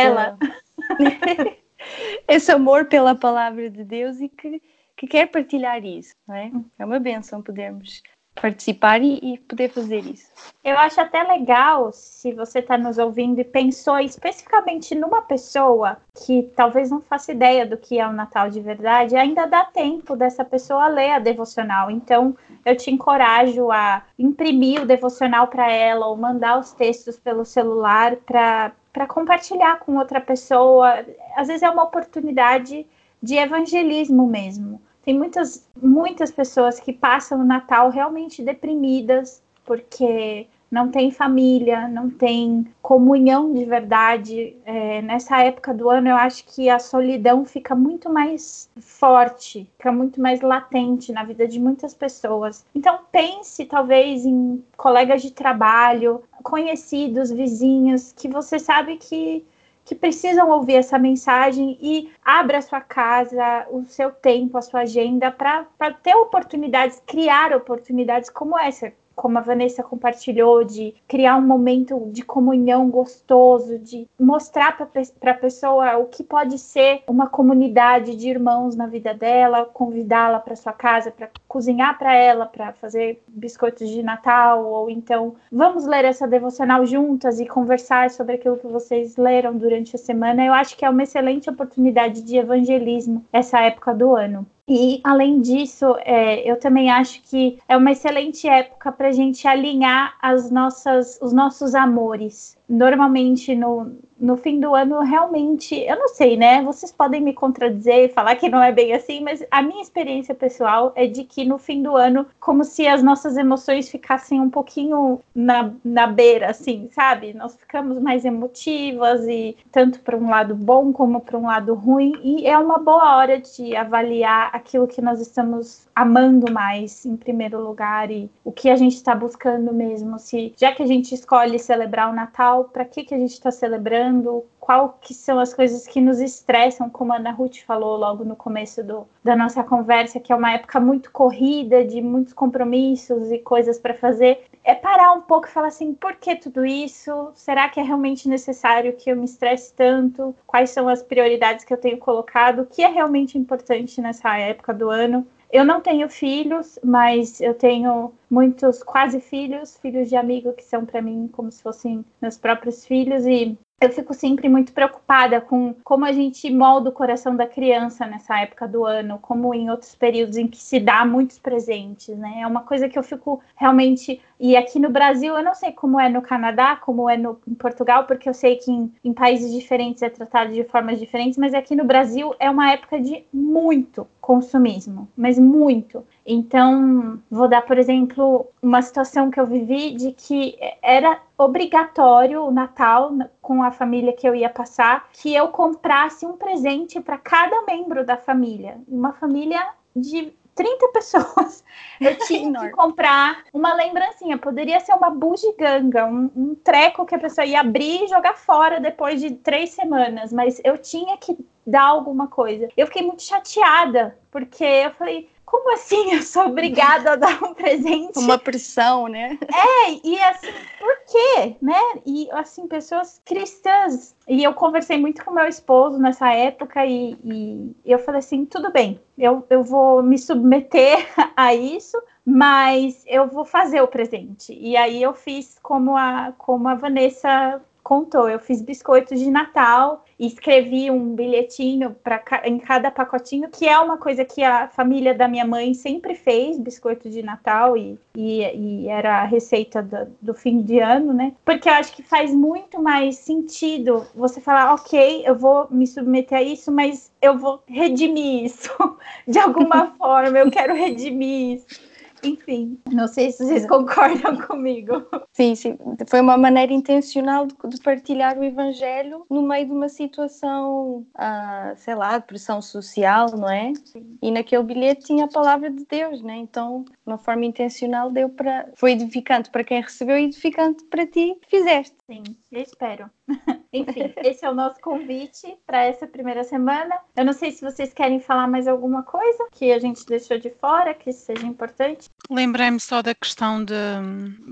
esse 2.26 2.50
amor 2.50 2.86
pela 2.86 3.14
palavra 3.14 3.68
de 3.68 3.84
Deus 3.84 4.18
e 4.20 4.28
que 4.28 4.62
que 4.98 5.06
quer 5.06 5.26
partilhar 5.28 5.82
isso, 5.84 6.12
é? 6.28 6.46
Hum. 6.46 6.64
É 6.76 6.84
uma 6.84 6.98
benção 6.98 7.40
podermos 7.40 8.02
participar 8.34 9.02
e, 9.02 9.18
e, 9.22 9.38
poder 9.38 9.68
fazer 9.68 9.98
isso. 9.98 10.30
Eu 10.62 10.78
acho 10.78 11.00
até 11.00 11.22
legal 11.24 11.90
se 11.92 12.32
você 12.32 12.61
está 12.61 12.78
nos 12.78 12.98
ouvindo 12.98 13.40
e 13.40 13.44
pensou 13.44 13.98
especificamente 13.98 14.94
numa 14.94 15.22
pessoa 15.22 15.96
que 16.24 16.44
talvez 16.54 16.90
não 16.90 17.00
faça 17.00 17.32
ideia 17.32 17.66
do 17.66 17.76
que 17.76 17.98
é 17.98 18.06
o 18.06 18.12
Natal 18.12 18.48
de 18.48 18.61
verdade, 18.61 19.16
ainda 19.16 19.46
dá 19.46 19.64
tempo 19.64 20.14
dessa 20.14 20.44
pessoa 20.44 20.88
ler 20.88 21.12
a 21.12 21.18
devocional. 21.18 21.90
Então, 21.90 22.37
eu 22.64 22.76
te 22.76 22.90
encorajo 22.90 23.70
a 23.72 24.04
imprimir 24.18 24.82
o 24.82 24.87
devocional 24.87 25.48
para 25.48 25.70
ela 25.70 26.06
ou 26.06 26.16
mandar 26.16 26.58
os 26.58 26.72
textos 26.72 27.16
pelo 27.18 27.44
celular 27.44 28.16
para 28.16 28.72
para 28.92 29.06
compartilhar 29.06 29.78
com 29.78 29.96
outra 29.96 30.20
pessoa. 30.20 31.04
Às 31.37 31.46
vezes 31.46 31.62
é 31.62 31.70
uma 31.70 31.84
oportunidade 31.84 32.84
de 33.22 33.37
evangelismo 33.37 34.26
mesmo. 34.26 34.80
Tem 35.08 35.16
muitas, 35.16 35.66
muitas 35.82 36.30
pessoas 36.30 36.78
que 36.78 36.92
passam 36.92 37.40
o 37.40 37.42
Natal 37.44 37.88
realmente 37.88 38.42
deprimidas, 38.42 39.42
porque 39.64 40.46
não 40.70 40.90
tem 40.90 41.10
família, 41.10 41.88
não 41.88 42.10
tem 42.10 42.66
comunhão 42.82 43.50
de 43.54 43.64
verdade. 43.64 44.54
É, 44.66 45.00
nessa 45.00 45.42
época 45.42 45.72
do 45.72 45.88
ano, 45.88 46.10
eu 46.10 46.16
acho 46.16 46.44
que 46.44 46.68
a 46.68 46.78
solidão 46.78 47.46
fica 47.46 47.74
muito 47.74 48.12
mais 48.12 48.68
forte, 48.78 49.66
fica 49.78 49.90
muito 49.90 50.20
mais 50.20 50.42
latente 50.42 51.10
na 51.10 51.24
vida 51.24 51.48
de 51.48 51.58
muitas 51.58 51.94
pessoas. 51.94 52.66
Então, 52.74 52.98
pense 53.10 53.64
talvez 53.64 54.26
em 54.26 54.62
colegas 54.76 55.22
de 55.22 55.30
trabalho, 55.30 56.22
conhecidos, 56.42 57.30
vizinhos, 57.30 58.12
que 58.12 58.28
você 58.28 58.58
sabe 58.58 58.98
que 58.98 59.42
que 59.88 59.94
precisam 59.94 60.51
ouvir 60.51 60.74
essa 60.74 60.98
mensagem 60.98 61.79
e 61.81 62.12
abra 62.22 62.59
a 62.59 62.62
sua 62.62 62.79
casa, 62.79 63.66
o 63.70 63.83
seu 63.87 64.12
tempo, 64.12 64.59
a 64.59 64.62
sua 64.62 64.81
agenda 64.81 65.31
para 65.31 65.64
ter 66.03 66.14
oportunidades, 66.14 67.03
criar 67.07 67.57
oportunidades 67.57 68.29
como 68.29 68.59
essa 68.59 68.92
como 69.18 69.37
a 69.37 69.40
Vanessa 69.40 69.83
compartilhou, 69.83 70.62
de 70.62 70.94
criar 71.09 71.37
um 71.37 71.42
momento 71.42 72.09
de 72.12 72.22
comunhão 72.22 72.88
gostoso, 72.88 73.76
de 73.76 74.07
mostrar 74.18 74.76
para 74.76 75.33
a 75.33 75.35
pessoa 75.35 75.96
o 75.96 76.07
que 76.07 76.22
pode 76.22 76.57
ser 76.57 77.02
uma 77.09 77.26
comunidade 77.26 78.14
de 78.14 78.31
irmãos 78.31 78.76
na 78.76 78.87
vida 78.87 79.12
dela, 79.12 79.64
convidá-la 79.64 80.38
para 80.38 80.54
sua 80.54 80.72
casa, 80.72 81.11
para 81.11 81.28
cozinhar 81.48 81.98
para 81.98 82.14
ela, 82.14 82.46
para 82.46 82.72
fazer 82.74 83.20
biscoitos 83.26 83.88
de 83.88 84.04
Natal, 84.04 84.64
ou 84.64 84.88
então 84.88 85.35
vamos 85.50 85.85
ler 85.85 86.04
essa 86.04 86.28
devocional 86.28 86.87
juntas 86.87 87.40
e 87.40 87.46
conversar 87.46 88.11
sobre 88.11 88.37
aquilo 88.37 88.57
que 88.57 88.68
vocês 88.68 89.16
leram 89.16 89.57
durante 89.57 89.96
a 89.96 89.98
semana. 89.98 90.44
Eu 90.44 90.52
acho 90.52 90.76
que 90.76 90.85
é 90.85 90.90
uma 90.90 91.02
excelente 91.02 91.50
oportunidade 91.50 92.22
de 92.22 92.37
evangelismo 92.37 93.24
essa 93.33 93.59
época 93.61 93.92
do 93.92 94.14
ano. 94.14 94.46
E, 94.68 95.00
além 95.02 95.40
disso, 95.40 95.96
é, 96.00 96.48
eu 96.48 96.59
também 96.61 96.90
acho 96.90 97.22
que 97.22 97.59
é 97.66 97.74
uma 97.74 97.92
excelente 97.92 98.46
época 98.46 98.92
para 98.92 99.09
a 99.09 99.12
gente 99.12 99.48
alinhar 99.48 100.14
as 100.20 100.50
nossas, 100.50 101.18
os 101.22 101.33
nossos 101.33 101.74
amores. 101.74 102.59
Normalmente 102.68 103.54
no, 103.54 103.96
no 104.20 104.37
fim 104.37 104.59
do 104.59 104.74
ano, 104.74 105.00
realmente, 105.00 105.74
eu 105.74 105.96
não 105.96 106.09
sei, 106.09 106.37
né? 106.37 106.62
Vocês 106.62 106.90
podem 106.90 107.20
me 107.20 107.33
contradizer 107.33 108.04
e 108.04 108.09
falar 108.09 108.35
que 108.37 108.48
não 108.48 108.62
é 108.62 108.72
bem 108.72 108.92
assim, 108.92 109.20
mas 109.20 109.44
a 109.50 109.62
minha 109.62 109.83
experiência 109.83 110.35
pessoal 110.35 110.92
é 110.96 111.07
de 111.07 111.24
que 111.24 111.44
no 111.44 111.59
fim 111.59 111.83
do 111.83 111.96
ano, 111.96 112.26
como 112.40 112.64
se 112.64 112.87
as 112.87 113.02
nossas 113.02 113.37
emoções 113.37 113.88
ficassem 113.88 114.40
um 114.40 114.50
pouquinho 114.50 115.20
na, 115.35 115.72
na 115.85 116.07
beira, 116.07 116.50
assim, 116.50 116.88
sabe? 116.92 117.33
Nós 117.33 117.57
ficamos 117.57 118.00
mais 118.00 118.24
emotivas 118.24 119.26
e 119.26 119.57
tanto 119.70 120.00
para 120.00 120.16
um 120.16 120.28
lado 120.28 120.54
bom 120.54 120.92
como 120.92 121.20
para 121.20 121.38
um 121.38 121.46
lado 121.46 121.74
ruim, 121.74 122.12
e 122.22 122.46
é 122.46 122.59
uma 122.59 122.78
boa 122.78 123.16
hora 123.16 123.40
de 123.40 123.76
avaliar 123.76 124.50
aquilo 124.52 124.88
que 124.88 125.00
nós 125.00 125.20
estamos 125.20 125.87
amando 125.94 126.52
mais 126.52 127.04
em 127.04 127.16
primeiro 127.16 127.61
lugar 127.61 128.11
e 128.11 128.31
o 128.44 128.52
que 128.52 128.70
a 128.70 128.76
gente 128.76 128.94
está 128.94 129.14
buscando 129.14 129.72
mesmo. 129.72 130.18
Se 130.18 130.52
já 130.57 130.72
que 130.72 130.83
a 130.83 130.87
gente 130.87 131.14
escolhe 131.14 131.59
celebrar 131.59 132.11
o 132.11 132.14
Natal, 132.14 132.64
para 132.64 132.85
que, 132.85 133.04
que 133.04 133.14
a 133.14 133.18
gente 133.18 133.33
está 133.33 133.50
celebrando? 133.50 134.07
Passando, 134.08 134.44
qual 134.58 134.98
que 135.00 135.14
são 135.14 135.38
as 135.38 135.52
coisas 135.54 135.86
que 135.86 136.00
nos 136.00 136.20
estressam, 136.20 136.90
como 136.90 137.12
a 137.12 137.16
Ana 137.16 137.30
Ruth 137.30 137.59
falou 137.66 137.96
logo 137.96 138.24
no 138.24 138.36
começo 138.36 138.82
do, 138.82 139.06
da 139.22 139.36
nossa 139.36 139.62
conversa, 139.62 140.20
que 140.20 140.32
é 140.32 140.36
uma 140.36 140.52
época 140.52 140.80
muito 140.80 141.11
corrida, 141.11 141.84
de 141.84 142.00
muitos 142.00 142.32
compromissos 142.32 143.30
e 143.30 143.38
coisas 143.38 143.78
para 143.78 143.94
fazer. 143.94 144.44
É 144.64 144.74
parar 144.74 145.12
um 145.12 145.22
pouco 145.22 145.46
e 145.46 145.50
falar 145.50 145.68
assim, 145.68 145.94
por 145.94 146.16
que 146.16 146.36
tudo 146.36 146.64
isso? 146.66 147.30
Será 147.34 147.68
que 147.68 147.80
é 147.80 147.82
realmente 147.82 148.28
necessário 148.28 148.94
que 148.94 149.11
eu 149.11 149.16
me 149.16 149.24
estresse 149.24 149.72
tanto? 149.74 150.34
Quais 150.46 150.70
são 150.70 150.88
as 150.88 151.02
prioridades 151.02 151.64
que 151.64 151.72
eu 151.72 151.78
tenho 151.78 151.98
colocado? 151.98 152.61
O 152.61 152.66
que 152.66 152.82
é 152.82 152.88
realmente 152.88 153.38
importante 153.38 154.00
nessa 154.00 154.36
época 154.36 154.74
do 154.74 154.90
ano? 154.90 155.26
Eu 155.50 155.64
não 155.64 155.80
tenho 155.80 156.11
filhos, 156.11 156.78
mas 156.84 157.40
eu 157.40 157.54
tenho 157.54 158.12
muitos 158.30 158.82
quase 158.82 159.18
filhos, 159.18 159.78
filhos 159.78 160.11
de 160.11 160.16
amigo 160.16 160.52
que 160.52 160.62
são 160.62 160.84
para 160.84 161.00
mim 161.00 161.26
como 161.32 161.50
se 161.50 161.62
fossem 161.62 162.04
meus 162.20 162.36
próprios 162.36 162.84
filhos 162.84 163.24
e 163.24 163.56
eu 163.81 163.91
fico 163.91 164.12
sempre 164.12 164.49
muito 164.49 164.72
preocupada 164.72 165.41
com 165.41 165.74
como 165.85 166.05
a 166.05 166.12
gente 166.12 166.51
molda 166.51 166.91
o 166.91 166.93
coração 166.93 167.37
da 167.37 167.47
criança 167.47 168.07
nessa 168.07 168.41
época 168.41 168.66
do 168.66 168.85
ano, 168.85 169.18
como 169.20 169.55
em 169.55 169.70
outros 169.70 169.95
períodos 169.95 170.37
em 170.37 170.49
que 170.49 170.59
se 170.59 170.81
dá 170.81 171.05
muitos 171.05 171.39
presentes, 171.39 172.16
né? 172.18 172.41
É 172.41 172.47
uma 172.47 172.62
coisa 172.62 172.89
que 172.89 172.99
eu 172.99 173.03
fico 173.03 173.41
realmente. 173.55 174.20
E 174.41 174.57
aqui 174.57 174.79
no 174.81 174.91
Brasil, 174.91 175.37
eu 175.37 175.45
não 175.45 175.55
sei 175.55 175.72
como 175.72 175.99
é 176.01 176.09
no 176.09 176.22
Canadá, 176.22 176.76
como 176.76 177.09
é 177.09 177.16
no, 177.16 177.39
em 177.47 177.55
Portugal, 177.55 178.05
porque 178.05 178.29
eu 178.29 178.35
sei 178.35 178.57
que 178.57 178.70
em, 178.70 178.93
em 179.05 179.12
países 179.12 179.53
diferentes 179.53 180.03
é 180.03 180.11
tratado 180.11 180.53
de 180.53 180.64
formas 180.64 180.99
diferentes, 180.99 181.39
mas 181.39 181.55
aqui 181.55 181.76
no 181.76 181.85
Brasil 181.85 182.35
é 182.41 182.51
uma 182.51 182.72
época 182.72 183.01
de 183.01 183.24
muito 183.33 184.07
consumismo, 184.29 185.09
mas 185.16 185.39
muito. 185.39 186.07
Então, 186.26 187.18
vou 187.31 187.49
dar, 187.49 187.62
por 187.62 187.79
exemplo, 187.79 188.47
uma 188.61 188.83
situação 188.83 189.31
que 189.31 189.41
eu 189.41 189.47
vivi 189.47 189.93
de 189.93 190.12
que 190.12 190.55
era 190.83 191.18
obrigatório 191.39 192.43
o 192.43 192.51
Natal 192.51 193.11
com 193.41 193.62
a 193.62 193.70
família 193.70 194.12
que 194.12 194.29
eu 194.29 194.35
ia 194.35 194.51
passar, 194.51 195.09
que 195.14 195.35
eu 195.35 195.49
comprasse 195.49 196.26
um 196.26 196.37
presente 196.37 197.01
para 197.01 197.16
cada 197.16 197.62
membro 197.62 198.05
da 198.05 198.18
família. 198.18 198.76
Uma 198.87 199.14
família 199.14 199.66
de 199.97 200.31
30 200.55 200.89
pessoas. 200.93 201.64
Eu 201.99 202.14
tinha 202.29 202.61
que 202.61 202.70
comprar 202.72 203.45
uma 203.51 203.72
lembrancinha. 203.72 204.37
Poderia 204.37 204.79
ser 204.81 204.93
uma 204.93 205.09
bugiganga, 205.09 206.05
um, 206.05 206.31
um 206.37 206.55
treco 206.55 207.07
que 207.07 207.14
a 207.14 207.18
pessoa 207.18 207.47
ia 207.47 207.61
abrir 207.61 208.05
e 208.05 208.09
jogar 208.09 208.37
fora 208.37 208.79
depois 208.79 209.22
de 209.22 209.31
três 209.31 209.70
semanas, 209.70 210.35
mas 210.35 210.61
eu 210.62 210.76
tinha 210.76 211.16
que 211.16 211.35
dar 211.68 211.86
alguma 211.86 212.26
coisa. 212.26 212.68
Eu 212.76 212.86
fiquei 212.86 213.02
muito 213.02 213.22
chateada, 213.22 214.18
porque 214.30 214.64
eu 214.64 214.90
falei, 214.92 215.28
como 215.44 215.72
assim 215.72 216.12
eu 216.12 216.22
sou 216.22 216.46
obrigada 216.46 217.12
a 217.12 217.16
dar 217.16 217.42
um 217.42 217.54
presente? 217.54 218.18
Uma 218.18 218.38
pressão, 218.38 219.08
né? 219.08 219.38
É, 219.42 220.06
e 220.06 220.20
assim, 220.20 220.52
por 220.78 220.96
quê, 221.06 221.56
né? 221.60 221.80
E 222.04 222.28
assim, 222.32 222.66
pessoas 222.66 223.20
cristãs. 223.24 224.14
E 224.26 224.44
eu 224.44 224.52
conversei 224.52 224.98
muito 224.98 225.24
com 225.24 225.30
meu 225.30 225.46
esposo 225.46 225.98
nessa 225.98 226.32
época 226.32 226.84
e, 226.84 227.16
e 227.24 227.74
eu 227.84 227.98
falei 227.98 228.18
assim, 228.18 228.44
tudo 228.44 228.70
bem, 228.70 229.00
eu, 229.16 229.46
eu 229.48 229.62
vou 229.62 230.02
me 230.02 230.18
submeter 230.18 231.06
a 231.34 231.54
isso, 231.54 231.96
mas 232.24 233.02
eu 233.06 233.26
vou 233.26 233.44
fazer 233.44 233.80
o 233.80 233.88
presente. 233.88 234.52
E 234.52 234.76
aí 234.76 235.02
eu 235.02 235.14
fiz 235.14 235.58
como 235.62 235.96
a, 235.96 236.32
como 236.36 236.68
a 236.68 236.74
Vanessa 236.74 237.60
contou, 237.89 238.28
eu 238.28 238.39
fiz 238.39 238.61
biscoitos 238.61 239.18
de 239.18 239.30
Natal 239.30 240.05
escrevi 240.18 240.91
um 240.91 241.14
bilhetinho 241.14 241.95
para 242.03 242.20
em 242.45 242.59
cada 242.59 242.91
pacotinho, 242.91 243.49
que 243.49 243.68
é 243.68 243.78
uma 243.78 243.97
coisa 243.97 244.24
que 244.24 244.43
a 244.43 244.66
família 244.68 245.14
da 245.14 245.28
minha 245.28 245.47
mãe 245.47 245.72
sempre 245.74 246.14
fez, 246.14 246.59
biscoito 246.59 247.09
de 247.09 247.22
Natal, 247.22 247.76
e, 247.76 247.99
e, 248.16 248.43
e 248.43 248.89
era 248.89 249.20
a 249.20 249.24
receita 249.24 249.80
do, 249.80 250.09
do, 250.20 250.34
fim 250.34 250.61
de 250.61 250.80
ano, 250.80 251.12
né? 251.12 251.34
Porque 251.45 251.68
eu 251.68 251.72
acho 251.74 251.93
que 251.93 252.03
faz 252.03 252.34
muito 252.34 252.82
mais 252.82 253.16
sentido 253.16 254.07
você 254.14 254.41
falar, 254.41 254.74
ok, 254.74 255.22
eu 255.24 255.36
vou 255.36 255.68
me 255.70 255.86
submeter 255.86 256.39
a 256.39 256.43
isso, 256.43 256.72
mas 256.72 257.12
eu 257.22 257.39
vou 257.39 257.62
redimir 257.66 258.45
isso 258.45 258.70
de 259.26 259.39
alguma 259.39 259.95
forma, 259.99 260.36
eu 260.36 260.51
quero 260.51 260.74
redimir 260.74 261.59
isso. 261.59 261.88
Enfim, 262.22 262.78
não 262.90 263.06
sei 263.06 263.30
se 263.30 263.44
vocês 263.44 263.66
concordam 263.68 264.36
comigo. 264.42 265.06
Sim, 265.32 265.54
sim. 265.54 265.78
Foi 266.06 266.20
uma 266.20 266.36
maneira 266.36 266.72
intencional 266.72 267.46
de, 267.46 267.54
de 267.68 267.80
partilhar 267.80 268.38
o 268.38 268.44
Evangelho 268.44 269.24
no 269.30 269.42
meio 269.42 269.66
de 269.66 269.72
uma 269.72 269.88
situação, 269.88 271.06
ah, 271.14 271.74
sei 271.76 271.94
lá, 271.94 272.18
de 272.18 272.26
pressão 272.26 272.60
social, 272.62 273.28
não 273.36 273.48
é? 273.48 273.72
Sim. 273.84 274.18
E 274.22 274.30
naquele 274.30 274.62
bilhete 274.62 275.06
tinha 275.06 275.24
a 275.24 275.28
palavra 275.28 275.70
de 275.70 275.84
Deus, 275.84 276.22
né? 276.22 276.36
Então, 276.36 276.84
de 276.84 276.92
uma 277.06 277.18
forma 277.18 277.44
intencional, 277.44 278.10
deu 278.10 278.28
para. 278.28 278.68
Foi 278.74 278.92
edificante 278.92 279.50
para 279.50 279.64
quem 279.64 279.80
recebeu 279.80 280.18
e 280.18 280.24
edificante 280.24 280.84
para 280.84 281.06
ti 281.06 281.36
que 281.42 281.58
fizeste. 281.58 281.97
Sim, 282.11 282.22
eu 282.50 282.62
espero. 282.62 283.11
Enfim, 283.70 284.14
esse 284.24 284.42
é 284.42 284.50
o 284.50 284.54
nosso 284.54 284.80
convite 284.80 285.54
para 285.66 285.84
essa 285.84 286.06
primeira 286.06 286.42
semana. 286.42 286.98
Eu 287.14 287.26
não 287.26 287.34
sei 287.34 287.52
se 287.52 287.61
vocês 287.61 287.92
querem 287.92 288.18
falar 288.18 288.48
mais 288.48 288.66
alguma 288.66 289.02
coisa 289.02 289.46
que 289.52 289.70
a 289.70 289.78
gente 289.78 290.06
deixou 290.06 290.38
de 290.38 290.48
fora, 290.48 290.94
que 290.94 291.12
seja 291.12 291.46
importante. 291.46 292.09
Lembrei-me 292.30 292.80
só 292.80 293.02
da 293.02 293.14
questão 293.14 293.62
de, 293.62 293.74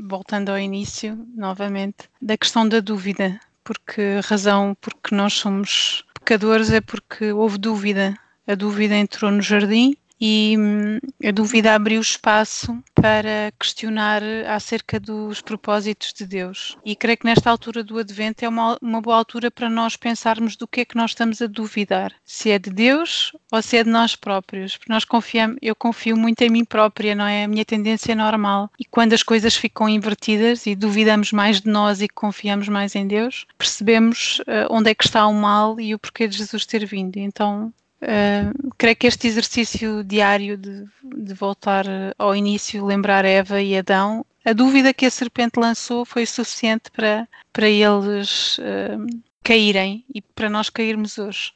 voltando 0.07 0.51
ao 0.51 0.59
início, 0.59 1.17
novamente, 1.35 2.11
da 2.21 2.37
questão 2.37 2.69
da 2.69 2.81
dúvida. 2.81 3.41
Porque 3.65 4.03
a 4.19 4.29
razão 4.29 4.77
porque 4.79 5.15
nós 5.15 5.33
somos 5.33 6.05
pecadores 6.21 6.71
é 6.71 6.83
porque 6.83 7.33
houve 7.33 7.57
dúvida. 7.57 8.15
A 8.47 8.55
dúvida 8.55 8.95
entrou 8.95 9.31
no 9.31 9.41
jardim 9.41 9.97
e 10.21 10.57
hum, 10.59 10.99
a 11.25 11.31
dúvida 11.31 11.75
abriu 11.75 12.01
espaço 12.01 12.77
para 12.95 13.53
questionar 13.59 14.23
acerca 14.49 14.99
dos 14.99 15.41
propósitos 15.41 16.13
de 16.13 16.27
Deus. 16.27 16.77
E 16.85 16.97
creio 16.97 17.19
que 17.19 17.27
nesta 17.27 17.51
altura 17.51 17.85
do 17.85 17.99
Advento 17.99 18.45
é 18.45 18.49
uma, 18.49 18.79
uma 18.81 19.01
boa 19.01 19.17
altura 19.17 19.51
para 19.51 19.69
nós 19.69 19.97
pensarmos 19.97 20.57
do 20.57 20.67
que 20.67 20.81
é 20.81 20.85
que 20.85 20.97
nós 20.97 21.11
estamos 21.11 21.43
a 21.43 21.47
duvidar, 21.47 22.13
se 22.25 22.51
é 22.51 22.59
de 22.59 22.71
Deus 22.71 23.33
ou 23.53 23.61
se 23.63 23.77
é 23.77 23.85
de 23.85 23.91
nós 23.91 24.17
próprios, 24.17 24.77
porque 24.77 24.93
nós 24.93 25.05
confiamos, 25.05 25.59
eu 25.61 25.75
confio 25.75 26.17
muito 26.17 26.41
em 26.43 26.51
mim 26.51 26.65
própria, 26.65 27.15
não 27.15 27.27
é 27.27 27.45
a 27.45 27.49
minha 27.49 27.65
tendência 27.65 28.15
normal. 28.15 28.71
E 28.79 28.85
quando 28.85 29.13
as 29.13 29.23
coisas 29.23 29.55
ficam 29.55 29.89
invertidas 29.89 30.67
e 30.67 30.75
duvidamos 30.75 31.33
mais 31.33 31.61
de 31.61 31.69
nós 31.69 32.01
e 32.01 32.09
confiamos 32.09 32.69
mais 32.69 32.95
em 32.95 33.07
Deus, 33.07 33.47
percebemos 33.59 34.41
uh, 34.41 34.67
onde 34.71 34.91
é 34.91 34.95
que 34.95 35.05
está 35.05 35.27
o 35.27 35.35
mal 35.35 35.79
e 35.81 35.95
o 35.95 35.99
porquê 35.99 36.27
de 36.27 36.39
Jesus 36.39 36.65
ter 36.65 36.85
vindo. 36.87 37.19
Então 37.19 37.73
Uh, 38.03 38.71
creio 38.77 38.97
que 38.97 39.07
este 39.07 39.27
exercício 39.27 40.05
diário 40.05 40.59
de, 40.59 40.85
de, 41.03 41.33
voltar 41.33 41.87
ao 42.19 42.37
início, 42.37 42.85
lembrar 42.85 43.25
Eva 43.25 43.63
e 43.63 43.77
Adão, 43.77 44.25
a 44.45 44.53
dúvida 44.53 44.93
que 44.93 45.07
a 45.07 45.11
serpente 45.11 45.59
lançou 45.59 46.05
foi 46.05 46.27
suficiente 46.27 46.91
para, 46.91 47.27
para 47.53 47.69
eles 47.69 48.59
uh, 48.59 49.23
caírem 49.43 50.05
e 50.15 50.21
para 50.21 50.51
nós 50.51 50.69
cairmos 50.69 51.17
hoje. 51.17 51.53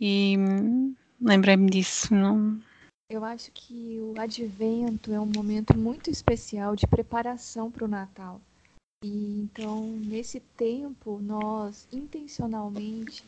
E 0.00 0.36
hum, 0.38 0.94
lembrei-me 1.20 1.68
disso. 1.68 2.14
Não... 2.14 2.58
Eu 3.10 3.24
acho 3.24 3.50
que 3.52 3.98
o 4.00 4.20
advento 4.20 5.12
é 5.12 5.20
um 5.20 5.26
momento 5.26 5.76
muito 5.76 6.10
especial 6.10 6.74
de 6.74 6.86
preparação 6.86 7.70
para 7.70 7.84
o 7.84 7.88
Natal. 7.88 8.40
E 9.04 9.40
então, 9.42 9.86
nesse 9.86 10.40
tempo, 10.56 11.20
nós 11.22 11.86
intencionalmente 11.92 13.22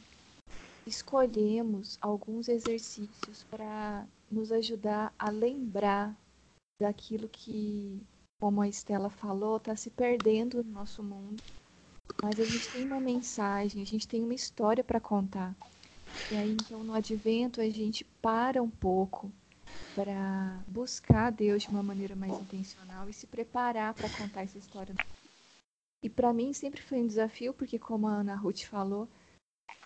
escolhemos 0.91 1.97
alguns 2.01 2.49
exercícios 2.49 3.45
para 3.45 4.05
nos 4.31 4.51
ajudar 4.51 5.15
a 5.19 5.31
lembrar 5.31 6.15
daquilo 6.81 7.29
que, 7.29 8.03
como 8.41 8.61
a 8.61 8.69
Estela 8.69 9.09
falou, 9.09 9.57
está 9.57 9.77
se 9.77 9.89
perdendo 9.89 10.65
no 10.65 10.73
nosso 10.73 11.03
mundo. 11.03 11.43
Mas 12.21 12.41
a 12.41 12.45
gente 12.45 12.69
tem 12.73 12.85
uma 12.85 13.01
mensagem, 13.01 13.83
a 13.83 13.87
gente 13.87 14.09
tem 14.09 14.23
uma 14.23 14.35
história 14.35 14.83
para 14.83 15.01
contar. 15.01 15.55
E 16.31 16.37
aí, 16.37 16.53
então, 16.53 16.83
no 16.83 16.93
advento, 16.93 17.61
a 17.61 17.71
gente 17.71 18.05
para 18.21 18.61
um 18.61 18.71
pouco 18.71 19.31
para 19.95 20.61
buscar 20.67 21.31
Deus 21.31 21.63
de 21.63 21.69
uma 21.69 21.85
maneira 21.85 22.17
mais 22.17 22.33
intencional 22.33 23.09
e 23.09 23.13
se 23.13 23.29
preparar 23.29 23.95
para 23.95 24.11
contar 24.11 24.43
essa 24.43 24.59
história. 24.59 24.95
E 26.03 26.09
para 26.09 26.33
mim 26.33 26.53
sempre 26.53 26.83
foi 26.83 26.99
um 26.99 27.07
desafio, 27.07 27.55
porque, 27.55 27.79
como 27.79 28.09
a 28.09 28.13
Ana 28.13 28.35
Ruth 28.35 28.65
falou, 28.65 29.09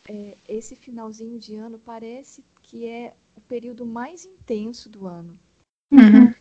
é, 0.08 0.36
esse 0.48 0.76
finalzinho 0.76 1.38
de 1.38 1.54
ano 1.54 1.78
parece 1.78 2.44
que 2.62 2.86
é 2.86 3.14
o 3.36 3.40
período 3.40 3.86
mais 3.86 4.24
intenso 4.24 4.88
do 4.88 5.06
ano. 5.06 5.38
Uhum. 5.92 6.32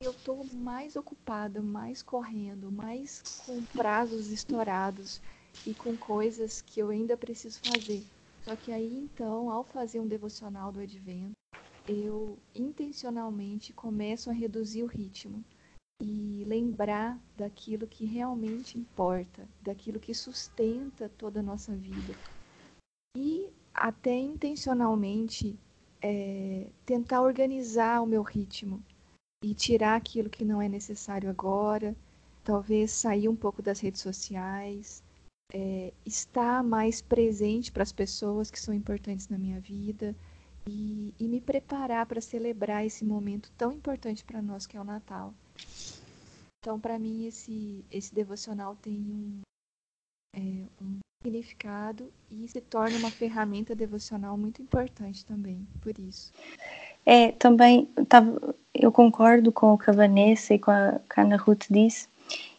Eu 0.00 0.12
estou 0.12 0.44
mais 0.52 0.94
ocupada, 0.94 1.60
mais 1.60 2.02
correndo, 2.02 2.70
mais 2.70 3.22
com 3.44 3.62
prazos 3.64 4.30
estourados 4.30 5.20
e 5.66 5.74
com 5.74 5.96
coisas 5.96 6.60
que 6.60 6.80
eu 6.80 6.90
ainda 6.90 7.16
preciso 7.16 7.60
fazer. 7.60 8.04
Só 8.42 8.54
que 8.54 8.70
aí 8.70 8.96
então, 8.96 9.50
ao 9.50 9.64
fazer 9.64 10.00
um 10.00 10.06
devocional 10.06 10.70
do 10.70 10.80
Advento, 10.80 11.32
eu 11.88 12.38
intencionalmente 12.54 13.72
começo 13.72 14.30
a 14.30 14.32
reduzir 14.32 14.82
o 14.82 14.86
ritmo 14.86 15.42
e 16.00 16.44
lembrar 16.46 17.18
daquilo 17.36 17.86
que 17.86 18.04
realmente 18.04 18.78
importa, 18.78 19.48
daquilo 19.60 19.98
que 19.98 20.14
sustenta 20.14 21.08
toda 21.18 21.40
a 21.40 21.42
nossa 21.42 21.74
vida, 21.74 22.14
e 23.18 23.52
até 23.74 24.16
intencionalmente 24.16 25.58
é, 26.00 26.68
tentar 26.86 27.20
organizar 27.20 28.00
o 28.00 28.06
meu 28.06 28.22
ritmo 28.22 28.80
e 29.42 29.52
tirar 29.54 29.96
aquilo 29.96 30.30
que 30.30 30.44
não 30.44 30.62
é 30.62 30.68
necessário 30.68 31.28
agora, 31.28 31.96
talvez 32.44 32.92
sair 32.92 33.28
um 33.28 33.34
pouco 33.34 33.60
das 33.60 33.80
redes 33.80 34.02
sociais, 34.02 35.02
é, 35.52 35.92
estar 36.06 36.62
mais 36.62 37.02
presente 37.02 37.72
para 37.72 37.82
as 37.82 37.90
pessoas 37.90 38.52
que 38.52 38.60
são 38.60 38.72
importantes 38.72 39.28
na 39.28 39.36
minha 39.36 39.58
vida 39.58 40.14
e, 40.68 41.12
e 41.18 41.26
me 41.26 41.40
preparar 41.40 42.06
para 42.06 42.20
celebrar 42.20 42.86
esse 42.86 43.04
momento 43.04 43.50
tão 43.58 43.72
importante 43.72 44.24
para 44.24 44.40
nós 44.40 44.64
que 44.64 44.76
é 44.76 44.80
o 44.80 44.84
Natal. 44.84 45.34
Então, 46.60 46.78
para 46.78 46.98
mim, 47.00 47.26
esse, 47.26 47.84
esse 47.90 48.14
devocional 48.14 48.76
tem 48.76 48.94
um, 48.94 49.40
é, 50.36 50.66
um 50.80 50.98
significado 51.22 52.10
e 52.30 52.46
se 52.46 52.60
torna 52.60 52.96
uma 52.98 53.10
ferramenta 53.10 53.74
devocional 53.74 54.36
muito 54.38 54.62
importante 54.62 55.24
também, 55.24 55.66
por 55.80 55.98
isso. 55.98 56.32
É, 57.04 57.32
também 57.32 57.86
tava, 58.08 58.54
eu 58.72 58.92
concordo 58.92 59.50
com 59.50 59.74
o 59.74 59.78
que 59.78 59.90
a 59.90 59.92
Vanessa 59.92 60.54
e 60.54 60.58
com 60.58 60.70
a 60.70 61.00
Ana 61.16 61.36
Ruth 61.36 61.64
disse, 61.68 62.08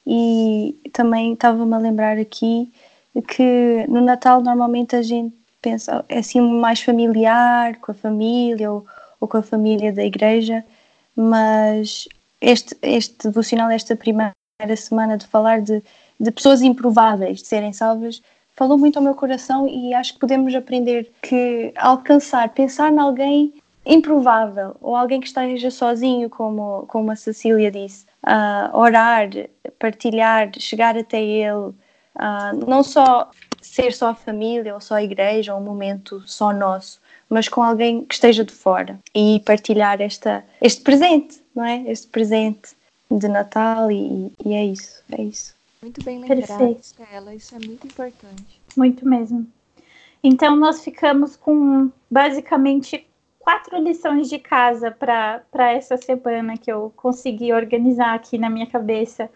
e 0.06 0.76
também 0.92 1.34
estava-me 1.34 1.74
a 1.74 1.78
lembrar 1.78 2.18
aqui 2.18 2.72
que 3.28 3.86
no 3.88 4.02
Natal 4.02 4.42
normalmente 4.42 4.96
a 4.96 5.02
gente 5.02 5.34
pensa 5.62 6.04
é 6.10 6.20
assim 6.20 6.42
mais 6.42 6.82
familiar, 6.82 7.78
com 7.78 7.92
a 7.92 7.96
família 7.96 8.72
ou, 8.72 8.86
ou 9.22 9.28
com 9.28 9.38
a 9.38 9.44
família 9.44 9.94
da 9.94 10.04
igreja, 10.04 10.66
mas 11.16 12.10
este, 12.42 12.76
este 12.82 13.28
devocional, 13.28 13.70
esta 13.70 13.96
primeira 13.96 14.34
semana 14.76 15.18
de 15.18 15.28
falar 15.28 15.62
de, 15.62 15.82
de 16.20 16.32
pessoas 16.32 16.62
improváveis, 16.62 17.42
de 17.42 17.48
serem 17.48 17.72
salvas, 17.74 18.22
falou 18.60 18.78
muito 18.78 18.98
ao 18.98 19.04
meu 19.04 19.16
coração 19.16 19.66
e 19.70 19.94
acho 19.94 20.14
que 20.14 20.20
podemos 20.20 20.54
aprender 20.54 21.10
que 21.22 21.72
alcançar, 21.78 22.50
pensar 22.50 22.92
em 22.92 23.00
alguém 23.00 23.54
improvável 23.86 24.76
ou 24.82 24.98
alguém 24.98 25.22
que 25.22 25.28
esteja 25.28 25.72
sozinho, 25.72 26.30
como, 26.30 26.86
como 26.88 27.10
a 27.10 27.16
Cecília 27.16 27.72
disse, 27.72 28.06
uh, 28.28 28.78
orar, 28.78 29.30
partilhar, 29.80 30.52
chegar 30.60 30.98
até 30.98 31.24
ele, 31.24 31.70
uh, 31.70 32.68
não 32.68 32.84
só 32.84 33.32
ser 33.62 33.94
só 33.94 34.10
a 34.10 34.16
família 34.16 34.74
ou 34.74 34.82
só 34.82 34.96
a 34.96 35.04
igreja 35.04 35.56
ou 35.56 35.62
um 35.62 35.64
momento 35.64 36.22
só 36.26 36.52
nosso, 36.52 37.00
mas 37.30 37.48
com 37.48 37.64
alguém 37.64 38.04
que 38.04 38.14
esteja 38.14 38.44
de 38.44 38.52
fora 38.52 39.00
e 39.16 39.42
partilhar 39.46 40.02
esta, 40.02 40.44
este 40.62 40.82
presente, 40.82 41.42
não 41.56 41.64
é? 41.64 41.84
Este 41.88 42.08
presente 42.08 42.72
de 43.10 43.28
Natal 43.30 43.90
e, 43.90 44.34
e 44.46 44.54
é 44.54 44.66
isso, 44.66 45.02
é 45.18 45.22
isso. 45.22 45.59
Muito 45.82 46.04
bem 46.04 46.20
lembrado, 46.20 46.78
Estela, 46.80 47.34
isso 47.34 47.56
é 47.56 47.60
muito 47.60 47.88
importante. 47.88 48.62
Muito 48.76 49.08
mesmo. 49.08 49.48
Então 50.24 50.56
nós 50.56 50.84
ficamos 50.84 51.38
com 51.38 51.90
basicamente 52.12 53.08
quatro 53.38 53.82
lições 53.82 54.30
de 54.30 54.38
casa 54.38 54.92
para 54.92 55.72
essa 55.72 55.96
semana 55.96 56.58
que 56.58 56.72
eu 56.72 56.92
consegui 56.96 57.54
organizar 57.54 58.14
aqui 58.14 58.38
na 58.38 58.50
minha 58.50 58.68
cabeça 58.68 59.30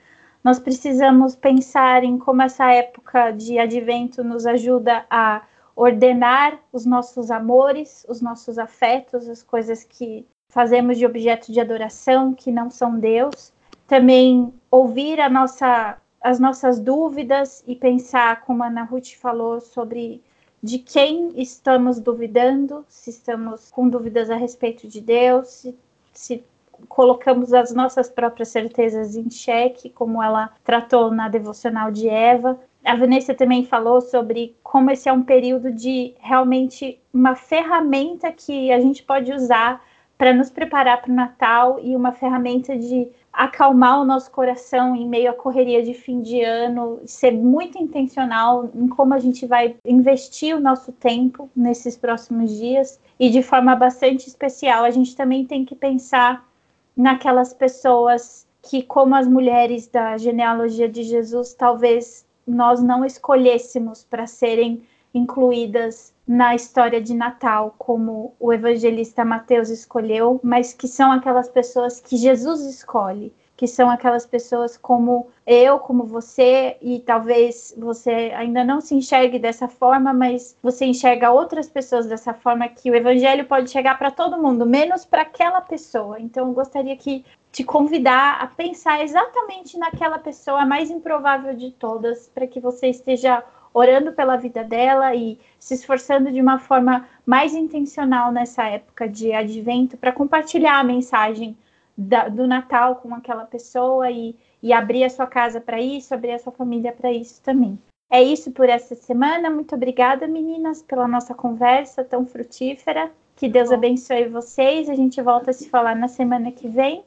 nós 0.44 0.60
precisamos 0.60 1.36
pensar 1.36 2.04
em 2.04 2.18
como 2.18 2.42
essa 2.42 2.70
época 2.72 3.32
de 3.32 3.58
advento 3.58 4.24
nos 4.24 4.46
ajuda 4.46 5.06
a 5.10 5.44
ordenar 5.76 6.60
os 6.72 6.86
nossos 6.86 7.32
amores, 7.32 8.06
os 8.10 8.22
nossos 8.22 8.60
afetos, 8.60 9.30
as 9.30 9.42
coisas 9.42 9.84
que 9.84 10.28
fazemos 10.50 10.98
de 10.98 11.06
objeto 11.06 11.52
de 11.52 11.62
adoração 11.62 12.34
que 12.34 12.52
não 12.52 12.70
são 12.70 13.00
Deus. 13.00 13.54
Também 13.88 14.54
ouvir 14.70 15.20
a 15.22 15.30
nossa, 15.30 15.98
as 16.24 16.40
nossas 16.40 16.80
dúvidas 16.80 17.62
e 17.68 17.76
pensar, 17.76 18.42
como 18.46 18.64
a 18.64 18.68
Ana 18.68 18.84
Ruth 18.84 19.14
falou, 19.16 19.60
sobre 19.60 20.24
de 20.64 20.80
quem 20.80 21.34
estamos 21.36 22.00
duvidando, 22.00 22.86
se 22.88 23.10
estamos 23.10 23.70
com 23.70 23.90
dúvidas 23.90 24.30
a 24.30 24.38
respeito 24.38 24.88
de 24.88 25.02
Deus, 25.02 25.50
se, 25.50 25.78
se 26.14 26.44
colocamos 26.88 27.54
as 27.54 27.74
nossas 27.74 28.10
próprias 28.10 28.48
certezas 28.48 29.18
em 29.18 29.30
xeque, 29.30 29.90
como 29.90 30.24
ela 30.24 30.52
tratou 30.64 31.12
na 31.12 31.28
devocional 31.28 31.92
de 31.92 32.08
Eva. 32.08 32.58
A 32.86 32.96
Vanessa 32.96 33.34
também 33.34 33.66
falou 33.66 34.00
sobre 34.00 34.56
como 34.64 34.90
esse 34.92 35.10
é 35.10 35.14
um 35.14 35.24
período 35.24 35.72
de 35.72 36.14
realmente 36.20 37.00
uma 37.14 37.36
ferramenta 37.36 38.32
que 38.32 38.72
a 38.72 38.80
gente 38.80 39.04
pode 39.04 39.34
usar 39.34 39.84
para 40.18 40.34
nos 40.34 40.50
preparar 40.50 41.02
para 41.02 41.12
o 41.12 41.16
Natal 41.16 41.80
e 41.82 41.96
uma 41.96 42.14
ferramenta 42.14 42.78
de 42.78 43.10
acalmar 43.34 44.00
o 44.00 44.06
nosso 44.06 44.30
coração 44.30 44.96
em 44.96 45.10
meio 45.10 45.32
à 45.32 45.34
correria 45.34 45.82
de 45.82 45.96
fim 45.96 46.22
de 46.22 46.44
ano, 46.44 47.02
ser 47.04 47.32
muito 47.32 47.80
intencional 47.80 48.70
em 48.76 48.88
como 48.88 49.16
a 49.16 49.20
gente 49.20 49.48
vai 49.48 49.76
investir 49.84 50.56
o 50.56 50.60
nosso 50.60 50.92
tempo 50.92 51.50
nesses 51.56 51.98
próximos 51.98 52.52
dias 52.52 53.00
e 53.20 53.32
de 53.32 53.42
forma 53.42 53.76
bastante 53.76 54.28
especial. 54.28 54.84
A 54.84 54.92
gente 54.92 55.16
também 55.16 55.46
tem 55.46 55.66
que 55.66 55.76
pensar 55.76 56.48
naquelas 56.96 57.54
pessoas 57.54 58.46
que, 58.62 58.84
como 58.84 59.16
as 59.16 59.28
mulheres 59.28 59.88
da 59.88 60.16
genealogia 60.16 60.88
de 60.88 61.02
Jesus, 61.02 61.56
talvez 61.56 62.26
nós 62.46 62.84
não 62.84 63.04
escolhêssemos 63.04 64.04
para 64.04 64.28
serem 64.28 64.84
incluídas 65.14 66.14
na 66.28 66.56
história 66.56 67.02
de 67.02 67.14
Natal, 67.14 67.76
como 67.78 68.34
o 68.40 68.52
evangelista 68.52 69.24
Mateus 69.24 69.70
escolheu, 69.70 70.40
mas 70.44 70.74
que 70.74 70.88
são 70.88 71.12
aquelas 71.12 71.50
pessoas 71.50 72.00
que 72.00 72.18
Jesus 72.18 72.62
escolhe 72.62 73.34
que 73.56 73.68
são 73.68 73.90
aquelas 73.90 74.26
pessoas 74.26 74.78
como 74.78 75.30
eu, 75.46 75.80
como 75.80 76.04
você, 76.04 76.76
e 76.82 77.00
talvez 77.00 77.74
você 77.78 78.32
ainda 78.36 78.64
não 78.64 78.82
se 78.82 78.96
enxergue 78.96 79.38
dessa 79.38 79.68
forma, 79.68 80.12
mas 80.12 80.58
você 80.62 80.86
enxerga 80.86 81.32
outras 81.32 81.70
pessoas 81.70 82.08
dessa 82.08 82.34
forma 82.34 82.68
que 82.68 82.90
o 82.90 82.96
evangelho 82.96 83.46
pode 83.46 83.70
chegar 83.70 83.98
para 83.98 84.12
todo 84.12 84.42
mundo, 84.42 84.66
menos 84.66 85.06
para 85.06 85.22
aquela 85.22 85.62
pessoa. 85.62 86.20
Então, 86.20 86.48
eu 86.48 86.54
gostaria 86.54 86.98
que 86.98 87.24
te 87.52 87.64
convidar 87.64 88.42
a 88.42 88.48
pensar 88.48 89.04
exatamente 89.04 89.78
naquela 89.78 90.18
pessoa 90.18 90.66
mais 90.66 90.90
improvável 90.90 91.54
de 91.54 91.72
todas, 91.72 92.28
para 92.30 92.48
que 92.48 92.60
você 92.60 92.88
esteja 92.88 93.44
orando 93.74 94.14
pela 94.14 94.38
vida 94.38 94.64
dela 94.64 95.16
e 95.16 95.40
se 95.58 95.74
esforçando 95.74 96.32
de 96.32 96.40
uma 96.40 96.60
forma 96.60 97.08
mais 97.26 97.54
intencional 97.54 98.32
nessa 98.32 98.64
época 98.66 99.10
de 99.10 99.34
advento 99.34 99.98
para 99.98 100.12
compartilhar 100.12 100.80
a 100.80 100.84
mensagem 100.84 101.58
da, 101.98 102.28
do 102.28 102.48
Natal 102.48 102.98
com 102.98 103.14
aquela 103.16 103.46
pessoa 103.46 104.12
e, 104.12 104.36
e 104.62 104.72
abrir 104.72 105.04
a 105.04 105.10
sua 105.10 105.28
casa 105.28 105.60
para 105.60 105.82
isso, 105.82 106.14
abrir 106.14 106.32
a 106.32 106.40
sua 106.40 106.52
família 106.52 106.92
para 106.92 107.12
isso 107.12 107.42
também. 107.42 107.80
É 108.10 108.22
isso 108.22 108.52
por 108.52 108.70
essa 108.70 108.94
semana. 108.94 109.50
Muito 109.50 109.74
obrigada, 109.74 110.28
meninas, 110.28 110.84
pela 110.84 111.08
nossa 111.08 111.34
conversa 111.34 112.04
tão 112.04 112.26
frutífera. 112.26 113.12
Que 113.36 113.50
Deus 113.50 113.72
abençoe 113.72 114.30
vocês. 114.30 114.88
A 114.88 114.94
gente 114.94 115.20
volta 115.22 115.50
a 115.50 115.54
se 115.54 115.68
falar 115.68 115.96
na 115.96 116.08
semana 116.08 116.52
que 116.52 116.68
vem 116.68 117.04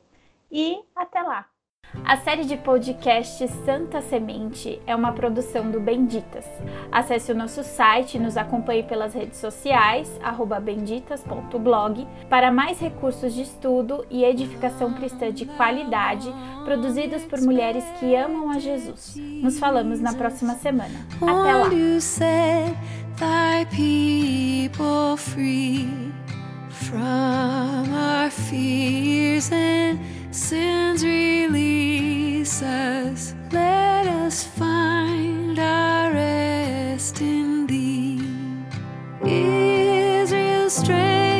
e 0.50 0.80
até 0.96 1.22
lá. 1.22 1.46
A 2.04 2.16
série 2.18 2.44
de 2.44 2.56
podcast 2.56 3.48
Santa 3.64 4.00
Semente 4.00 4.80
é 4.86 4.94
uma 4.94 5.12
produção 5.12 5.70
do 5.70 5.80
Benditas. 5.80 6.44
Acesse 6.92 7.32
o 7.32 7.34
nosso 7.34 7.62
site 7.64 8.16
e 8.16 8.20
nos 8.20 8.36
acompanhe 8.36 8.82
pelas 8.82 9.14
redes 9.14 9.38
sociais, 9.38 10.10
benditas.blog, 10.62 12.06
para 12.28 12.52
mais 12.52 12.78
recursos 12.78 13.34
de 13.34 13.42
estudo 13.42 14.04
e 14.10 14.24
edificação 14.24 14.92
cristã 14.94 15.32
de 15.32 15.46
qualidade, 15.46 16.32
produzidos 16.64 17.24
por 17.24 17.40
mulheres 17.40 17.84
que 17.98 18.14
amam 18.14 18.50
a 18.50 18.58
Jesus. 18.58 19.16
Nos 19.16 19.58
falamos 19.58 20.00
na 20.00 20.12
próxima 20.14 20.54
semana. 20.54 21.06
Até 21.16 21.52
lá! 21.54 21.68
Sins 30.36 31.02
release 31.02 32.60
us, 32.60 33.34
let 33.52 34.06
us 34.06 34.44
find 34.44 35.58
our 35.58 36.12
rest 36.12 37.22
in 37.22 37.66
Thee. 37.66 38.20
Israel's 39.24 40.74
strength. 40.74 41.35